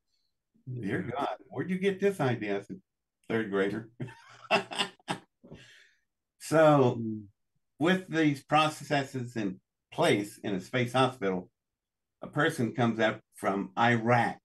Dear 0.69 1.13
God, 1.17 1.37
where'd 1.49 1.71
you 1.71 1.79
get 1.79 2.01
this 2.01 2.21
idea? 2.21 2.59
I 2.59 2.61
said, 2.63 2.81
Third 3.29 3.51
grader. 3.51 3.91
So, 6.49 6.97
Mm. 6.97 7.27
with 7.79 8.09
these 8.09 8.43
processes 8.45 9.37
in 9.37 9.61
place 9.93 10.39
in 10.39 10.55
a 10.55 10.61
space 10.61 10.93
hospital, 10.93 11.51
a 12.23 12.27
person 12.27 12.73
comes 12.75 12.99
up 13.01 13.21
from 13.35 13.73
Iraq, 13.79 14.41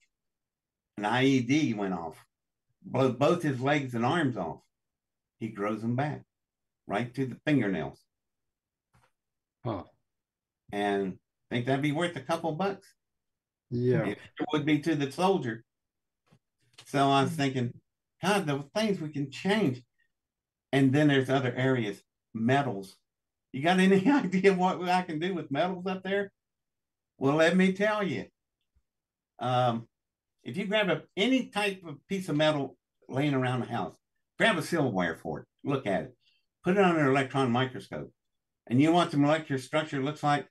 an 0.98 1.06
IED 1.06 1.74
went 1.74 1.94
off, 1.94 2.26
blew 2.82 3.14
both 3.14 3.44
his 3.44 3.62
legs 3.62 3.94
and 3.94 4.06
arms 4.06 4.38
off. 4.38 4.62
He 5.40 5.50
grows 5.50 5.82
them 5.82 5.96
back 5.96 6.24
right 6.88 7.14
to 7.14 7.26
the 7.26 7.40
fingernails. 7.46 8.04
Huh. 9.64 9.84
And 10.72 11.20
think 11.50 11.66
that'd 11.66 11.82
be 11.82 11.92
worth 11.92 12.16
a 12.16 12.22
couple 12.22 12.52
bucks. 12.54 12.88
Yeah. 13.70 14.06
It 14.06 14.18
would 14.52 14.66
be 14.66 14.80
to 14.80 14.96
the 14.96 15.12
soldier. 15.12 15.64
So 16.86 17.10
I 17.10 17.24
was 17.24 17.32
thinking, 17.32 17.80
God, 18.22 18.46
the 18.48 18.64
things 18.76 19.00
we 19.00 19.10
can 19.10 19.30
change. 19.32 19.84
And 20.72 20.94
then 20.94 21.08
there's 21.08 21.30
other 21.30 21.54
areas, 21.56 22.02
metals. 22.34 22.96
You 23.52 23.62
got 23.62 23.80
any 23.80 24.08
idea 24.12 24.54
what 24.54 24.82
I 24.88 25.02
can 25.02 25.20
do 25.20 25.34
with 25.34 25.52
metals 25.52 25.86
up 25.86 26.04
there? 26.04 26.32
Well, 27.18 27.36
let 27.36 27.56
me 27.56 27.74
tell 27.74 28.04
you. 28.04 28.26
Um, 29.40 29.88
if 30.44 30.58
you 30.58 30.66
grab 30.66 30.90
a, 30.90 31.04
any 31.18 31.48
type 31.48 31.82
of 31.86 32.06
piece 32.08 32.30
of 32.30 32.36
metal 32.36 32.78
laying 33.10 33.34
around 33.34 33.62
the 33.62 33.66
house, 33.68 33.96
grab 34.38 34.58
a 34.58 34.62
silverware 34.62 35.16
for 35.16 35.40
it, 35.40 35.46
look 35.64 35.86
at 35.86 36.04
it, 36.04 36.16
put 36.64 36.78
it 36.78 36.84
under 36.84 37.02
an 37.02 37.08
electron 37.08 37.52
microscope, 37.52 38.12
and 38.68 38.82
you 38.82 38.92
want 38.92 39.12
the 39.12 39.18
molecular 39.18 39.60
structure 39.60 40.02
looks 40.02 40.24
like? 40.24 40.48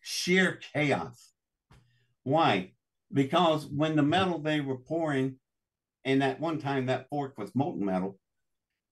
Sheer 0.00 0.58
chaos. 0.72 1.32
Why? 2.22 2.72
Because 3.12 3.66
when 3.66 3.96
the 3.96 4.02
metal 4.02 4.38
they 4.38 4.60
were 4.60 4.78
pouring, 4.78 5.36
and 6.04 6.22
that 6.22 6.40
one 6.40 6.58
time 6.58 6.86
that 6.86 7.08
fork 7.08 7.36
was 7.36 7.54
molten 7.54 7.84
metal, 7.84 8.18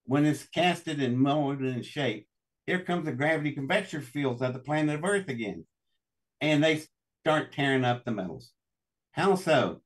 when 0.09 0.25
it's 0.25 0.47
casted 0.47 0.99
and 1.03 1.19
molded 1.19 1.75
in 1.75 1.83
shape, 1.83 2.27
here 2.65 2.79
comes 2.83 3.05
the 3.05 3.11
gravity 3.11 3.51
convection 3.51 4.01
fields 4.01 4.41
of 4.41 4.53
the 4.53 4.59
planet 4.59 4.95
of 4.95 5.05
Earth 5.05 5.27
again. 5.27 5.67
And 6.41 6.63
they 6.63 6.81
start 7.23 7.51
tearing 7.51 7.85
up 7.85 8.05
the 8.05 8.11
metals. 8.11 8.49
How 9.11 9.35
so? 9.35 9.83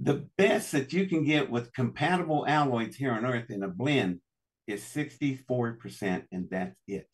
The 0.00 0.26
best 0.38 0.72
that 0.72 0.94
you 0.94 1.06
can 1.06 1.22
get 1.22 1.50
with 1.50 1.74
compatible 1.74 2.46
alloys 2.48 2.96
here 2.96 3.12
on 3.12 3.26
Earth 3.26 3.50
in 3.50 3.62
a 3.62 3.68
blend 3.68 4.20
is 4.66 4.82
64%, 4.82 6.24
and 6.32 6.48
that's 6.50 6.80
it. 6.88 7.10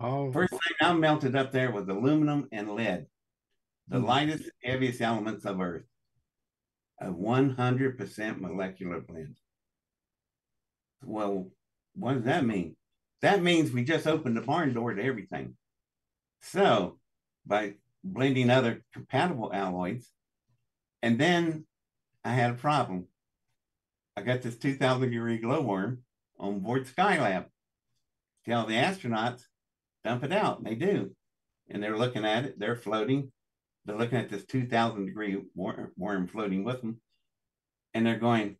Oh, 0.00 0.32
First 0.32 0.50
thing 0.50 0.60
I 0.80 0.94
melted 0.94 1.36
up 1.36 1.52
there 1.52 1.70
was 1.70 1.86
aluminum 1.86 2.48
and 2.50 2.74
lead, 2.74 3.06
the 3.86 4.00
Hmm. 4.00 4.04
lightest, 4.04 4.50
heaviest 4.64 5.00
elements 5.00 5.44
of 5.44 5.60
Earth. 5.60 5.86
A 7.00 7.12
100% 7.12 8.40
molecular 8.40 9.00
blend. 9.00 9.38
Well, 11.06 11.48
what 11.94 12.14
does 12.14 12.24
that 12.24 12.44
mean? 12.44 12.76
that 13.24 13.42
means 13.42 13.72
we 13.72 13.84
just 13.84 14.06
opened 14.06 14.36
the 14.36 14.42
barn 14.42 14.74
door 14.74 14.92
to 14.92 15.02
everything. 15.02 15.56
So 16.42 16.98
by 17.46 17.76
blending 18.04 18.50
other 18.50 18.84
compatible 18.92 19.50
alloys, 19.50 20.10
and 21.02 21.18
then 21.18 21.64
I 22.22 22.34
had 22.34 22.50
a 22.50 22.54
problem. 22.54 23.06
I 24.14 24.20
got 24.20 24.42
this 24.42 24.58
2000 24.58 25.10
degree 25.10 25.38
glowworm 25.38 26.00
on 26.38 26.60
board 26.60 26.86
Skylab. 26.86 27.46
Tell 28.44 28.66
the 28.66 28.74
astronauts, 28.74 29.44
dump 30.04 30.22
it 30.22 30.32
out. 30.32 30.58
And 30.58 30.66
they 30.66 30.74
do. 30.74 31.12
And 31.70 31.82
they're 31.82 31.96
looking 31.96 32.26
at 32.26 32.44
it, 32.44 32.58
they're 32.58 32.76
floating. 32.76 33.32
They're 33.86 33.96
looking 33.96 34.18
at 34.18 34.28
this 34.28 34.44
2000 34.44 35.06
degree 35.06 35.40
worm 35.54 36.28
floating 36.28 36.62
with 36.62 36.82
them. 36.82 37.00
And 37.94 38.04
they're 38.04 38.18
going, 38.18 38.56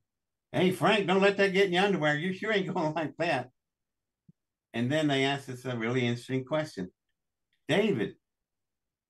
Hey, 0.55 0.71
Frank, 0.71 1.09
don't 1.09 1.21
let 1.21 1.37
that 1.39 1.53
get 1.53 1.67
in 1.67 1.73
your 1.73 1.83
underwear. 1.83 2.17
You 2.17 2.33
sure 2.33 2.53
ain't 2.53 2.73
going 2.73 2.95
like 2.95 3.17
that. 3.19 3.51
And 4.73 4.91
then 4.91 5.09
they 5.09 5.25
asked 5.25 5.49
us 5.49 5.65
a 5.65 5.77
really 5.77 6.07
interesting 6.07 6.45
question 6.45 6.93
David, 7.67 8.15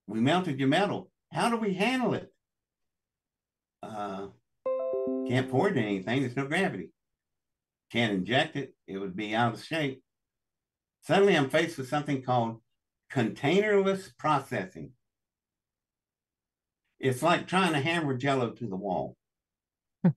we 0.07 0.19
melted 0.19 0.57
your 0.59 0.69
metal. 0.69 1.11
How 1.31 1.51
do 1.51 1.57
we 1.57 1.75
handle 1.75 2.15
it? 2.15 2.33
Uh, 3.83 4.27
can't 5.27 5.51
pour 5.51 5.69
it 5.69 5.77
in 5.77 5.83
anything. 5.83 6.21
There's 6.21 6.35
no 6.35 6.47
gravity. 6.47 6.89
Can't 7.91 8.13
inject 8.13 8.55
it. 8.55 8.73
It 8.87 8.97
would 8.97 9.15
be 9.15 9.35
out 9.35 9.53
of 9.53 9.63
shape. 9.63 10.01
Suddenly, 11.03 11.37
I'm 11.37 11.51
faced 11.51 11.77
with 11.77 11.89
something 11.89 12.23
called 12.23 12.59
containerless 13.13 14.17
processing. 14.17 14.93
It's 16.99 17.21
like 17.21 17.45
trying 17.45 17.73
to 17.73 17.79
hammer 17.79 18.17
jello 18.17 18.49
to 18.49 18.67
the 18.67 18.75
wall 18.75 19.15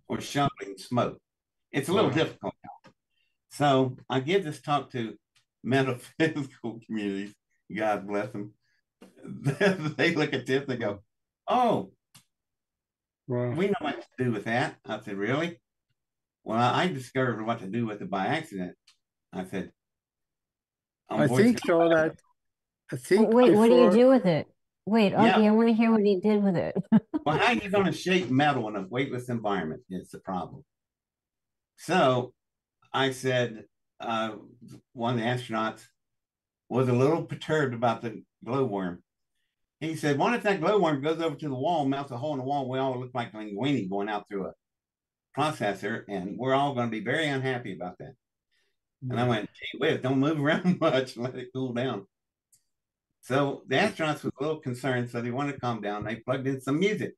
or 0.09 0.21
shoveling 0.21 0.77
smoke. 0.77 1.19
It's 1.73 1.89
a 1.89 1.93
little 1.93 2.11
difficult. 2.11 2.55
So 3.51 3.97
I 4.09 4.21
give 4.21 4.45
this 4.45 4.61
talk 4.61 4.91
to 4.93 5.15
metaphysical 5.65 6.81
communities. 6.87 7.35
God 7.75 8.07
bless 8.07 8.31
them. 8.31 8.53
they 9.97 10.15
look 10.15 10.33
at 10.33 10.47
this 10.47 10.65
and 10.69 10.81
go, 10.81 11.01
"Oh, 11.47 11.91
wow. 13.27 13.51
we 13.51 13.67
know 13.67 13.75
what 13.81 14.01
to 14.01 14.25
do 14.25 14.33
with 14.33 14.45
that." 14.45 14.77
I 14.87 15.01
said, 15.01 15.17
"Really?" 15.17 15.61
Well, 16.45 16.59
I 16.59 16.87
discovered 16.89 17.45
what 17.45 17.59
to 17.61 17.67
do 17.67 17.87
with 17.87 18.01
it 18.01 18.11
by 18.11 18.27
accident. 18.27 18.75
I 19.33 19.45
said, 19.45 19.73
"I 21.11 21.27
think 21.27 21.61
so 21.65 21.89
that 21.89 22.17
I 22.91 22.97
think." 22.97 23.33
Wait, 23.33 23.51
before... 23.51 23.59
what 23.59 23.69
do 23.69 23.75
you 23.75 23.91
do 23.91 24.09
with 24.09 24.25
it? 24.25 24.47
Wait, 24.87 25.13
okay, 25.13 25.43
yeah. 25.43 25.51
I 25.51 25.51
want 25.51 25.69
to 25.69 25.75
hear 25.75 25.93
what 25.93 26.01
he 26.01 26.19
did 26.19 26.43
with 26.43 26.57
it. 26.57 26.75
well, 27.29 27.39
how 27.39 27.53
are 27.53 27.55
you 27.55 27.69
going 27.69 27.87
to 27.87 27.93
shape 27.93 28.31
metal 28.31 28.69
in 28.69 28.77
a 28.77 28.87
weightless 28.89 29.29
environment? 29.29 29.83
Is 29.91 30.11
the 30.11 30.19
problem. 30.19 30.65
So 31.77 32.33
I 32.93 33.11
said, 33.11 33.65
uh, 34.01 34.37
one 34.95 35.15
of 35.15 35.21
the 35.21 35.27
astronauts 35.27 35.83
was 36.71 36.89
a 36.89 36.93
little 36.93 37.25
perturbed 37.25 37.75
about 37.75 38.01
the 38.01 38.23
glowworm. 38.45 39.03
He 39.81 39.95
said, 39.95 40.19
"What 40.19 40.35
if 40.35 40.43
that 40.45 40.61
glowworm 40.61 41.03
goes 41.03 41.21
over 41.21 41.37
to 41.37 41.49
the 41.49 41.55
wall, 41.55 41.85
melts 41.87 42.11
a 42.11 42.17
hole 42.17 42.33
in 42.33 42.39
the 42.39 42.45
wall? 42.45 42.69
We 42.69 42.79
all 42.79 42.99
look 42.99 43.15
like 43.15 43.33
linguini 43.33 43.91
going 43.91 44.09
out 44.09 44.27
through 44.27 44.47
a 44.47 44.53
processor, 45.39 46.05
and 46.09 46.39
we're 46.39 46.55
all 46.55 46.75
going 46.75 46.87
to 46.87 46.91
be 46.91 47.05
very 47.05 47.29
unhappy 47.29 47.75
about 47.75 47.99
that." 47.99 48.15
And 49.03 49.21
I 49.21 49.29
went, 49.29 49.51
"Gee 49.53 49.79
whiz, 49.79 50.01
don't 50.01 50.19
move 50.19 50.41
around 50.41 50.81
much, 50.81 51.17
let 51.19 51.35
it 51.35 51.51
cool 51.55 51.75
down." 51.75 52.07
So 53.21 53.63
the 53.67 53.77
astronauts 53.77 54.25
was 54.25 54.33
a 54.39 54.43
little 54.43 54.61
concerned, 54.61 55.11
so 55.11 55.21
they 55.21 55.31
wanted 55.31 55.53
to 55.53 55.61
calm 55.61 55.81
down. 55.81 56.05
They 56.05 56.17
plugged 56.17 56.47
in 56.47 56.61
some 56.61 56.79
music. 56.79 57.15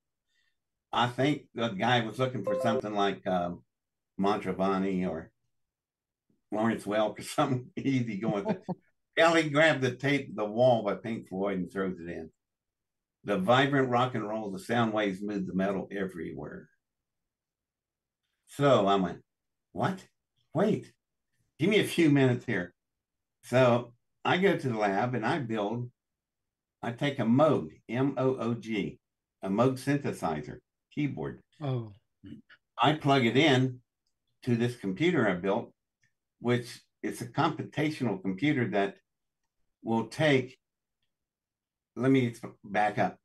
I 0.92 1.06
think 1.06 1.42
the 1.54 1.68
guy 1.68 2.04
was 2.04 2.18
looking 2.18 2.42
for 2.42 2.60
something 2.62 2.94
like 2.94 3.26
um, 3.26 3.62
or 4.18 5.30
Lawrence 6.50 6.84
Welk 6.84 7.18
or 7.18 7.22
something 7.22 7.70
easy 7.76 8.18
going. 8.18 8.56
Ellie 9.16 9.50
grabbed 9.50 9.82
the 9.82 9.94
tape, 9.94 10.34
The 10.34 10.44
Wall 10.44 10.82
by 10.82 10.94
Pink 10.94 11.28
Floyd, 11.28 11.58
and 11.58 11.70
throws 11.70 11.98
it 12.00 12.08
in. 12.08 12.30
The 13.24 13.38
vibrant 13.38 13.90
rock 13.90 14.14
and 14.14 14.26
roll, 14.26 14.50
the 14.50 14.58
sound 14.58 14.92
waves 14.92 15.20
move 15.20 15.46
the 15.46 15.54
metal 15.54 15.88
everywhere. 15.92 16.68
So 18.46 18.86
I 18.86 18.96
went, 18.96 19.20
What? 19.72 20.04
Wait, 20.54 20.92
give 21.58 21.68
me 21.68 21.80
a 21.80 21.84
few 21.84 22.10
minutes 22.10 22.44
here. 22.44 22.74
So 23.44 23.92
I 24.24 24.36
go 24.36 24.56
to 24.56 24.68
the 24.68 24.76
lab 24.76 25.14
and 25.14 25.24
I 25.24 25.38
build, 25.38 25.90
I 26.82 26.92
take 26.92 27.18
a 27.18 27.24
Moog, 27.24 27.68
M 27.88 28.14
O 28.16 28.36
O 28.36 28.54
G, 28.54 28.98
a 29.42 29.48
Moog 29.48 29.78
synthesizer 29.78 30.58
keyboard. 30.94 31.40
Oh. 31.62 31.92
I 32.82 32.94
plug 32.94 33.24
it 33.24 33.36
in 33.36 33.80
to 34.44 34.56
this 34.56 34.76
computer 34.76 35.28
I 35.28 35.34
built, 35.34 35.72
which 36.40 36.80
is 37.02 37.20
a 37.20 37.26
computational 37.26 38.20
computer 38.20 38.68
that 38.68 38.96
will 39.82 40.06
take, 40.06 40.58
let 41.96 42.10
me 42.10 42.34
back 42.64 42.98
up. 42.98 43.16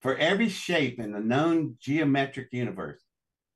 For 0.00 0.16
every 0.16 0.48
shape 0.48 0.98
in 0.98 1.12
the 1.12 1.20
known 1.20 1.76
geometric 1.80 2.48
universe, 2.52 3.00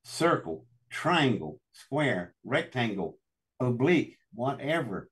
circle, 0.03 0.65
triangle, 0.89 1.59
square, 1.73 2.35
rectangle, 2.43 3.17
oblique, 3.59 4.17
whatever, 4.33 5.09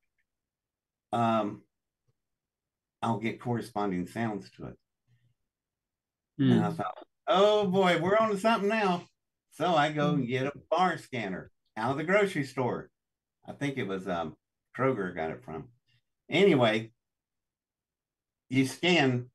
um, 1.11 1.61
I'll 3.03 3.19
get 3.19 3.41
corresponding 3.41 4.07
sounds 4.07 4.49
to 4.51 4.67
it. 4.67 4.77
Mm. 6.39 6.51
And 6.51 6.65
I 6.65 6.69
hmm. 6.69 6.75
thought, 6.75 6.97
oh 7.27 7.67
boy, 7.67 7.99
we're 8.01 8.17
on 8.17 8.29
to 8.29 8.39
something 8.39 8.69
now. 8.69 9.03
So 9.51 9.75
I 9.75 9.91
go 9.91 10.11
and 10.11 10.27
get 10.27 10.47
a 10.47 10.53
bar 10.71 10.97
scanner 10.97 11.51
out 11.77 11.91
of 11.91 11.97
the 11.97 12.03
grocery 12.03 12.45
store. 12.45 12.89
I 13.47 13.51
think 13.51 13.77
it 13.77 13.87
was 13.87 14.07
um, 14.07 14.35
Kroger 14.75 15.13
got 15.15 15.31
it 15.31 15.43
from. 15.43 15.65
Anyway, 16.29 16.91
you 18.49 18.65
scan 18.65 19.29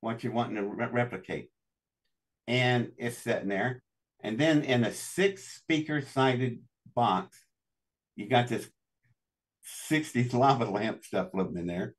what 0.00 0.24
you're 0.24 0.32
wanting 0.32 0.56
to 0.56 0.64
re- 0.64 0.88
replicate, 0.90 1.50
and 2.46 2.90
it's 2.96 3.18
sitting 3.18 3.48
there. 3.48 3.82
And 4.20 4.38
then 4.38 4.62
in 4.62 4.82
a 4.84 4.92
six 4.92 5.44
speaker 5.54 6.00
sided 6.00 6.60
box, 6.96 7.38
you 8.16 8.28
got 8.28 8.48
this 8.48 8.68
60s 9.90 10.32
lava 10.32 10.64
lamp 10.64 11.04
stuff 11.04 11.30
floating 11.30 11.58
in 11.58 11.66
there, 11.66 11.94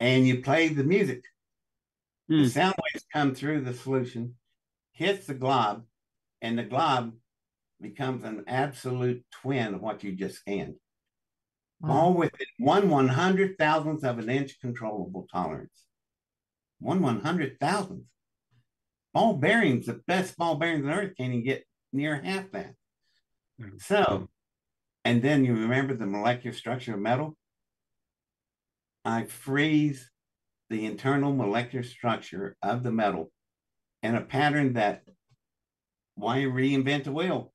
and 0.00 0.26
you 0.26 0.42
play 0.42 0.68
the 0.68 0.84
music. 0.84 1.24
The 2.28 2.42
hmm. 2.42 2.48
sound 2.48 2.74
waves 2.76 3.06
come 3.12 3.34
through 3.34 3.62
the 3.62 3.74
solution, 3.74 4.34
hits 4.92 5.26
the 5.26 5.34
glob, 5.34 5.84
and 6.42 6.58
the 6.58 6.64
glob 6.64 7.12
becomes 7.80 8.24
an 8.24 8.44
absolute 8.46 9.24
twin 9.30 9.74
of 9.74 9.80
what 9.80 10.04
you 10.04 10.12
just 10.12 10.36
scanned. 10.36 10.74
Wow. 11.80 11.90
All 11.90 12.14
within 12.14 12.46
one 12.58 12.90
one 12.90 13.08
hundred 13.08 13.56
thousandth 13.56 14.04
of 14.04 14.18
an 14.18 14.28
inch 14.28 14.60
controllable 14.60 15.26
tolerance. 15.32 15.84
One 16.80 17.02
one 17.02 17.20
hundred 17.20 17.58
thousandth. 17.60 18.04
Ball 19.14 19.34
bearings, 19.34 19.86
the 19.86 20.00
best 20.06 20.36
ball 20.36 20.56
bearings 20.56 20.84
on 20.84 20.92
earth, 20.92 21.16
can't 21.16 21.32
even 21.32 21.44
get 21.44 21.64
near 21.92 22.20
half 22.20 22.50
that. 22.52 22.74
Mm-hmm. 23.60 23.78
So, 23.78 24.28
and 25.04 25.22
then 25.22 25.44
you 25.44 25.54
remember 25.54 25.96
the 25.96 26.06
molecular 26.06 26.54
structure 26.54 26.94
of 26.94 27.00
metal? 27.00 27.36
I 29.08 29.24
freeze 29.24 30.10
the 30.68 30.84
internal 30.84 31.34
molecular 31.34 31.82
structure 31.82 32.58
of 32.62 32.82
the 32.82 32.92
metal 32.92 33.32
in 34.02 34.14
a 34.14 34.20
pattern 34.20 34.74
that 34.74 35.02
why 36.14 36.40
reinvent 36.40 37.04
the 37.04 37.12
wheel? 37.12 37.54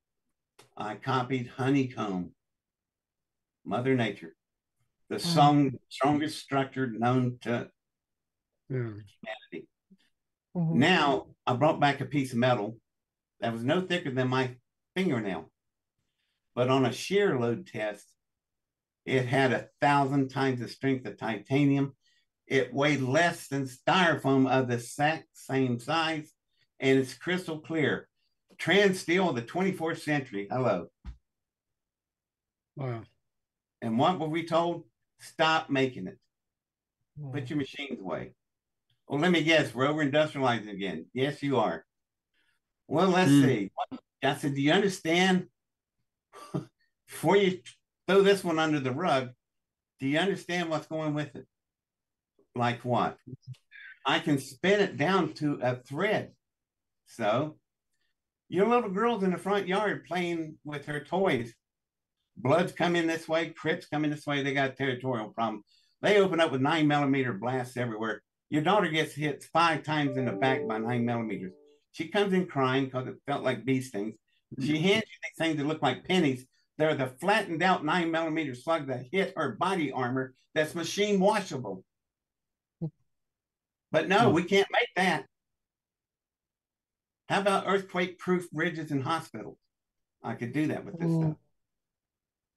I 0.76 0.96
copied 0.96 1.46
honeycomb 1.46 2.32
Mother 3.64 3.94
Nature, 3.94 4.34
the 5.08 5.18
hmm. 5.18 5.20
song, 5.20 5.72
strongest 5.88 6.40
structure 6.40 6.88
known 6.88 7.38
to 7.42 7.68
yeah. 8.68 8.76
humanity. 8.76 9.68
Mm-hmm. 10.56 10.78
Now 10.80 11.26
I 11.46 11.54
brought 11.54 11.78
back 11.78 12.00
a 12.00 12.04
piece 12.04 12.32
of 12.32 12.38
metal 12.38 12.78
that 13.38 13.52
was 13.52 13.62
no 13.62 13.80
thicker 13.80 14.10
than 14.10 14.26
my 14.26 14.56
fingernail, 14.96 15.52
but 16.56 16.68
on 16.68 16.84
a 16.84 16.92
shear 16.92 17.38
load 17.38 17.68
test, 17.68 18.13
it 19.04 19.26
had 19.26 19.52
a 19.52 19.68
thousand 19.80 20.28
times 20.28 20.60
the 20.60 20.68
strength 20.68 21.06
of 21.06 21.18
titanium. 21.18 21.94
It 22.46 22.72
weighed 22.72 23.00
less 23.00 23.48
than 23.48 23.66
styrofoam 23.66 24.50
of 24.50 24.68
the 24.68 24.74
exact 24.74 25.28
same 25.32 25.78
size, 25.78 26.32
and 26.80 26.98
it's 26.98 27.14
crystal 27.14 27.60
clear. 27.60 28.08
Trans 28.58 29.00
steel 29.00 29.30
of 29.30 29.36
the 29.36 29.42
24th 29.42 30.00
century. 30.00 30.46
Hello. 30.50 30.88
Wow. 32.76 33.02
And 33.82 33.98
what 33.98 34.18
were 34.18 34.28
we 34.28 34.46
told? 34.46 34.84
Stop 35.20 35.70
making 35.70 36.06
it. 36.06 36.18
Put 37.32 37.50
your 37.50 37.58
machines 37.58 38.00
away. 38.00 38.32
Well, 39.08 39.20
let 39.20 39.30
me 39.30 39.42
guess, 39.42 39.74
we're 39.74 39.86
over 39.86 40.04
industrializing 40.04 40.72
again. 40.72 41.06
Yes, 41.12 41.42
you 41.42 41.58
are. 41.58 41.84
Well, 42.88 43.10
let's 43.10 43.30
mm. 43.30 43.44
see. 43.44 43.70
I 44.22 44.34
said, 44.36 44.54
Do 44.54 44.62
you 44.62 44.72
understand? 44.72 45.48
Before 47.06 47.36
you 47.36 47.60
throw 48.06 48.22
this 48.22 48.44
one 48.44 48.58
under 48.58 48.80
the 48.80 48.92
rug, 48.92 49.30
do 50.00 50.06
you 50.06 50.18
understand 50.18 50.70
what's 50.70 50.86
going 50.86 51.14
with 51.14 51.34
it? 51.34 51.46
Like 52.54 52.84
what? 52.84 53.18
I 54.06 54.18
can 54.18 54.38
spin 54.38 54.80
it 54.80 54.96
down 54.96 55.32
to 55.34 55.58
a 55.62 55.76
thread. 55.76 56.32
So 57.06 57.56
your 58.48 58.68
little 58.68 58.90
girl's 58.90 59.22
in 59.22 59.32
the 59.32 59.38
front 59.38 59.66
yard 59.66 60.04
playing 60.06 60.56
with 60.64 60.86
her 60.86 61.00
toys 61.00 61.54
Bloods 62.36 62.72
coming 62.72 63.06
this 63.06 63.28
way, 63.28 63.50
Crips 63.50 63.86
coming 63.86 64.10
this 64.10 64.26
way. 64.26 64.42
They 64.42 64.54
got 64.54 64.76
territorial 64.76 65.28
problem. 65.28 65.62
They 66.02 66.18
open 66.18 66.40
up 66.40 66.50
with 66.50 66.60
nine 66.60 66.88
millimeter 66.88 67.32
blasts 67.32 67.76
everywhere. 67.76 68.22
Your 68.50 68.62
daughter 68.62 68.88
gets 68.88 69.14
hit 69.14 69.44
five 69.52 69.82
times 69.82 70.16
in 70.16 70.26
the 70.26 70.32
back 70.32 70.66
by 70.66 70.78
nine 70.78 71.04
millimeters. 71.04 71.52
She 71.92 72.08
comes 72.08 72.32
in 72.32 72.46
crying 72.46 72.86
because 72.86 73.06
it 73.06 73.14
felt 73.26 73.44
like 73.44 73.64
bee 73.64 73.80
stings. 73.80 74.14
She 74.60 74.78
hands 74.78 75.04
you 75.08 75.18
these 75.22 75.38
things 75.38 75.56
that 75.56 75.66
look 75.66 75.82
like 75.82 76.06
pennies. 76.06 76.44
They're 76.78 76.94
the 76.94 77.06
flattened 77.06 77.62
out 77.62 77.84
nine 77.84 78.10
millimeter 78.10 78.54
slug 78.54 78.88
that 78.88 79.06
hit 79.12 79.34
her 79.36 79.52
body 79.52 79.92
armor 79.92 80.34
that's 80.54 80.74
machine 80.74 81.20
washable. 81.20 81.84
But 83.92 84.08
no, 84.08 84.30
we 84.30 84.42
can't 84.42 84.66
make 84.72 84.88
that. 84.96 85.26
How 87.28 87.40
about 87.40 87.64
earthquake 87.66 88.18
proof 88.18 88.50
bridges 88.50 88.90
and 88.90 89.02
hospitals? 89.02 89.58
I 90.22 90.34
could 90.34 90.52
do 90.52 90.68
that 90.68 90.84
with 90.84 90.98
this 90.98 91.14
stuff. 91.14 91.36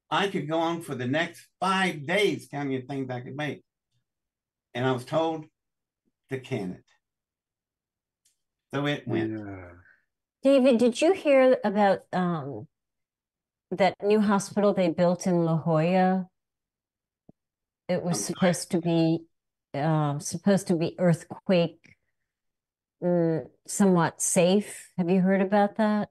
I 0.10 0.28
could 0.30 0.48
go 0.48 0.58
on 0.60 0.82
for 0.82 0.96
the 0.96 1.08
next 1.08 1.46
five 1.60 2.06
days 2.06 2.48
counting 2.50 2.80
the 2.80 2.88
things 2.88 3.10
I 3.10 3.20
could 3.20 3.36
make. 3.36 3.62
And 4.74 4.86
I 4.86 4.92
was 4.94 5.06
told 5.06 5.46
to 6.30 6.40
can 6.40 6.72
it. 6.72 6.84
So 8.74 8.86
it 8.88 9.08
went. 9.08 9.32
Yeah. 9.32 9.70
David, 10.44 10.78
did 10.78 11.02
you 11.02 11.14
hear 11.14 11.58
about 11.64 12.04
um 12.14 12.68
that 13.72 13.96
new 14.04 14.22
hospital 14.22 14.74
they 14.74 14.90
built 14.90 15.28
in 15.28 15.46
La 15.46 15.58
Jolla? 15.58 16.28
It 17.90 18.04
was 18.04 18.24
supposed 18.24 18.72
to 18.72 18.82
be 18.82 19.20
um 19.74 20.20
supposed 20.20 20.68
to 20.68 20.76
be 20.76 20.96
earthquake 21.00 21.96
mm, 23.04 23.48
somewhat 23.68 24.22
safe. 24.22 24.90
Have 24.98 25.10
you 25.10 25.22
heard 25.22 25.42
about 25.42 25.78
that? 25.78 26.10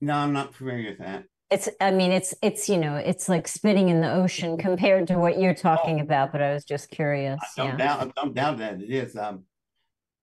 No, 0.00 0.14
I'm 0.14 0.32
not 0.32 0.54
familiar 0.54 0.90
with 0.90 0.98
that. 0.98 1.24
It's, 1.50 1.68
I 1.80 1.90
mean, 1.90 2.12
it's, 2.12 2.32
it's, 2.42 2.68
you 2.68 2.78
know, 2.78 2.94
it's 2.96 3.28
like 3.28 3.48
spitting 3.48 3.88
in 3.88 4.00
the 4.00 4.12
ocean 4.12 4.56
compared 4.58 5.08
to 5.08 5.18
what 5.18 5.38
you're 5.40 5.54
talking 5.54 6.00
about, 6.00 6.32
but 6.32 6.40
I 6.40 6.54
was 6.54 6.64
just 6.64 6.90
curious. 6.90 7.40
I 7.42 7.48
don't 7.56 7.70
Yeah. 7.70 7.76
doubt 7.76 8.00
I 8.00 8.20
don't 8.20 8.34
doubt 8.34 8.58
that 8.58 8.80
it 8.80 8.90
is. 8.90 9.16
Um 9.16 9.44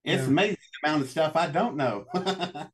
it's 0.04 0.24
Yeah. 0.24 0.28
amazing 0.28 0.58
the 0.84 0.88
amount 0.90 1.04
of 1.04 1.10
stuff 1.10 1.36
I 1.36 1.48
don't 1.48 1.76
know. 1.76 2.06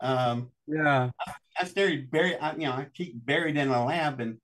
um 0.00 0.50
Yeah. 0.66 1.10
I 1.26 1.32
stay 1.64 1.98
buried, 1.98 2.38
I, 2.40 2.52
you 2.52 2.60
know, 2.60 2.72
I 2.72 2.86
keep 2.92 3.24
buried 3.24 3.56
in 3.56 3.68
a 3.68 3.84
lab 3.84 4.20
and 4.20 4.38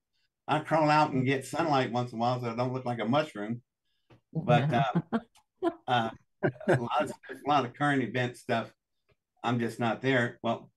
I 0.49 0.61
crawl 0.61 0.91
out 0.91 1.13
and 1.13 1.25
get 1.27 1.47
sunlight 1.47 1.93
once 1.93 2.13
in 2.13 2.19
a 2.19 2.21
while 2.21 2.41
so 2.41 2.51
I 2.51 2.55
don't 2.57 2.73
look 2.73 2.85
like 2.85 3.01
a 3.01 3.05
mushroom. 3.05 3.63
But 4.33 4.73
uh, 4.73 4.93
uh, 5.89 6.11
a, 6.43 6.77
lot 6.77 7.03
of, 7.03 7.11
a 7.11 7.49
lot 7.49 7.65
of 7.65 7.75
current 7.75 8.03
event 8.03 8.37
stuff. 8.37 8.73
I'm 9.43 9.59
just 9.59 9.81
not 9.81 10.03
there. 10.03 10.39
Well, 10.43 10.71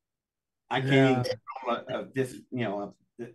I 0.69 0.81
can't 0.81 0.93
Yeah. 0.93 1.09
even 1.11 1.23
control 1.23 1.75
of, 1.77 2.07
of 2.07 2.13
this, 2.13 2.33
you 2.51 2.63
know, 2.63 2.81
of 2.81 2.93
the- 3.17 3.33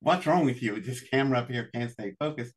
what's 0.00 0.26
wrong 0.26 0.44
with 0.44 0.62
you? 0.62 0.80
This 0.80 1.00
camera 1.00 1.40
up 1.40 1.50
here 1.50 1.70
can't 1.74 1.90
stay 1.90 2.14
focused. 2.18 2.54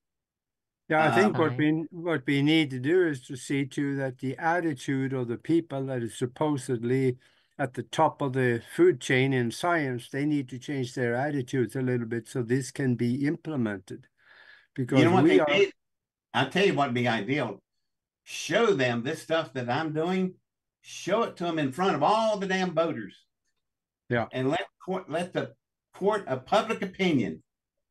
Yeah, 0.90 1.04
I 1.06 1.08
Uh, 1.08 1.16
think 1.16 1.38
what 1.38 1.58
we 1.58 1.86
what 1.92 2.24
we 2.26 2.42
need 2.42 2.70
to 2.72 2.80
do 2.80 3.08
is 3.08 3.22
to 3.28 3.36
see 3.38 3.66
to 3.68 3.96
that 3.98 4.18
the 4.20 4.38
attitude 4.38 5.14
of 5.14 5.28
the 5.30 5.38
people 5.38 5.86
that 5.86 6.04
is 6.04 6.18
supposedly 6.18 7.18
at 7.60 7.74
the 7.74 7.84
top 7.84 8.22
of 8.22 8.34
the 8.34 8.62
food 8.76 9.00
chain 9.02 9.34
in 9.34 9.52
science, 9.52 10.10
they 10.10 10.26
need 10.26 10.50
to 10.50 10.58
change 10.58 10.94
their 10.96 11.16
attitudes 11.16 11.76
a 11.76 11.82
little 11.82 12.08
bit 12.08 12.28
so 12.28 12.42
this 12.42 12.72
can 12.72 12.96
be 12.96 13.26
implemented. 13.28 14.08
Because 14.74 15.00
You 15.00 15.06
know 15.06 15.12
what 15.12 15.24
we 15.24 15.40
are 15.40 15.46
did? 15.46 15.72
I'll 16.34 16.50
tell 16.50 16.66
you 16.66 16.74
what'd 16.74 16.94
be 16.94 17.08
ideal. 17.08 17.60
Show 18.24 18.74
them 18.74 19.04
this 19.04 19.22
stuff 19.22 19.54
that 19.54 19.70
I'm 19.70 19.94
doing. 19.94 20.36
Show 20.82 21.24
it 21.24 21.36
to 21.38 21.44
them 21.44 21.60
in 21.60 21.72
front 21.72 21.96
of 21.96 22.04
all 22.04 22.38
the 22.38 22.48
damn 22.48 22.74
voters. 22.74 23.16
Yeah. 24.10 24.28
And 24.32 24.50
let 24.50 24.66
court 24.84 25.10
let 25.10 25.34
the 25.34 25.54
court 25.94 26.28
of 26.28 26.46
public 26.46 26.82
opinion 26.82 27.44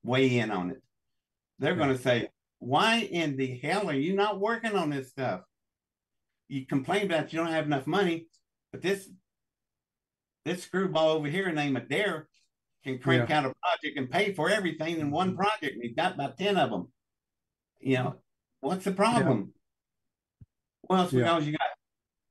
weigh 0.02 0.38
in 0.38 0.50
on 0.50 0.70
it. 0.70 0.82
They're 1.58 1.72
Yeah. 1.72 1.78
going 1.78 1.96
to 1.96 2.02
say, 2.02 2.28
"Why 2.58 3.00
in 3.00 3.36
the 3.36 3.58
hell 3.58 3.88
are 3.90 3.94
you 3.94 4.14
not 4.14 4.40
working 4.40 4.74
on 4.74 4.90
this 4.90 5.10
stuff? 5.10 5.42
You 6.48 6.66
complain 6.66 7.06
about 7.06 7.32
you 7.32 7.38
don't 7.38 7.52
have 7.52 7.66
enough 7.66 7.86
money, 7.86 8.26
but 8.72 8.80
this 8.82 9.08
this 10.44 10.62
screwball 10.62 11.10
over 11.10 11.28
here 11.28 11.50
named 11.52 11.76
Adair 11.76 12.28
can 12.84 12.98
crank 12.98 13.30
out 13.30 13.44
a 13.44 13.54
project 13.62 13.98
and 13.98 14.10
pay 14.10 14.32
for 14.32 14.48
everything 14.48 15.00
in 15.00 15.10
one 15.10 15.30
mm-hmm. 15.30 15.38
project. 15.40 15.74
and 15.74 15.82
He's 15.82 15.94
got 15.94 16.14
about 16.14 16.38
ten 16.38 16.56
of 16.56 16.70
them. 16.70 16.88
You 17.78 17.96
know, 17.96 18.14
what's 18.60 18.84
the 18.84 18.92
problem? 18.92 19.52
Well, 20.88 21.04
it's 21.04 21.12
Yeah. 21.12 21.20
because 21.24 21.46
you 21.46 21.52
got 21.52 21.68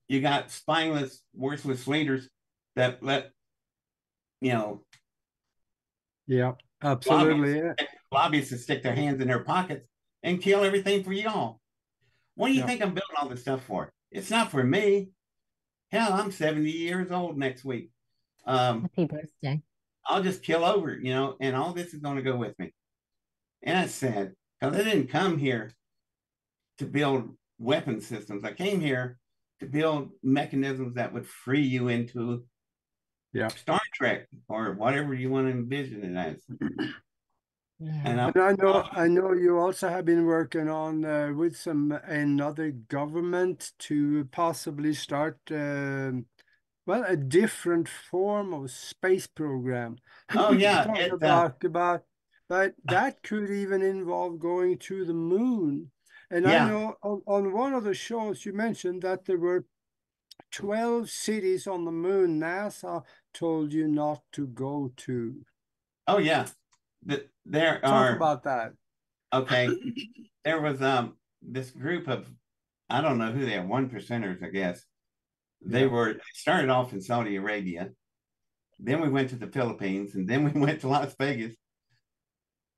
you 0.08 0.22
got 0.22 0.52
spineless, 0.52 1.22
worthless 1.34 1.88
leaders 1.88 2.30
that 2.76 3.04
let 3.04 3.32
you 4.42 4.54
know 4.54 4.84
yeah, 6.30 6.54
absolutely. 6.84 7.58
yeah. 7.58 7.74
lobbyists 8.12 8.52
to 8.52 8.58
stick 8.60 8.84
their 8.84 8.94
hands 8.94 9.20
in 9.20 9.28
their 9.28 9.44
pockets 9.44 9.88
and 10.22 10.42
kill 10.42 10.64
everything 10.64 11.04
for 11.04 11.12
y'all. 11.12 11.60
What 12.36 12.48
do 12.48 12.54
you 12.54 12.60
Yeah. 12.60 12.68
think 12.68 12.82
I'm 12.82 12.94
building 12.94 13.16
all 13.20 13.30
this 13.30 13.42
stuff 13.42 13.64
for? 13.64 13.92
It's 14.12 14.30
not 14.30 14.52
for 14.52 14.64
me. 14.64 15.10
Hell, 15.92 16.14
I'm 16.14 16.32
70 16.32 16.70
years 16.70 17.12
old 17.12 17.38
next 17.38 17.66
week. 17.66 17.90
Um, 18.46 18.82
Happy 18.84 19.06
birthday. 19.06 19.62
I'll 20.06 20.24
just 20.24 20.42
kill 20.44 20.66
over, 20.66 20.98
you 20.98 21.14
know, 21.14 21.36
and 21.40 21.56
all 21.56 21.74
this 21.74 21.94
is 21.94 22.00
going 22.00 22.16
to 22.18 22.24
go 22.24 22.36
with 22.36 22.58
me. 22.58 22.74
And 23.62 23.78
I 23.78 23.88
said, 23.88 24.34
because 24.60 24.76
I 24.76 24.84
didn't 24.84 25.08
come 25.08 25.38
here 25.38 25.72
to 26.80 26.86
build 26.86 27.36
weapon 27.60 28.02
systems. 28.02 28.44
I 28.44 28.54
came 28.54 28.80
here 28.80 29.18
to 29.60 29.66
build 29.66 30.12
mechanisms 30.24 30.96
that 30.96 31.14
would 31.14 31.28
free 31.28 31.62
you 31.62 31.90
into 31.90 32.46
Yeah. 33.34 33.50
Star 33.50 33.82
Trek 33.94 34.28
or 34.48 34.74
whatever 34.74 35.14
you 35.14 35.30
want 35.30 35.48
to 35.48 35.52
envision 35.52 36.04
it 36.04 36.18
as. 36.18 36.38
Yeah. 37.82 38.02
And 38.04 38.20
I, 38.20 38.28
And 38.30 38.42
I 38.42 38.52
know, 38.54 38.88
I 38.92 39.08
know 39.08 39.34
you 39.34 39.58
also 39.58 39.88
have 39.90 40.06
been 40.06 40.26
working 40.26 40.68
on 40.68 41.06
uh, 41.06 41.32
with 41.34 41.56
some 41.56 41.92
another 41.92 42.72
government 42.72 43.72
to 43.80 44.26
possibly 44.32 44.94
start, 44.94 45.38
um, 45.52 46.26
well, 46.90 47.06
a 47.08 47.16
different 47.16 47.88
form 47.88 48.52
of 48.52 48.72
space 48.72 49.28
program. 49.28 49.98
Oh, 50.36 50.54
yeah, 50.54 50.92
it, 50.96 51.12
uh, 51.12 51.16
about 51.16 51.64
about, 51.64 52.02
but 52.48 52.74
that 52.86 53.22
could 53.22 53.52
even 53.52 53.84
involve 53.84 54.40
going 54.40 54.80
to 54.90 55.06
the 55.06 55.14
moon. 55.14 55.92
And 56.32 56.48
I 56.48 56.68
know 56.68 56.96
on, 57.04 57.22
on 57.28 57.54
one 57.54 57.74
of 57.74 57.84
the 57.84 57.94
shows 57.94 58.44
you 58.44 58.54
mentioned 58.54 59.04
that 59.04 59.26
there 59.26 59.38
were 59.38 59.66
12 60.52 61.10
cities 61.10 61.68
on 61.68 61.86
the 61.86 61.92
moon 61.92 62.40
NASA 62.40 63.04
told 63.36 63.72
you 63.72 63.88
not 63.88 64.22
to 64.34 64.48
go 64.48 64.92
to. 64.98 65.46
oh 66.08 66.18
yeah, 66.18 66.48
the, 67.06 67.26
there 67.46 67.80
Talk 67.82 67.94
are 67.94 68.16
about 68.16 68.44
that. 68.44 68.74
okay. 69.32 69.70
There 70.46 70.62
was 70.62 70.82
um 70.82 71.18
this 71.44 71.70
group 71.70 72.08
of 72.08 72.28
I 72.90 73.02
don't 73.02 73.20
know 73.20 73.32
who 73.32 73.46
they 73.46 73.58
are, 73.58 73.66
one 73.66 73.90
percenters, 73.90 74.42
I 74.42 74.50
guess. 74.50 74.89
They 75.62 75.82
Yeah. 75.82 75.88
were 75.88 76.22
started 76.34 76.70
off 76.70 76.94
in 76.94 77.02
Saudi 77.02 77.36
Arabia, 77.36 77.92
then 78.80 79.02
we 79.02 79.10
went 79.10 79.30
to 79.32 79.36
the 79.36 79.48
Philippines, 79.48 80.16
and 80.16 80.28
then 80.28 80.44
we 80.46 80.52
went 80.60 80.82
to 80.82 80.88
Las 80.88 81.16
Vegas. 81.20 81.56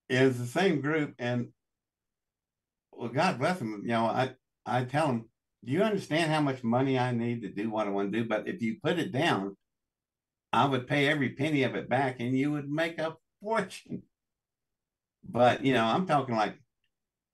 It 0.10 0.24
was 0.26 0.38
the 0.38 0.48
same 0.48 0.82
group, 0.82 1.16
and 1.20 1.54
well, 2.92 3.10
God 3.10 3.40
bless 3.40 3.60
them. 3.60 3.82
You 3.84 3.90
know, 3.90 4.06
I 4.06 4.36
I 4.66 4.86
tell 4.86 5.08
them, 5.08 5.30
do 5.64 5.72
you 5.72 5.82
understand 5.84 6.32
how 6.32 6.42
much 6.42 6.64
money 6.64 6.98
I 7.00 7.12
need 7.12 7.42
to 7.44 7.50
do 7.50 7.70
what 7.70 7.88
I 7.88 7.90
want 7.92 8.12
to 8.12 8.20
do? 8.24 8.28
But 8.28 8.48
if 8.48 8.62
you 8.62 8.78
put 8.84 9.00
it 9.00 9.12
down, 9.12 9.58
I 10.54 10.66
would 10.66 10.88
pay 10.88 11.08
every 11.08 11.30
penny 11.32 11.64
of 11.64 11.76
it 11.76 11.90
back, 11.90 12.20
and 12.20 12.38
you 12.38 12.52
would 12.52 12.70
make 12.70 13.00
a 13.00 13.18
fortune. 13.42 14.04
But 15.24 15.64
you 15.66 15.74
know, 15.74 15.86
I'm 15.86 16.06
talking 16.08 16.36
like 16.36 16.60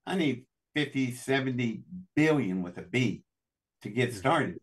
I 0.06 0.16
need 0.16 0.46
50, 0.74 1.12
70 1.12 1.82
billion 2.14 2.62
with 2.62 2.78
a 2.78 2.82
B 2.82 3.24
to 3.82 3.88
get 3.90 4.14
started. 4.14 4.58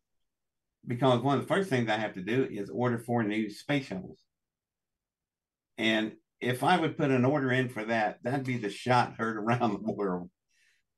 Because 0.88 1.22
one 1.22 1.38
of 1.38 1.42
the 1.42 1.54
first 1.54 1.70
things 1.70 1.90
I 1.90 1.98
have 1.98 2.14
to 2.14 2.22
do 2.22 2.48
is 2.50 2.70
order 2.70 3.00
four 3.00 3.24
new 3.24 3.50
space 3.50 3.88
shuttles. 3.88 4.20
And 5.78 6.14
if 6.40 6.64
I 6.64 6.80
would 6.80 6.98
put 6.98 7.12
an 7.12 7.26
order 7.26 7.52
in 7.52 7.70
for 7.70 7.86
that, 7.86 8.20
that'd 8.24 8.46
be 8.46 8.58
the 8.58 8.70
shot 8.70 9.16
heard 9.18 9.38
around 9.44 9.84
the 9.84 9.92
world. 9.92 10.30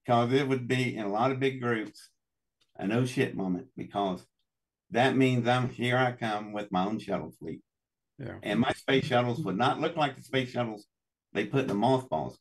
Because 0.05 0.31
it 0.33 0.47
would 0.47 0.67
be 0.67 0.95
in 0.95 1.05
a 1.05 1.11
lot 1.11 1.31
of 1.31 1.39
big 1.39 1.61
groups 1.61 2.09
a 2.77 2.88
no 2.88 3.05
shit 3.05 3.35
moment 3.35 3.67
because 3.75 4.25
that 4.91 5.17
means 5.17 5.47
I'm 5.47 5.69
here 5.69 5.97
I 5.97 6.11
come 6.13 6.53
with 6.53 6.71
my 6.71 6.85
own 6.85 6.99
shuttle 6.99 7.33
fleet. 7.39 7.61
Yeah. 8.17 8.35
And 8.43 8.59
my 8.59 8.71
space 8.71 9.05
shuttles 9.05 9.39
would 9.43 9.57
not 9.57 9.79
look 9.79 9.95
like 9.95 10.15
the 10.15 10.23
space 10.23 10.49
shuttles 10.49 10.85
they 11.33 11.45
put 11.45 11.61
in 11.61 11.67
the 11.67 11.75
mothballs. 11.75 12.38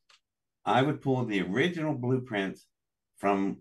I 0.64 0.82
would 0.82 1.02
pull 1.02 1.24
the 1.24 1.42
original 1.42 1.94
blueprints 1.94 2.66
from 3.18 3.58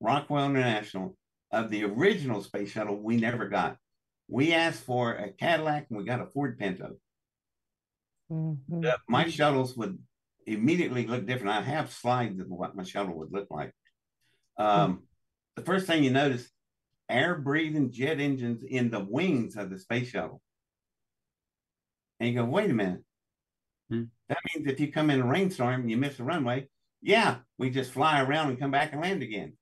Rockwell 0.00 0.46
International 0.46 1.16
of 1.52 1.70
the 1.70 1.84
original 1.84 2.42
space 2.42 2.70
shuttle 2.70 2.96
we 2.96 3.16
never 3.16 3.48
got. 3.48 3.76
We 4.28 4.54
asked 4.54 4.84
for 4.84 5.12
a 5.12 5.30
Cadillac 5.30 5.86
and 5.90 5.98
we 5.98 6.04
got 6.04 6.20
a 6.20 6.26
Ford 6.26 6.58
Pinto. 6.58 6.96
Mhm. 8.30 8.86
Uh, 8.86 8.96
my 9.08 9.28
shuttles 9.28 9.76
would 9.76 9.98
immediately 10.46 11.06
look 11.06 11.26
different. 11.26 11.50
I 11.50 11.60
have 11.60 11.92
slides 11.92 12.40
of 12.40 12.48
what 12.48 12.74
my 12.74 12.82
shuttle 12.82 13.18
would 13.18 13.32
look 13.32 13.50
like. 13.50 13.72
Um, 14.56 15.06
the 15.54 15.62
first 15.62 15.86
thing 15.86 16.02
you 16.02 16.10
notice, 16.10 16.50
air 17.08 17.36
breathing 17.36 17.92
jet 17.92 18.20
engines 18.20 18.62
in 18.62 18.90
the 18.90 19.00
wings 19.04 19.56
of 19.56 19.70
the 19.70 19.78
space 19.78 20.08
shuttle. 20.08 20.40
And 22.18 22.28
you 22.30 22.34
go, 22.36 22.44
wait 22.44 22.70
a 22.70 22.74
minute. 22.74 23.04
Hmm. 23.90 24.04
That 24.28 24.38
means 24.54 24.66
if 24.66 24.80
you 24.80 24.90
come 24.90 25.10
in 25.10 25.20
a 25.20 25.26
rainstorm 25.26 25.82
and 25.82 25.90
you 25.90 25.96
miss 25.96 26.16
the 26.16 26.24
runway, 26.24 26.68
yeah, 27.02 27.38
we 27.58 27.68
just 27.68 27.92
fly 27.92 28.22
around 28.22 28.48
and 28.48 28.58
come 28.58 28.70
back 28.70 28.92
and 28.92 29.00
land 29.02 29.22
again. 29.22 29.56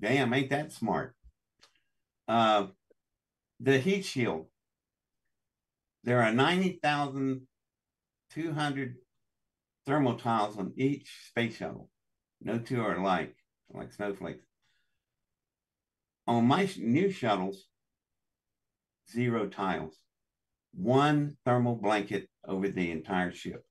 Damn, 0.00 0.32
ain't 0.32 0.50
that 0.50 0.72
smart? 0.72 1.14
Uh, 2.26 2.68
the 3.58 3.78
heat 3.78 4.04
shield. 4.04 4.46
There 6.04 6.22
are 6.22 6.32
90,200 6.32 8.94
thermal 9.86 10.14
tiles 10.14 10.56
on 10.56 10.72
each 10.76 11.26
space 11.28 11.56
shuttle. 11.56 11.90
No 12.40 12.58
two 12.58 12.80
are 12.80 12.96
alike, 12.96 13.36
like 13.68 13.92
snowflakes. 13.92 14.46
On 16.26 16.46
my 16.46 16.66
new 16.78 17.10
shuttles, 17.10 17.66
zero 19.10 19.48
tiles, 19.48 19.98
one 20.72 21.36
thermal 21.44 21.76
blanket 21.76 22.30
over 22.46 22.68
the 22.68 22.90
entire 22.90 23.32
ship. 23.32 23.64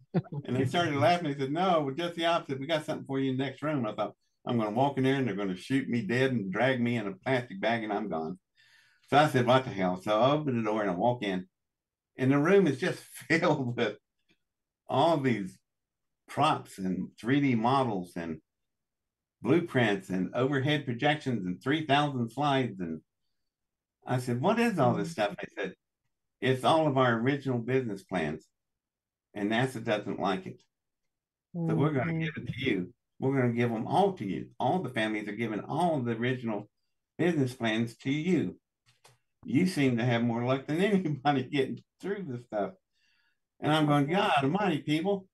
And 0.46 0.56
they 0.56 0.66
started 0.66 0.96
laughing. 0.96 1.32
They 1.32 1.38
said, 1.38 1.52
No, 1.52 1.82
we're 1.82 1.94
just 1.94 2.16
the 2.16 2.26
opposite. 2.26 2.60
We 2.60 2.68
got 2.68 2.86
something 2.86 3.06
for 3.06 3.20
you 3.20 3.32
in 3.32 3.38
the 3.38 3.44
next 3.44 3.62
room. 3.62 3.86
I 3.86 3.94
thought, 3.94 4.14
I'm 4.46 4.58
going 4.58 4.70
to 4.70 4.76
walk 4.76 4.98
in 4.98 5.04
there 5.04 5.16
and 5.16 5.28
they're 5.28 5.36
going 5.36 5.50
to 5.50 5.58
shoot 5.58 5.88
me 5.88 6.02
dead 6.02 6.32
and 6.32 6.52
drag 6.52 6.82
me 6.82 6.98
in 6.98 7.08
a 7.08 7.14
plastic 7.14 7.62
bag 7.62 7.84
and 7.84 7.94
I'm 7.94 8.10
gone. 8.10 8.40
So 9.10 9.18
I 9.18 9.28
said, 9.28 9.46
What 9.46 9.66
the 9.66 9.72
hell? 9.72 10.02
So 10.02 10.20
I 10.20 10.32
opened 10.32 10.60
the 10.60 10.70
door 10.70 10.82
and 10.82 10.90
I 10.92 10.96
walk 10.96 11.24
in. 11.24 11.48
And 12.18 12.32
the 12.32 12.38
room 12.38 12.68
is 12.68 12.80
just 12.80 13.00
filled 13.30 13.78
with 13.78 13.98
all 14.88 15.18
these 15.18 15.58
props 16.28 16.78
and 16.78 17.10
3D 17.22 17.58
models 17.58 18.14
and 18.16 18.40
blueprints 19.42 20.10
and 20.10 20.34
overhead 20.36 20.86
projections 20.86 21.46
and 21.46 21.62
3,000 21.62 22.30
slides. 22.30 22.80
And 22.80 23.02
I 24.06 24.18
said, 24.18 24.42
What 24.42 24.60
is 24.60 24.80
all 24.80 24.94
this 24.94 25.10
mm. 25.10 25.14
stuff? 25.14 25.36
I 25.40 25.46
said, 25.56 25.74
It's 26.42 26.64
all 26.64 26.88
of 26.88 26.98
our 26.98 27.14
original 27.20 27.60
business 27.60 28.04
plans. 28.04 28.46
And 29.34 29.52
NASA 29.52 29.84
doesn't 29.84 30.20
like 30.20 30.46
it. 30.46 30.62
So 31.54 31.76
we're 31.76 31.92
going 31.92 32.08
to 32.08 32.14
mm-hmm. 32.14 32.20
give 32.22 32.34
it 32.38 32.48
to 32.48 32.66
you. 32.66 32.94
We're 33.20 33.38
going 33.38 33.52
to 33.52 33.58
give 33.58 33.70
them 33.70 33.88
all 33.88 34.14
to 34.14 34.26
you. 34.26 34.48
All 34.60 34.80
the 34.80 34.90
families 34.90 35.28
are 35.28 35.34
giving 35.34 35.60
all 35.62 36.00
the 36.00 36.14
original 36.14 36.70
business 37.18 37.54
plans 37.54 37.96
to 37.98 38.12
you. 38.12 38.58
You 39.46 39.68
seem 39.68 39.98
to 39.98 40.06
have 40.06 40.24
more 40.24 40.44
luck 40.44 40.68
than 40.68 40.82
anybody 40.82 41.44
getting 41.44 41.84
through 42.02 42.26
this 42.28 42.46
stuff. 42.46 42.72
And 43.60 43.72
I'm 43.72 43.86
going, 43.86 44.08
God 44.08 44.32
almighty, 44.44 44.80
people. 44.80 45.28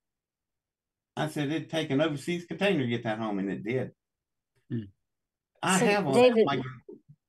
I 1.15 1.29
said 1.29 1.51
it'd 1.51 1.69
take 1.69 1.89
an 1.89 2.01
overseas 2.01 2.45
container 2.45 2.81
to 2.81 2.87
get 2.87 3.03
that 3.03 3.19
home, 3.19 3.39
and 3.39 3.49
it 3.49 3.63
did. 3.63 3.91
Hmm. 4.69 4.81
I 5.63 5.79
so 5.79 5.85
have 5.85 6.07
all 6.07 6.13
David, 6.13 6.37
that 6.37 6.45
my, 6.45 6.61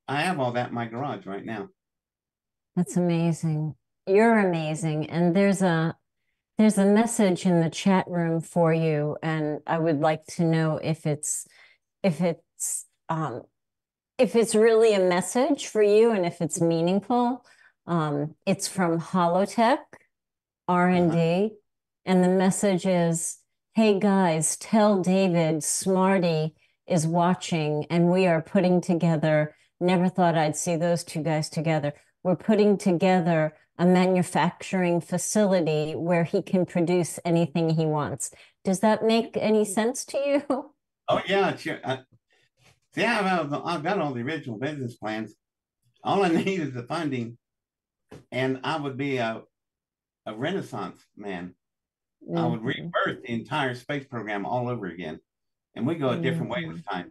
I 0.08 0.22
have 0.22 0.40
all 0.40 0.52
that 0.52 0.68
in 0.68 0.74
my 0.74 0.86
garage 0.86 1.24
right 1.24 1.44
now. 1.44 1.68
That's 2.78 2.96
amazing. 2.96 3.74
You're 4.06 4.38
amazing. 4.38 5.10
And 5.10 5.34
there's 5.34 5.62
a 5.62 5.96
there's 6.58 6.78
a 6.78 6.86
message 6.86 7.44
in 7.44 7.60
the 7.60 7.70
chat 7.70 8.04
room 8.06 8.40
for 8.40 8.72
you. 8.72 9.16
And 9.20 9.58
I 9.66 9.80
would 9.80 9.98
like 9.98 10.24
to 10.36 10.44
know 10.44 10.78
if 10.80 11.04
it's 11.04 11.48
if 12.04 12.20
it's 12.20 12.86
um 13.08 13.42
if 14.16 14.36
it's 14.36 14.54
really 14.54 14.94
a 14.94 15.00
message 15.00 15.66
for 15.66 15.82
you 15.82 16.12
and 16.12 16.24
if 16.24 16.40
it's 16.40 16.60
meaningful. 16.60 17.44
Um, 17.88 18.36
it's 18.46 18.68
from 18.68 19.00
Holotech 19.00 19.78
R&D. 20.68 21.18
Uh-huh. 21.18 21.48
And 22.04 22.22
the 22.22 22.28
message 22.28 22.86
is, 22.86 23.38
hey 23.74 23.98
guys, 23.98 24.56
tell 24.56 25.02
David 25.02 25.64
Smarty 25.64 26.54
is 26.86 27.08
watching 27.08 27.86
and 27.90 28.12
we 28.12 28.28
are 28.28 28.40
putting 28.40 28.80
together, 28.80 29.56
never 29.80 30.08
thought 30.08 30.38
I'd 30.38 30.56
see 30.56 30.76
those 30.76 31.02
two 31.02 31.24
guys 31.24 31.48
together. 31.48 31.92
We're 32.28 32.36
putting 32.36 32.76
together 32.76 33.54
a 33.78 33.86
manufacturing 33.86 35.00
facility 35.00 35.94
where 35.94 36.24
he 36.24 36.42
can 36.42 36.66
produce 36.66 37.18
anything 37.24 37.70
he 37.70 37.86
wants. 37.86 38.32
Does 38.64 38.80
that 38.80 39.02
make 39.02 39.34
any 39.38 39.64
sense 39.64 40.04
to 40.06 40.18
you? 40.18 40.72
Oh 41.10 41.22
yeah, 41.26 41.56
sure. 41.56 41.80
Uh, 41.82 41.96
see, 42.94 43.02
I've, 43.02 43.50
I've 43.50 43.82
got 43.82 43.98
all 43.98 44.12
the 44.12 44.20
original 44.20 44.58
business 44.58 44.94
plans. 44.96 45.34
All 46.04 46.22
I 46.22 46.28
need 46.44 46.60
is 46.60 46.74
the 46.74 46.82
funding, 46.82 47.38
and 48.30 48.60
I 48.62 48.76
would 48.76 48.98
be 48.98 49.16
a 49.16 49.40
a 50.26 50.36
renaissance 50.36 51.02
man. 51.16 51.54
Mm-hmm. 52.22 52.36
I 52.36 52.46
would 52.46 52.60
mm-hmm. 52.60 52.90
rebirth 53.06 53.22
the 53.22 53.32
entire 53.32 53.74
space 53.74 54.04
program 54.04 54.44
all 54.44 54.68
over 54.68 54.84
again. 54.84 55.18
And 55.74 55.86
we 55.86 55.94
go 55.94 56.10
a 56.10 56.18
different 56.18 56.52
mm-hmm. 56.52 56.68
way 56.68 56.74
this 56.74 56.84
time. 56.84 57.10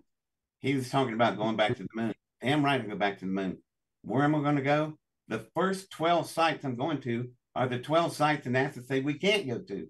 He 0.59 0.75
was 0.75 0.91
talking 0.91 1.15
about 1.15 1.37
going 1.37 1.55
back 1.55 1.75
to 1.77 1.81
the 1.81 1.89
moon. 1.95 2.13
Damn 2.39 2.63
right 2.63 2.79
to 2.79 2.87
go 2.87 2.95
back 2.95 3.17
to 3.17 3.25
the 3.25 3.31
moon. 3.31 3.57
Where 4.03 4.23
am 4.23 4.35
I 4.35 4.41
going 4.41 4.57
to 4.57 4.61
go? 4.61 4.95
The 5.27 5.45
first 5.55 5.91
12 5.91 6.29
sites 6.29 6.63
I'm 6.63 6.75
going 6.75 7.01
to 7.01 7.29
are 7.55 7.67
the 7.67 7.79
12 7.79 8.15
sites 8.15 8.43
that 8.45 8.53
NASA 8.53 8.85
say 8.85 9.01
we 9.01 9.15
can't 9.15 9.47
go 9.47 9.59
to. 9.59 9.87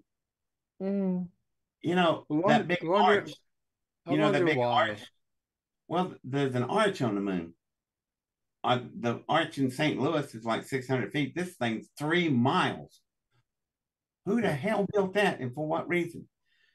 Mm. 0.82 1.28
You 1.82 1.94
know, 1.94 2.24
that 2.46 2.66
big 2.66 2.78
wonder, 2.82 3.20
arch. 3.20 3.32
You 4.08 4.16
know, 4.16 4.32
that 4.32 4.44
big 4.44 4.56
why. 4.56 4.90
arch. 4.90 5.02
Well, 5.86 6.14
there's 6.24 6.54
an 6.54 6.64
arch 6.64 7.02
on 7.02 7.14
the 7.14 7.20
moon. 7.20 7.54
Uh, 8.64 8.80
the 8.98 9.22
arch 9.28 9.58
in 9.58 9.70
St. 9.70 10.00
Louis 10.00 10.34
is 10.34 10.44
like 10.44 10.64
600 10.64 11.12
feet. 11.12 11.34
This 11.34 11.54
thing's 11.54 11.88
three 11.98 12.28
miles. 12.28 13.00
Who 14.26 14.42
the 14.42 14.52
hell 14.52 14.86
built 14.92 15.14
that 15.14 15.40
and 15.40 15.54
for 15.54 15.66
what 15.66 15.88
reason? 15.88 16.28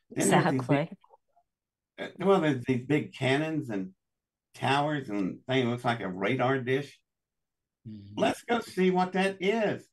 Then 0.09 0.25
exactly. 0.25 0.89
Big, 1.97 2.07
uh, 2.07 2.25
well, 2.25 2.41
there's 2.41 2.63
these 2.65 2.85
big 2.85 3.13
cannons 3.13 3.69
and 3.69 3.91
towers 4.55 5.09
and 5.09 5.39
thing 5.47 5.69
looks 5.69 5.85
like 5.85 5.99
a 5.99 6.09
radar 6.09 6.59
dish. 6.59 6.97
Mm-hmm. 7.87 8.19
Let's 8.19 8.43
go 8.43 8.59
see 8.59 8.91
what 8.91 9.13
that 9.13 9.37
is. 9.39 9.87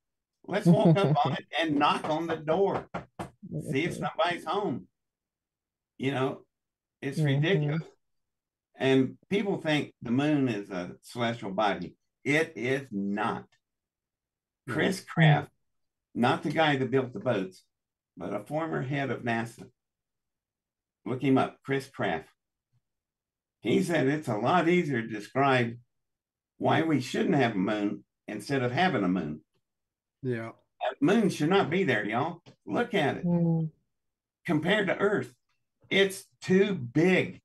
Let's 0.46 0.66
walk 0.66 0.96
up 0.96 1.14
on 1.24 1.32
it 1.32 1.46
and 1.60 1.76
knock 1.76 2.08
on 2.08 2.26
the 2.26 2.36
door. 2.36 2.88
See 3.70 3.84
if 3.84 3.94
somebody's 3.94 4.44
home. 4.44 4.86
You 5.98 6.12
know, 6.12 6.42
it's 7.02 7.18
mm-hmm. 7.18 7.42
ridiculous. 7.42 7.82
And 8.76 9.18
people 9.28 9.60
think 9.60 9.92
the 10.00 10.10
moon 10.10 10.48
is 10.48 10.70
a 10.70 10.92
celestial 11.02 11.50
body. 11.50 11.96
It 12.24 12.52
is 12.56 12.86
not. 12.90 13.44
Chris 14.68 15.00
Kraft 15.00 15.50
not 16.14 16.42
the 16.42 16.50
guy 16.50 16.76
that 16.76 16.90
built 16.90 17.12
the 17.12 17.20
boats, 17.20 17.64
but 18.16 18.34
a 18.34 18.44
former 18.44 18.82
head 18.82 19.10
of 19.10 19.22
NASA. 19.22 19.68
Look 21.06 21.22
him 21.22 21.38
up, 21.38 21.58
Chris 21.64 21.88
Kraft. 21.88 22.28
He 23.60 23.82
said 23.82 24.08
it's 24.08 24.28
a 24.28 24.36
lot 24.36 24.68
easier 24.68 25.02
to 25.02 25.08
describe 25.08 25.76
why 26.60 26.82
we 26.82 27.00
shouldn't 27.00 27.36
have 27.36 27.52
a 27.52 27.58
moon 27.58 28.04
instead 28.28 28.62
of 28.62 28.70
having 28.70 29.02
a 29.02 29.08
moon. 29.08 29.40
Yeah. 30.22 30.50
That 30.82 31.00
moon 31.00 31.30
should 31.30 31.48
not 31.48 31.70
be 31.70 31.84
there, 31.84 32.04
y'all. 32.04 32.42
Look 32.66 32.92
at 32.92 33.16
it. 33.16 33.24
Mm. 33.24 33.70
Compared 34.44 34.86
to 34.88 34.98
Earth, 34.98 35.34
it's 35.88 36.26
too 36.42 36.74
big. 36.74 37.40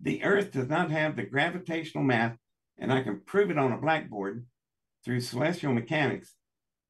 The 0.00 0.22
Earth 0.22 0.52
does 0.52 0.68
not 0.68 0.92
have 0.92 1.16
the 1.16 1.24
gravitational 1.24 2.04
mass, 2.04 2.36
and 2.78 2.92
I 2.92 3.02
can 3.02 3.20
prove 3.26 3.50
it 3.50 3.58
on 3.58 3.72
a 3.72 3.78
blackboard 3.78 4.46
through 5.04 5.20
celestial 5.22 5.72
mechanics. 5.72 6.32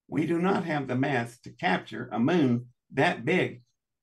We 0.08 0.26
do 0.26 0.38
not 0.38 0.66
have 0.66 0.88
the 0.88 0.94
mass 0.94 1.38
to 1.40 1.50
capture 1.50 2.10
a 2.12 2.18
moon 2.18 2.66
that 2.92 3.24
big, 3.24 3.62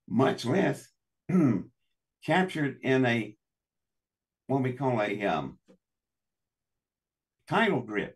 much 0.09 0.43
less 0.43 0.87
captured 2.25 2.79
in 2.81 3.05
a 3.05 3.35
what 4.47 4.63
we 4.63 4.73
call 4.73 5.03
a 5.03 5.23
um, 5.23 5.56
tidal 7.47 7.81
drift. 7.81 8.15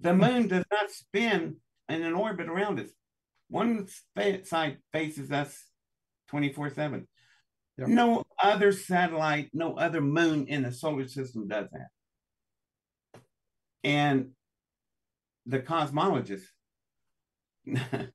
The 0.00 0.12
hmm. 0.12 0.20
moon 0.20 0.48
does 0.48 0.64
not 0.70 0.90
spin 0.90 1.56
in 1.88 2.02
an 2.02 2.14
orbit 2.14 2.48
around 2.48 2.80
us. 2.80 2.90
One 3.48 3.86
side 4.44 4.78
faces 4.92 5.32
us 5.32 5.64
24 6.28 6.70
7. 6.70 7.08
Yep. 7.78 7.88
No 7.88 8.24
other 8.42 8.72
satellite, 8.72 9.50
no 9.52 9.74
other 9.74 10.00
moon 10.00 10.46
in 10.48 10.64
the 10.64 10.72
solar 10.72 11.06
system 11.06 11.46
does 11.46 11.68
that. 11.72 13.20
And 13.84 14.30
the 15.46 15.60
cosmologists, 15.60 16.48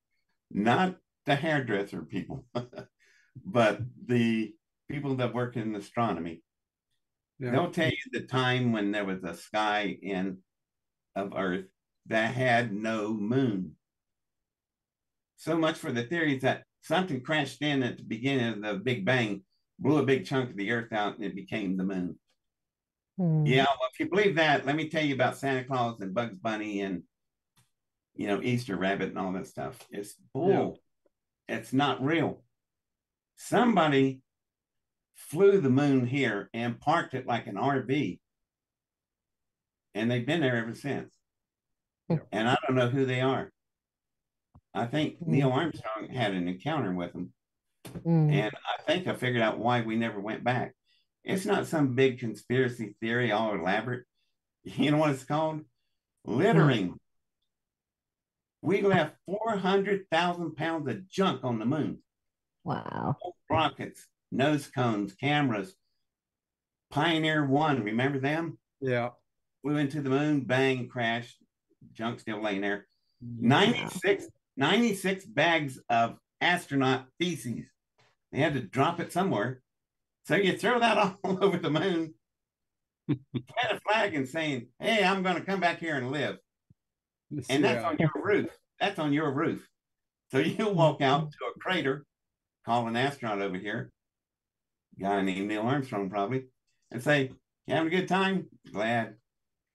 not 0.51 0.97
the 1.25 1.35
hairdresser 1.35 2.01
people, 2.01 2.45
but 3.45 3.79
the 4.05 4.53
people 4.91 5.15
that 5.15 5.33
work 5.33 5.55
in 5.55 5.75
astronomy, 5.75 6.43
Yeah. 7.39 7.51
they'll 7.51 7.71
tell 7.71 7.89
you 7.89 7.97
the 8.11 8.21
time 8.21 8.71
when 8.71 8.91
there 8.91 9.05
was 9.05 9.23
a 9.23 9.33
sky 9.33 9.97
in 10.01 10.37
of 11.15 11.33
Earth 11.35 11.65
that 12.07 12.33
had 12.33 12.73
no 12.73 13.13
moon. 13.13 13.73
So 15.37 15.57
much 15.57 15.77
for 15.77 15.91
the 15.91 16.03
theories 16.03 16.41
that 16.41 16.63
something 16.81 17.21
crashed 17.21 17.61
in 17.61 17.83
at 17.83 17.97
the 17.97 18.03
beginning 18.03 18.53
of 18.53 18.61
the 18.61 18.83
Big 18.83 19.05
Bang, 19.05 19.43
blew 19.79 19.97
a 19.97 20.05
big 20.05 20.25
chunk 20.25 20.51
of 20.51 20.57
the 20.57 20.71
Earth 20.71 20.93
out, 20.93 21.15
and 21.15 21.25
it 21.25 21.35
became 21.35 21.77
the 21.77 21.83
moon. 21.83 22.17
Mm. 23.19 23.47
Yeah, 23.47 23.65
well, 23.65 23.89
if 23.91 23.99
you 23.99 24.09
believe 24.09 24.35
that, 24.35 24.65
let 24.65 24.75
me 24.75 24.89
tell 24.89 25.03
you 25.03 25.15
about 25.15 25.37
Santa 25.37 25.63
Claus 25.63 25.99
and 26.01 26.13
Bugs 26.13 26.37
Bunny 26.37 26.81
and 26.81 27.03
you 28.15 28.27
know 28.27 28.41
Easter 28.41 28.75
Rabbit 28.75 29.09
and 29.09 29.17
all 29.17 29.31
that 29.33 29.47
stuff. 29.47 29.77
It's 29.89 30.15
bull. 30.33 30.79
It's 31.47 31.73
not 31.73 32.03
real. 32.03 32.41
Somebody 33.35 34.21
flew 35.15 35.59
the 35.61 35.69
moon 35.69 36.05
here 36.07 36.49
and 36.53 36.79
parked 36.79 37.13
it 37.13 37.25
like 37.27 37.47
an 37.47 37.55
RV, 37.55 38.19
and 39.95 40.09
they've 40.11 40.25
been 40.25 40.41
there 40.41 40.57
ever 40.57 40.73
since. 40.75 41.13
Hmm. 42.09 42.17
And 42.31 42.49
I 42.49 42.57
don't 42.65 42.75
know 42.75 42.89
who 42.89 43.05
they 43.05 43.21
are. 43.21 43.51
I 44.73 44.85
think 44.87 45.17
Hmm. 45.19 45.31
Neil 45.31 45.51
Armstrong 45.51 46.09
had 46.09 46.33
an 46.33 46.47
encounter 46.47 46.91
with 46.93 47.13
them, 47.13 47.33
Mm. 47.85 48.31
and 48.31 48.51
I 48.55 48.81
think 48.83 49.07
I 49.07 49.15
figured 49.15 49.41
out 49.43 49.59
why 49.59 49.81
we 49.81 49.95
never 49.95 50.19
went 50.19 50.43
back. 50.43 50.73
It's 51.23 51.45
not 51.45 51.67
some 51.67 51.95
big 51.95 52.19
conspiracy 52.19 52.95
theory, 52.99 53.31
all 53.31 53.53
elaborate. 53.55 54.05
You 54.65 54.91
know 54.91 54.97
what 54.97 55.11
it's 55.11 55.25
called? 55.25 55.65
Littering. 56.25 56.97
We 58.61 58.81
left 58.81 59.17
400,000 59.25 60.55
pounds 60.55 60.87
of 60.87 61.07
junk 61.09 61.43
on 61.43 61.59
the 61.59 61.65
moon 61.65 62.01
Wow. 62.63 63.17
rockets, 63.49 64.07
nose 64.33 64.67
cones, 64.67 65.13
cameras. 65.13 65.75
Pioneer 66.91 67.45
One, 67.45 67.83
remember 67.83 68.19
them? 68.19 68.57
Yeah. 68.81 69.09
We 69.63 69.73
went 69.73 69.91
to 69.93 70.01
the 70.01 70.09
moon, 70.09 70.41
bang, 70.41 70.87
crash, 70.89 71.35
junk 71.93 72.19
still 72.19 72.41
laying 72.41 72.61
there. 72.61 72.87
96, 73.21 74.25
96 74.57 75.25
bags 75.25 75.79
of 75.89 76.17
astronaut 76.41 77.05
feces. 77.19 77.65
They 78.31 78.39
had 78.39 78.53
to 78.55 78.61
drop 78.61 78.99
it 78.99 79.13
somewhere. 79.13 79.61
So 80.25 80.35
you 80.35 80.57
throw 80.57 80.79
that 80.79 80.97
all 81.23 81.43
over 81.43 81.57
the 81.57 81.69
moon, 81.69 82.13
plant 83.07 83.71
a 83.71 83.79
flag 83.87 84.15
and 84.15 84.27
saying, 84.27 84.67
Hey, 84.79 85.03
I'm 85.03 85.23
going 85.23 85.35
to 85.35 85.41
come 85.45 85.59
back 85.59 85.79
here 85.79 85.95
and 85.95 86.11
live. 86.11 86.37
And 87.49 87.63
that's 87.63 87.81
Yeah. 87.81 87.89
on 87.89 87.97
your 87.99 88.11
roof. 88.15 88.49
That's 88.79 88.99
on 88.99 89.13
your 89.13 89.31
roof. 89.31 89.65
So 90.31 90.39
you 90.39 90.67
walk 90.69 91.01
out 91.01 91.31
to 91.31 91.37
a 91.55 91.59
crater, 91.59 92.05
call 92.65 92.87
an 92.87 92.95
astronaut 92.95 93.41
over 93.41 93.57
here, 93.57 93.91
guy 94.99 95.21
named 95.21 95.47
Neil 95.47 95.61
Armstrong 95.63 96.09
probably, 96.09 96.45
and 96.91 97.01
say, 97.01 97.31
You 97.67 97.75
having 97.75 97.93
a 97.93 97.95
good 97.95 98.07
time? 98.07 98.47
Glad. 98.71 99.15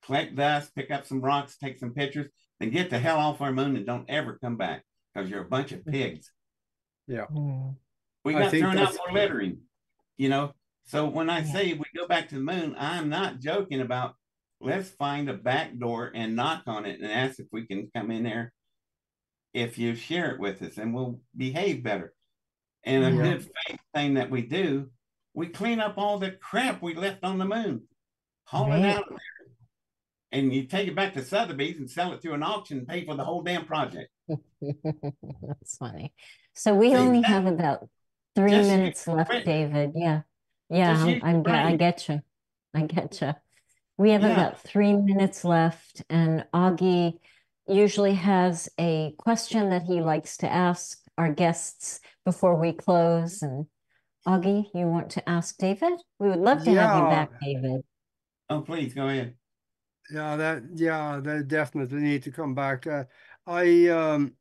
Collect 0.04 0.36
dust, 0.36 0.74
pick 0.74 0.90
up 0.90 1.06
some 1.06 1.20
rocks, 1.20 1.56
take 1.58 1.78
some 1.78 1.92
pictures, 1.92 2.28
then 2.60 2.70
get 2.70 2.90
the 2.90 2.98
hell 2.98 3.18
off 3.18 3.40
our 3.40 3.52
moon 3.52 3.76
and 3.76 3.84
don't 3.86 4.08
ever 4.08 4.38
come 4.40 4.56
back 4.56 4.82
because 5.12 5.28
you're 5.28 5.42
a 5.42 5.48
bunch 5.48 5.72
of 5.72 5.84
pigs. 5.84 6.30
Yeah. 7.06 7.26
Hmm. 7.26 7.70
We 8.24 8.32
got 8.34 8.50
thrown 8.50 8.76
out 8.78 8.90
that's- 8.92 8.98
for 9.06 9.12
littering, 9.12 9.58
you 10.16 10.28
know. 10.28 10.52
So 10.84 11.06
when 11.08 11.28
I 11.28 11.40
Yeah. 11.40 11.52
say 11.52 11.72
we 11.74 11.84
go 11.96 12.06
back 12.06 12.28
to 12.28 12.36
the 12.36 12.40
moon, 12.40 12.74
I'm 12.78 13.08
not 13.08 13.40
joking 13.40 13.80
about 13.80 14.14
let's 14.60 14.90
find 14.90 15.28
a 15.28 15.34
back 15.34 15.76
door 15.78 16.10
and 16.14 16.34
knock 16.34 16.62
on 16.66 16.84
it 16.86 17.00
and 17.00 17.10
ask 17.12 17.38
if 17.38 17.46
we 17.52 17.66
can 17.66 17.90
come 17.94 18.10
in 18.10 18.24
there 18.24 18.52
if 19.54 19.78
you 19.78 19.94
share 19.94 20.32
it 20.32 20.40
with 20.40 20.60
us 20.62 20.78
and 20.78 20.94
we'll 20.94 21.20
behave 21.36 21.82
better. 21.82 22.12
And 22.84 23.04
a 23.04 23.10
Yeah. 23.10 23.22
good 23.22 23.42
faith 23.42 23.80
thing 23.94 24.14
that 24.14 24.30
we 24.30 24.42
do, 24.42 24.90
we 25.38 25.46
clean 25.46 25.78
up 25.78 25.94
all 25.96 26.18
the 26.18 26.32
crap 26.32 26.82
we 26.82 26.94
left 26.94 27.22
on 27.22 27.38
the 27.38 27.44
moon, 27.44 27.82
haul 28.44 28.72
it 28.72 28.84
out 28.84 29.02
of 29.04 29.08
there. 29.10 29.18
And 30.32 30.52
you 30.52 30.64
take 30.64 30.88
it 30.88 30.96
back 30.96 31.14
to 31.14 31.24
Sotheby's 31.24 31.78
and 31.78 31.88
sell 31.88 32.12
it 32.12 32.20
through 32.20 32.34
an 32.34 32.42
auction 32.42 32.78
and 32.78 32.88
pay 32.88 33.06
for 33.06 33.14
the 33.14 33.22
whole 33.24 33.42
damn 33.42 33.64
project. 33.64 34.10
That's 34.60 35.76
funny. 35.78 36.12
So 36.54 36.74
we 36.74 36.90
See, 36.90 36.96
only 36.96 37.20
that- 37.20 37.28
have 37.28 37.46
about 37.46 37.88
three 38.34 38.50
minutes 38.50 39.06
left, 39.06 39.30
brain. 39.30 39.44
David. 39.44 39.92
Yeah. 39.94 40.22
Yeah, 40.68 41.02
I'm- 41.04 41.20
I'm, 41.22 41.46
I 41.46 41.76
get 41.76 42.08
you. 42.08 42.20
I 42.74 42.82
get 42.82 43.20
you. 43.20 43.32
We 43.96 44.10
have 44.10 44.22
Yeah. 44.22 44.32
about 44.32 44.60
three 44.60 44.92
minutes 44.92 45.44
left, 45.44 46.02
and 46.10 46.44
Augie 46.52 47.18
usually 47.68 48.14
has 48.14 48.68
a 48.78 49.14
question 49.18 49.70
that 49.70 49.82
he 49.84 50.00
likes 50.00 50.36
to 50.38 50.52
ask 50.52 50.98
our 51.16 51.32
guests 51.32 52.00
before 52.24 52.56
we 52.56 52.72
close. 52.72 53.40
And 53.42 53.66
Augie, 54.28 54.68
you 54.74 54.86
want 54.86 55.08
to 55.12 55.26
ask 55.26 55.56
David? 55.56 55.94
We 56.18 56.28
would 56.28 56.38
love 56.38 56.62
to 56.64 56.70
have 56.70 56.94
you 56.94 57.00
Yeah. 57.00 57.08
back, 57.08 57.40
David. 57.40 57.80
Oh, 58.50 58.60
please 58.60 58.92
go 58.92 59.08
ahead. 59.08 59.34
Yeah, 60.10 60.36
that 60.36 60.62
yeah, 60.74 61.20
they 61.22 61.42
definitely 61.42 62.00
need 62.00 62.22
to 62.24 62.30
come 62.30 62.54
back. 62.54 62.86
Uh, 62.86 63.04
I 63.46 63.88
um 63.88 64.34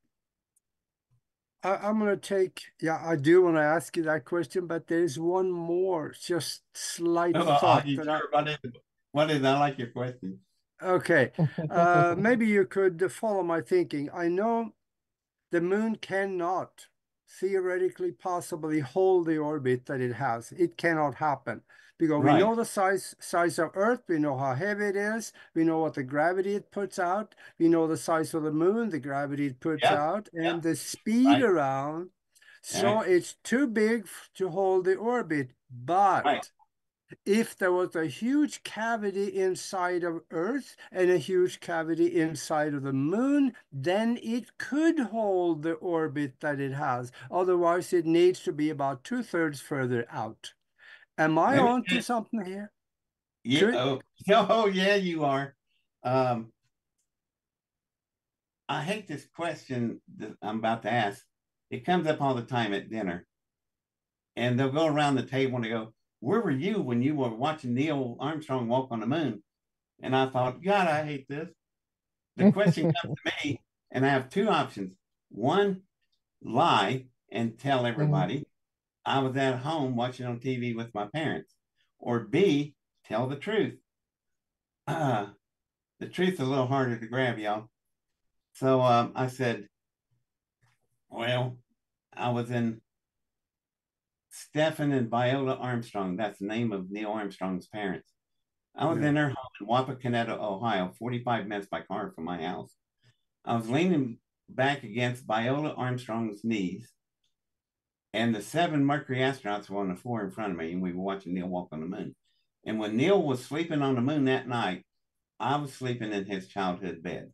I, 1.63 1.75
I'm 1.75 1.99
gonna 1.99 2.17
take 2.17 2.63
yeah, 2.81 3.01
I 3.01 3.15
do 3.15 3.43
want 3.43 3.55
to 3.55 3.61
ask 3.61 3.95
you 3.95 4.03
that 4.03 4.25
question, 4.25 4.67
but 4.67 4.87
there's 4.87 5.17
one 5.17 5.51
more 5.51 6.13
just 6.19 6.63
slight 6.73 7.35
Oh, 7.35 7.45
thought 7.45 7.85
are 7.85 7.87
you 7.87 7.95
that 7.97 8.09
I, 8.09 8.19
sure? 8.19 8.29
What 8.31 8.47
is, 8.49 8.57
what 9.13 9.31
is, 9.31 9.43
I 9.43 9.57
like 9.57 9.77
your 9.77 9.87
question. 9.87 10.39
okay. 10.83 11.31
Uh, 11.69 12.13
maybe 12.17 12.45
you 12.47 12.65
could 12.65 13.09
follow 13.11 13.43
my 13.43 13.61
thinking. 13.61 14.09
I 14.13 14.27
know 14.27 14.73
the 15.51 15.61
moon 15.61 15.95
cannot 15.95 16.87
theoretically 17.27 18.11
possibly 18.11 18.79
hold 18.79 19.25
the 19.27 19.37
orbit 19.37 19.85
that 19.85 20.01
it 20.01 20.13
has. 20.13 20.51
It 20.53 20.77
cannot 20.77 21.15
happen 21.15 21.61
because 21.97 22.23
we 22.23 22.33
know 22.33 22.55
the 22.55 22.65
size 22.65 23.15
size 23.19 23.59
of 23.59 23.71
Earth, 23.73 24.01
we 24.07 24.19
know 24.19 24.37
how 24.37 24.53
heavy 24.53 24.85
it 24.85 24.95
is, 24.95 25.33
we 25.53 25.63
know 25.63 25.79
what 25.79 25.95
the 25.95 26.03
gravity 26.03 26.55
it 26.55 26.71
puts 26.71 26.99
out, 26.99 27.35
we 27.59 27.67
know 27.67 27.87
the 27.87 27.97
size 27.97 28.33
of 28.33 28.43
the 28.43 28.51
moon, 28.51 28.89
the 28.89 28.99
gravity 28.99 29.47
it 29.47 29.59
puts 29.59 29.91
Yeah, 29.91 29.97
out, 29.97 30.29
and 30.33 30.43
yeah. 30.43 30.59
the 30.61 30.75
speed 30.75 31.39
Right. 31.39 31.43
around. 31.43 32.09
So 32.61 32.97
Right. 32.97 33.09
it's 33.11 33.35
too 33.43 33.67
big 33.67 34.07
to 34.35 34.49
hold 34.49 34.85
the 34.85 34.95
orbit. 34.95 35.51
But 35.71 36.25
Right. 36.25 36.49
If 37.25 37.57
there 37.57 37.71
was 37.71 37.95
a 37.95 38.05
huge 38.07 38.63
cavity 38.63 39.27
inside 39.39 40.03
of 40.03 40.21
Earth 40.31 40.75
and 40.91 41.09
a 41.09 41.17
huge 41.17 41.59
cavity 41.59 42.19
inside 42.19 42.73
of 42.73 42.83
the 42.83 42.93
moon, 42.93 43.53
then 43.71 44.17
it 44.21 44.57
could 44.57 44.99
hold 44.99 45.63
the 45.63 45.73
orbit 45.73 46.33
that 46.41 46.59
it 46.59 46.73
has. 46.73 47.11
Otherwise, 47.31 47.93
it 47.93 48.05
needs 48.05 48.41
to 48.41 48.51
be 48.51 48.69
about 48.69 49.03
two 49.03 49.23
thirds 49.23 49.61
further 49.61 50.05
out. 50.11 50.53
Am 51.17 51.37
I 51.37 51.57
on 51.57 51.83
to 51.85 52.01
something 52.01 52.43
here? 52.45 52.71
Yeah. 53.43 53.59
Could- 53.59 53.75
Oh, 53.75 54.01
oh, 54.29 54.67
yeah, 54.67 54.95
you 54.95 55.23
are. 55.23 55.55
Um, 56.03 56.51
I 58.69 58.81
hate 58.83 59.07
this 59.07 59.25
question 59.33 60.01
that 60.17 60.33
I'm 60.41 60.57
about 60.59 60.83
to 60.83 60.91
ask. 60.91 61.23
It 61.69 61.85
comes 61.85 62.07
up 62.07 62.21
all 62.21 62.33
the 62.35 62.43
time 62.43 62.73
at 62.73 62.89
dinner. 62.89 63.25
And 64.35 64.59
they'll 64.59 64.71
go 64.71 64.85
around 64.85 65.15
the 65.15 65.23
table 65.23 65.55
and 65.55 65.65
they 65.65 65.69
go, 65.69 65.93
Where 66.27 66.41
were 66.41 66.51
you 66.51 66.81
when 66.81 67.01
you 67.01 67.15
were 67.15 67.33
watching 67.33 67.73
Neil 67.73 68.17
Armstrong 68.19 68.67
walk 68.67 68.89
on 68.91 68.99
the 68.99 69.07
moon? 69.07 69.41
And 70.03 70.13
I 70.13 70.27
thought, 70.27 70.61
God, 70.61 70.85
I 70.85 71.05
hate 71.05 71.25
this. 71.29 71.47
The 72.35 72.51
question 72.51 72.91
comes 73.01 73.15
to 73.15 73.31
me, 73.41 73.61
and 73.91 74.05
I 74.05 74.09
have 74.09 74.29
two 74.29 74.49
options. 74.49 74.97
One, 75.29 75.83
lie 76.43 77.05
and 77.31 77.57
tell 77.57 77.85
everybody 77.85 78.45
I 79.05 79.19
was 79.19 79.37
at 79.37 79.59
home 79.59 79.95
watching 79.95 80.25
on 80.25 80.41
TV 80.41 80.75
with 80.75 80.93
my 80.93 81.07
parents. 81.13 81.55
Or 81.97 82.19
B, 82.19 82.75
tell 83.05 83.27
the 83.27 83.37
truth. 83.37 83.79
Uh, 84.85 85.27
the 86.01 86.07
truth 86.07 86.33
is 86.33 86.39
a 86.41 86.45
little 86.45 86.67
harder 86.67 86.97
to 86.97 87.07
grab, 87.07 87.39
y'all. 87.39 87.69
So 88.51 88.81
um, 88.81 89.13
I 89.15 89.27
said, 89.27 89.69
well, 91.09 91.55
I 92.13 92.31
was 92.31 92.51
in 92.51 92.81
Stephen 94.37 94.91
and 94.91 95.09
Viola 95.09 95.55
Armstrong. 95.55 96.15
That's 96.15 96.39
the 96.39 96.45
name 96.45 96.71
of 96.71 96.91
Neil 96.91 97.11
Armstrong's 97.11 97.67
parents. 97.67 98.11
I 98.75 98.85
was 98.85 98.99
yeah. 98.99 99.07
in 99.07 99.15
their 99.15 99.29
home 99.29 99.35
in 99.59 99.67
Wapakoneta, 99.67 100.37
Ohio, 100.39 100.93
45 100.99 101.47
minutes 101.47 101.67
by 101.67 101.81
car 101.81 102.11
from 102.13 102.25
my 102.25 102.41
house. 102.43 102.71
I 103.43 103.55
was 103.55 103.69
leaning 103.69 104.19
back 104.47 104.83
against 104.83 105.25
Viola 105.25 105.73
Armstrong's 105.73 106.43
knees, 106.43 106.91
and 108.13 108.35
the 108.35 108.41
seven 108.41 108.85
Mercury 108.85 109.19
astronauts 109.19 109.69
were 109.69 109.81
on 109.81 109.89
the 109.89 109.95
floor 109.95 110.23
in 110.23 110.31
front 110.31 110.51
of 110.51 110.57
me, 110.57 110.71
and 110.71 110.81
we 110.81 110.93
were 110.93 111.03
watching 111.03 111.33
Neil 111.33 111.47
walk 111.47 111.69
on 111.71 111.79
the 111.79 111.87
moon. 111.87 112.15
And 112.65 112.79
when 112.79 112.95
Neil 112.95 113.21
was 113.21 113.43
sleeping 113.43 113.81
on 113.81 113.95
the 113.95 114.01
moon 114.01 114.25
that 114.25 114.47
night, 114.47 114.85
I 115.39 115.55
was 115.55 115.73
sleeping 115.73 116.11
in 116.13 116.25
his 116.25 116.47
childhood 116.47 117.01
bed. 117.01 117.31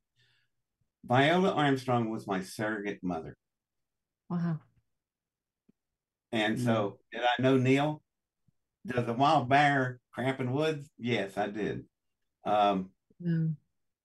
Viola 1.04 1.52
Armstrong 1.52 2.10
was 2.10 2.28
my 2.28 2.42
surrogate 2.42 3.04
mother. 3.04 3.36
Wow. 4.30 4.60
And 6.34 6.60
so, 6.60 6.98
did 7.12 7.22
I 7.22 7.42
know 7.42 7.58
Neil? 7.58 8.02
Does 8.88 9.08
a 9.08 9.14
wild 9.14 9.48
bear 9.48 10.00
cramp 10.12 10.40
in 10.40 10.52
woods? 10.52 10.90
Yes, 10.98 11.38
I 11.38 11.48
did. 11.48 11.86
Um, 12.44 12.90
mm. 13.24 13.56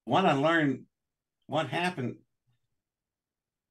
What 0.04 0.26
I 0.26 0.34
learned, 0.34 0.84
what 1.46 1.68
happened, 1.68 2.16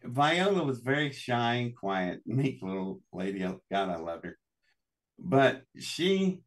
Viola 0.04 0.64
was 0.64 0.80
very 0.80 1.12
shy 1.12 1.54
and 1.54 1.76
quiet, 1.76 2.22
meek 2.26 2.64
little 2.64 3.00
lady. 3.14 3.40
God, 3.40 3.62
I 3.72 3.98
loved 3.98 4.26
her. 4.26 4.38
But 5.20 5.62
she 5.78 6.42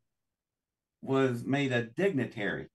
was 1.02 1.44
made 1.44 1.72
a 1.72 1.84
dignitary, 1.84 2.70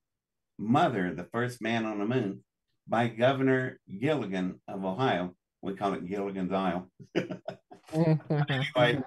mother, 0.58 1.14
the 1.14 1.26
first 1.26 1.62
man 1.62 1.86
on 1.86 2.00
the 2.00 2.06
moon, 2.06 2.46
by 2.88 3.10
Governor 3.10 3.82
Gilligan 4.00 4.62
of 4.70 4.86
Ohio. 4.86 5.36
We 5.62 5.76
call 5.76 5.94
it 5.94 6.08
Gilligan's 6.08 6.54
Isle. 6.54 6.90
anyway, 7.94 9.04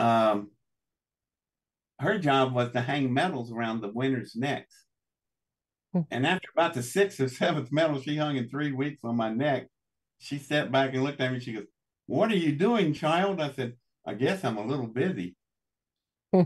um, 0.00 0.50
her 1.98 2.18
job 2.18 2.54
was 2.54 2.72
to 2.72 2.80
hang 2.80 3.12
medals 3.12 3.52
around 3.52 3.80
the 3.80 3.88
winners' 3.88 4.34
necks. 4.34 4.86
Hmm. 5.92 6.00
And 6.10 6.26
after 6.26 6.48
about 6.56 6.74
the 6.74 6.82
sixth 6.82 7.20
or 7.20 7.28
seventh 7.28 7.70
medal 7.70 8.00
she 8.00 8.16
hung 8.16 8.36
in 8.36 8.48
three 8.48 8.72
weeks 8.72 9.00
on 9.04 9.16
my 9.16 9.30
neck, 9.30 9.66
she 10.18 10.38
stepped 10.38 10.72
back 10.72 10.94
and 10.94 11.04
looked 11.04 11.20
at 11.20 11.32
me. 11.32 11.40
She 11.40 11.52
goes, 11.52 11.66
What 12.06 12.30
are 12.30 12.36
you 12.36 12.52
doing, 12.52 12.94
child? 12.94 13.40
I 13.40 13.52
said, 13.52 13.74
I 14.06 14.14
guess 14.14 14.44
I'm 14.44 14.56
a 14.56 14.66
little 14.66 14.86
busy. 14.86 15.36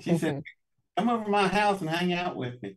She 0.01 0.19
said, 0.19 0.43
Come 0.97 1.09
over 1.09 1.25
to 1.25 1.31
my 1.31 1.49
house 1.49 1.81
and 1.81 1.91
hang 1.91 2.13
out 2.13 2.37
with 2.37 2.61
me. 2.63 2.77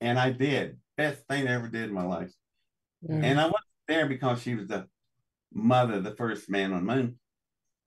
And 0.00 0.18
I 0.18 0.30
did. 0.30 0.78
Best 0.96 1.22
thing 1.28 1.48
I 1.48 1.54
ever 1.54 1.68
did 1.68 1.84
in 1.84 1.94
my 1.94 2.04
life. 2.04 2.32
And 3.08 3.40
I 3.40 3.44
wasn't 3.44 3.64
there 3.86 4.06
because 4.06 4.42
she 4.42 4.54
was 4.54 4.68
the 4.68 4.86
mother, 5.52 6.00
the 6.00 6.16
first 6.16 6.48
man 6.48 6.72
on 6.72 6.86
the 6.86 6.94
moon. 6.94 7.18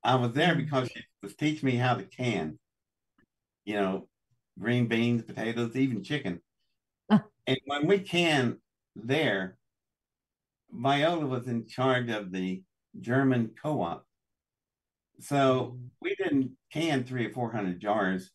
I 0.04 0.16
was 0.16 0.34
there 0.34 0.54
mm. 0.56 0.58
because 0.58 0.90
she 0.90 1.02
was 1.22 1.36
teaching 1.36 1.68
me 1.68 1.76
how 1.76 1.96
to 1.96 2.04
can, 2.04 2.60
you 3.66 3.76
know, 3.76 4.08
green 4.60 4.88
beans, 4.88 5.24
potatoes, 5.24 5.76
even 5.76 6.04
chicken. 6.04 6.42
Uh. 7.10 7.20
And 7.46 7.58
when 7.66 7.88
we 7.88 8.00
can 8.00 8.58
there, 8.94 9.58
Viola 10.70 11.26
was 11.26 11.48
in 11.48 11.66
charge 11.66 12.10
of 12.10 12.34
the 12.34 12.62
German 13.00 13.52
co-op. 13.62 14.04
So 15.22 15.78
mm. 15.78 15.90
we 16.02 16.16
didn't 16.16 16.52
can 16.72 17.06
three 17.06 17.26
or 17.26 17.32
four 17.32 17.50
hundred 17.50 17.80
jars 17.80 18.30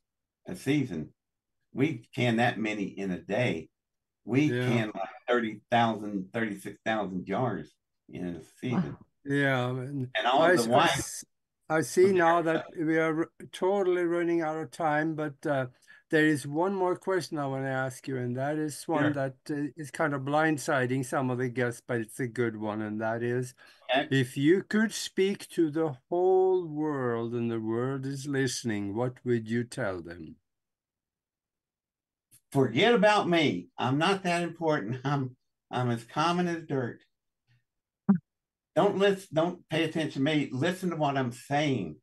a 0.47 0.57
season. 0.57 1.11
We 1.75 2.09
can 2.15 2.37
that 2.37 2.59
many 2.59 2.85
in 2.85 3.11
a 3.11 3.21
day. 3.21 3.69
We 4.25 4.43
yeah. 4.43 4.67
can 4.67 4.93
like 4.95 5.09
30,000, 5.29 6.29
36,000 6.33 7.27
jars 7.27 7.73
in 8.09 8.27
a 8.37 8.41
season. 8.61 8.97
Yeah. 9.25 9.69
And, 9.69 10.09
and 10.17 10.27
all 10.27 10.43
I, 10.43 10.57
the 10.57 10.69
wives. 10.69 11.25
I 11.69 11.81
see 11.81 12.13
now 12.13 12.43
that 12.43 12.67
we 12.79 12.99
are 12.99 13.31
totally 13.53 14.05
running 14.05 14.43
out 14.43 14.59
of 14.59 14.71
time, 14.71 15.15
but 15.15 15.35
uh, 15.47 15.67
there 16.11 16.27
is 16.27 16.47
one 16.47 16.75
more 16.75 16.97
question 16.97 17.39
I 17.39 17.47
want 17.47 17.65
to 17.65 17.71
ask 17.71 18.07
you, 18.07 18.19
and 18.19 18.37
that 18.37 18.59
is 18.59 18.87
one 18.87 19.05
sure. 19.05 19.13
that 19.15 19.37
uh, 19.51 19.71
is 19.77 19.91
kind 19.91 20.13
of 20.13 20.23
blindsiding 20.23 21.05
some 21.07 21.31
of 21.31 21.39
the 21.39 21.49
guests, 21.49 21.83
but 21.87 22.01
it's 22.01 22.21
a 22.21 22.27
good 22.27 22.57
one, 22.57 22.83
and 22.83 23.01
that 23.01 23.23
is 23.23 23.55
okay. 23.91 24.07
if 24.11 24.37
you 24.37 24.63
could 24.63 24.93
speak 24.93 25.49
to 25.51 25.71
the 25.71 25.97
whole 26.11 26.67
world 26.67 27.33
and 27.33 27.51
the 27.51 27.61
world 27.61 28.05
is 28.05 28.27
listening, 28.27 28.95
what 28.95 29.15
would 29.25 29.49
you 29.49 29.65
tell 29.65 30.03
them? 30.03 30.37
Forget 32.51 32.95
about 32.95 33.29
me. 33.29 33.69
I'm 33.79 33.97
not 33.97 34.23
that 34.25 34.43
important. 34.43 35.01
I'm 35.05 35.35
I'm 35.71 35.91
as 35.91 36.05
common 36.05 36.49
as 36.49 36.65
dirt 36.65 37.01
don't 38.75 38.99
listen, 38.99 39.29
don't 39.33 39.69
pay 39.69 39.85
attention 39.85 40.13
to 40.13 40.21
me. 40.21 40.49
Listen 40.53 40.91
to 40.91 40.97
what 40.97 41.17
I'm 41.17 41.33
saying. 41.33 41.97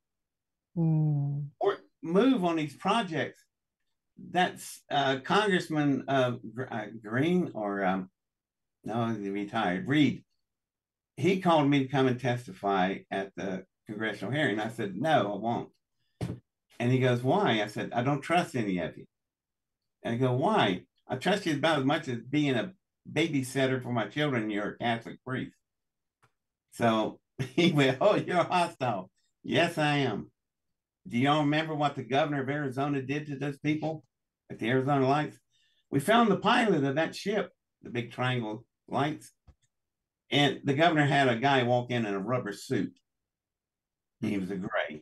Mm. 0.78 1.48
Or 1.60 1.78
move 2.02 2.44
on 2.44 2.56
these 2.56 2.76
projects. 2.76 3.44
That's 4.32 4.82
uh, 4.92 5.18
Congressman 5.24 6.04
uh, 6.08 6.34
uh, 6.70 6.86
Green 7.02 7.52
or 7.54 7.84
um, 7.86 8.10
no, 8.84 9.08
he 9.08 9.30
retired. 9.30 9.88
Reed. 9.88 10.24
He 11.18 11.42
called 11.42 11.70
me 11.70 11.80
to 11.80 11.88
come 11.88 12.08
and 12.08 12.20
testify 12.20 13.00
at 13.12 13.32
the 13.36 13.66
congressional 13.88 14.34
hearing. 14.34 14.60
I 14.60 14.70
said, 14.70 14.96
no, 14.96 15.34
I 15.34 15.38
won't. 15.38 15.70
And 16.80 16.92
he 16.92 17.00
goes, 17.00 17.22
why? 17.22 17.62
I 17.62 17.68
said, 17.68 17.92
I 17.94 18.04
don't 18.04 18.22
trust 18.22 18.56
any 18.56 18.80
of 18.80 18.98
you. 18.98 19.06
And 20.04 20.16
I 20.16 20.18
go, 20.18 20.34
why? 20.34 20.84
I 21.08 21.16
trust 21.18 21.46
you 21.46 21.56
about 21.56 21.80
as 21.80 21.86
much 21.86 22.08
as 22.08 22.20
being 22.20 22.56
a 22.56 22.72
babysitter 23.12 23.84
for 23.84 23.92
my 23.92 24.06
children. 24.08 24.50
You're 24.50 24.72
a 24.72 24.78
Catholic 24.78 25.24
priest. 25.26 25.56
So 26.72 27.20
he 27.56 27.72
went, 27.72 27.98
Oh, 28.02 28.16
you're 28.16 28.44
hostile. 28.44 29.10
Yes, 29.44 29.78
I 29.78 29.98
am. 29.98 30.32
Do 31.08 31.18
y'all 31.18 31.42
remember 31.42 31.74
what 31.74 31.96
the 31.96 32.04
governor 32.04 32.44
of 32.44 32.50
Arizona 32.50 33.02
did 33.02 33.28
to 33.28 33.36
those 33.36 33.58
people 33.58 34.04
at 34.52 34.60
the 34.60 34.68
Arizona 34.68 35.08
Lights? 35.08 35.38
We 35.90 36.00
found 36.00 36.30
the 36.30 36.38
pilot 36.38 36.84
of 36.84 36.96
that 36.96 37.16
ship, 37.16 37.52
the 37.82 37.90
big 37.90 38.12
triangle 38.12 38.66
lights. 38.88 39.32
And 40.30 40.60
the 40.64 40.76
governor 40.76 41.06
had 41.06 41.28
a 41.28 41.38
guy 41.38 41.64
walk 41.64 41.90
in 41.90 42.06
in 42.06 42.14
a 42.14 42.20
rubber 42.20 42.54
suit. 42.54 42.94
He 44.22 44.38
was 44.38 44.52
a 44.52 44.56
gray. 44.56 45.02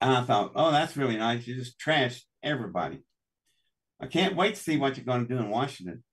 And 0.00 0.12
I 0.12 0.22
thought, 0.22 0.52
oh, 0.54 0.70
that's 0.70 0.96
really 0.96 1.16
nice. 1.16 1.46
You 1.46 1.56
just 1.56 1.80
trashed 1.80 2.22
everybody. 2.42 3.00
I 4.00 4.06
can't 4.06 4.36
wait 4.36 4.54
to 4.54 4.62
see 4.62 4.76
what 4.76 4.96
you're 4.96 5.06
going 5.06 5.26
to 5.26 5.34
do 5.34 5.40
in 5.40 5.48
Washington. 5.48 6.04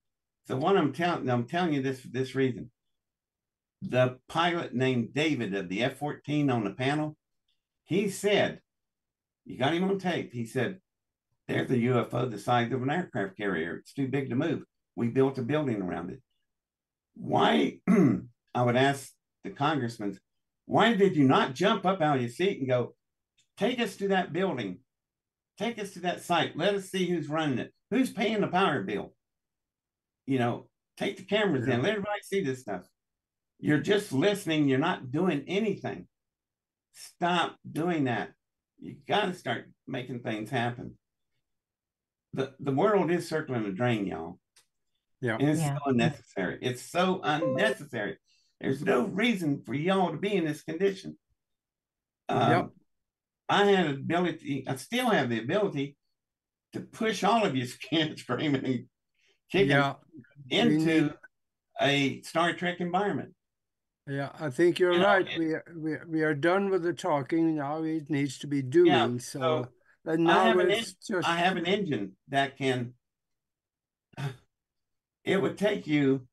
So 0.47 0.57
what 0.57 0.77
I'm 0.77 0.93
telling 0.93 1.29
I'm 1.29 1.45
telling 1.45 1.73
you 1.73 1.81
this 1.83 2.01
for 2.01 2.07
this 2.07 2.33
reason 2.33 2.71
the 3.81 4.17
pilot 4.27 4.73
named 4.73 5.13
David 5.13 5.53
of 5.55 5.69
the 5.69 5.83
F 5.83 5.97
14 5.97 6.49
on 6.49 6.63
the 6.63 6.71
panel, 6.71 7.15
he 7.85 8.09
said, 8.09 8.59
You 9.45 9.57
got 9.57 9.73
him 9.73 9.83
on 9.85 9.99
tape. 9.99 10.31
He 10.33 10.45
said, 10.45 10.79
There's 11.47 11.71
a 11.71 11.75
UFO 11.75 12.29
the 12.29 12.37
size 12.39 12.71
of 12.71 12.83
an 12.83 12.89
aircraft 12.89 13.37
carrier. 13.37 13.77
It's 13.77 13.93
too 13.93 14.07
big 14.07 14.29
to 14.29 14.35
move. 14.35 14.63
We 14.95 15.07
built 15.07 15.37
a 15.37 15.41
building 15.41 15.81
around 15.81 16.11
it. 16.11 16.21
Why, 17.15 17.79
I 18.53 18.63
would 18.63 18.75
ask 18.75 19.11
the 19.43 19.51
congressmen, 19.51 20.17
why 20.65 20.93
did 20.93 21.15
you 21.15 21.23
not 21.23 21.55
jump 21.55 21.85
up 21.85 22.01
out 22.01 22.17
of 22.17 22.21
your 22.21 22.31
seat 22.31 22.59
and 22.59 22.67
go, 22.67 22.95
Take 23.57 23.79
us 23.79 23.97
to 23.97 24.09
that 24.09 24.31
building? 24.31 24.79
Take 25.57 25.79
us 25.79 25.91
to 25.91 25.99
that 26.01 26.23
site. 26.23 26.55
Let 26.55 26.75
us 26.75 26.85
see 26.85 27.05
who's 27.05 27.27
running 27.27 27.59
it. 27.59 27.73
Who's 27.91 28.11
paying 28.11 28.39
the 28.39 28.47
power 28.47 28.83
bill? 28.83 29.13
You 30.25 30.39
know, 30.39 30.69
take 30.95 31.17
the 31.17 31.23
cameras 31.23 31.67
yeah. 31.67 31.73
in. 31.73 31.81
Let 31.81 31.91
everybody 31.91 32.21
see 32.23 32.41
this 32.41 32.61
stuff. 32.61 32.83
You're 33.59 33.81
just 33.81 34.11
listening, 34.11 34.67
you're 34.67 34.79
not 34.79 35.11
doing 35.11 35.43
anything. 35.47 36.07
Stop 36.93 37.57
doing 37.69 38.05
that. 38.05 38.31
You 38.79 38.95
got 39.07 39.25
to 39.25 39.33
start 39.33 39.69
making 39.87 40.21
things 40.21 40.49
happen. 40.49 40.97
The, 42.33 42.53
the 42.59 42.71
world 42.71 43.11
is 43.11 43.27
circling 43.27 43.63
the 43.63 43.71
drain, 43.71 44.05
y'all. 44.05 44.39
Yeah. 45.21 45.37
And 45.39 45.49
it's 45.49 45.59
yeah. 45.59 45.75
so 45.75 45.89
unnecessary. 45.89 46.59
It's 46.61 46.81
so 46.81 47.19
unnecessary. 47.23 48.17
There's 48.61 48.83
no 48.83 49.05
reason 49.05 49.63
for 49.65 49.73
y'all 49.73 50.11
to 50.11 50.17
be 50.17 50.33
in 50.33 50.45
this 50.45 50.63
condition. 50.63 51.17
Um, 52.29 52.51
yep. 52.51 52.69
I 53.49 53.65
had 53.65 53.87
ability, 53.87 54.65
I 54.67 54.75
still 54.75 55.09
have 55.09 55.29
the 55.29 55.39
ability 55.39 55.97
to 56.73 56.81
push 56.81 57.23
all 57.23 57.45
of 57.45 57.55
you 57.55 57.65
skin 57.65 58.15
screaming 58.15 58.65
and 58.65 58.85
kicking 59.51 59.69
yeah. 59.71 59.95
into 60.49 61.13
a 61.81 62.21
Star 62.21 62.53
Trek 62.53 62.79
environment. 62.79 63.33
Yeah, 64.09 64.29
I 64.39 64.49
think 64.49 64.79
you're 64.79 64.93
you 64.93 65.03
right. 65.03 65.27
It, 65.27 65.63
we, 65.75 65.91
we 65.91 65.97
we 66.07 66.23
are 66.23 66.33
done 66.33 66.71
with 66.71 66.81
the 66.81 66.93
talking 66.93 67.55
now. 67.55 67.83
It 67.83 68.09
needs 68.09 68.39
to 68.39 68.47
be 68.47 68.63
doing. 68.63 68.87
Yeah, 68.87 69.17
so, 69.19 69.67
so 70.03 70.15
now 70.15 70.39
I 70.39 70.47
have, 70.47 70.57
an, 70.57 70.69
just... 70.69 71.27
I 71.27 71.37
have 71.37 71.57
an 71.57 71.65
engine 71.65 72.13
that 72.29 72.57
can. 72.57 72.93
It 75.25 75.39
would 75.39 75.59
take 75.59 75.85
you, 75.85 76.27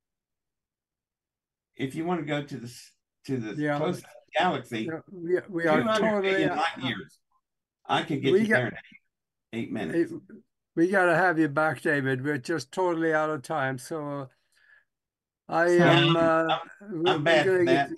if 1.77 1.95
you 1.95 2.07
want 2.07 2.21
to 2.21 2.25
go 2.25 2.43
to 2.43 2.57
the 2.57 2.73
to 3.27 3.37
the 3.37 3.61
yeah. 3.61 3.77
closest 3.77 4.07
galaxy. 4.39 4.89
Yeah, 4.91 5.01
we, 5.11 5.39
we 5.51 5.67
are 5.67 5.83
totally 5.99 6.45
uh, 6.45 6.57
light 6.57 6.67
uh, 6.83 6.87
years. 6.87 7.19
I 7.87 8.03
could 8.05 8.23
get 8.23 8.41
you 8.41 8.47
got, 8.47 8.57
there 8.57 8.67
in 8.69 8.75
eight, 9.53 9.59
eight 9.65 9.73
minutes. 9.73 10.13
we 10.77 10.89
got 10.89 11.07
to 11.07 11.17
have 11.17 11.39
you 11.39 11.49
back, 11.49 11.83
David. 11.83 12.25
We're 12.25 12.39
just 12.39 12.73
totally 12.73 13.13
out 13.13 13.29
of 13.29 13.43
time. 13.43 13.77
So 13.77 14.29
I 15.49 15.69
am, 15.69 16.17
uh, 16.17 16.21
I'm- 16.21 16.61
we're- 16.81 16.91
I'm 16.91 17.03
we're 17.05 17.19
bad 17.19 17.47
gonna 17.47 17.59
for 17.59 17.65
that. 17.67 17.91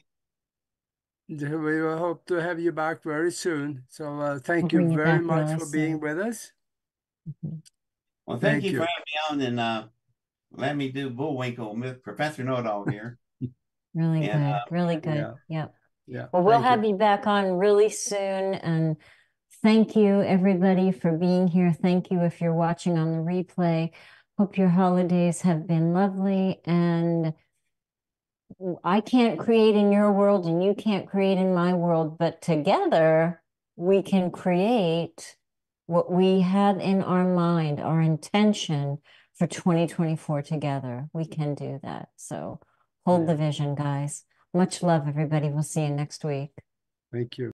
We 1.28 1.82
will 1.82 1.99
hope 1.99 2.24
to 2.26 2.36
have 2.36 2.59
you 2.59 2.72
back 2.72 3.03
very 3.03 3.30
soon. 3.32 3.84
So, 3.88 4.18
uh, 4.20 4.38
thank 4.38 4.70
bring 4.70 4.86
you 4.86 4.90
you 4.92 4.96
very 4.96 5.20
much 5.20 5.49
really 5.49 5.59
for 5.59 5.70
being 5.70 6.01
with 6.01 6.18
us. 6.18 6.53
Mhm. 7.28 7.62
Well, 8.26 8.38
Thank 8.38 8.62
thank, 8.62 8.64
you, 8.64 8.70
you. 8.72 8.78
for 8.78 8.86
having 8.86 9.40
me 9.40 9.46
on 9.46 9.49
and 9.49 9.61
uh, 9.61 9.88
let 10.53 10.76
me 10.76 10.90
do 10.90 11.11
Bullwinkle 11.11 11.76
with 11.76 12.03
Professor 12.03 12.44
Know-It-All 12.44 12.84
here. 12.86 13.18
Really 13.94 14.28
And, 14.28 14.44
good, 14.44 14.53
uh, 14.53 14.61
really 14.70 14.96
good. 14.96 15.14
yeah. 15.16 15.32
Yep. 15.49 15.74
Yeah. 16.07 16.26
Well, 16.32 16.42
we'll 16.44 16.53
thank 16.61 16.66
have 16.66 16.84
you 16.84 16.96
back 16.96 17.26
on 17.26 17.53
really 17.55 17.88
soon 17.88 18.55
and 18.55 18.96
thank 19.62 19.96
you 19.96 20.20
everybody 20.22 20.92
for 20.92 21.16
being 21.16 21.49
here. 21.49 21.72
Thank 21.72 22.11
you 22.11 22.20
if 22.20 22.40
you're 22.40 22.55
watching 22.55 22.96
on 22.99 23.11
the 23.12 23.18
replay. 23.18 23.90
Hope 24.39 24.57
your 24.57 24.68
holidays 24.68 25.41
have 25.41 25.66
been 25.66 25.93
lovely 25.93 26.61
and 26.64 27.34
I 28.84 29.01
can't 29.01 29.39
create 29.39 29.74
in 29.74 29.91
your 29.91 30.12
world 30.12 30.47
and 30.47 30.62
you 30.62 30.74
can't 30.74 31.09
create 31.09 31.39
in 31.39 31.55
my 31.55 31.74
world, 31.74 32.18
but 32.18 32.41
together 32.41 33.43
we 33.74 34.01
can 34.03 34.30
create 34.30 35.36
what 35.86 36.12
we 36.12 36.43
have 36.43 36.78
in 36.78 37.03
our 37.03 37.24
mind, 37.24 37.80
our 37.80 38.01
intention 38.01 38.99
for 39.34 39.47
2024 39.47 40.43
together. 40.43 41.09
We 41.12 41.24
can 41.24 41.55
do 41.55 41.80
that. 41.82 42.11
So 42.16 42.61
hold 43.05 43.26
the 43.26 43.34
vision, 43.36 43.74
guys. 43.74 44.24
Much 44.55 44.82
love, 44.82 45.09
everybody. 45.09 45.49
We'll 45.49 45.62
see 45.62 45.82
you 45.82 45.91
next 45.91 46.24
week. 46.24 46.53
Thank 47.12 47.39
you. 47.39 47.47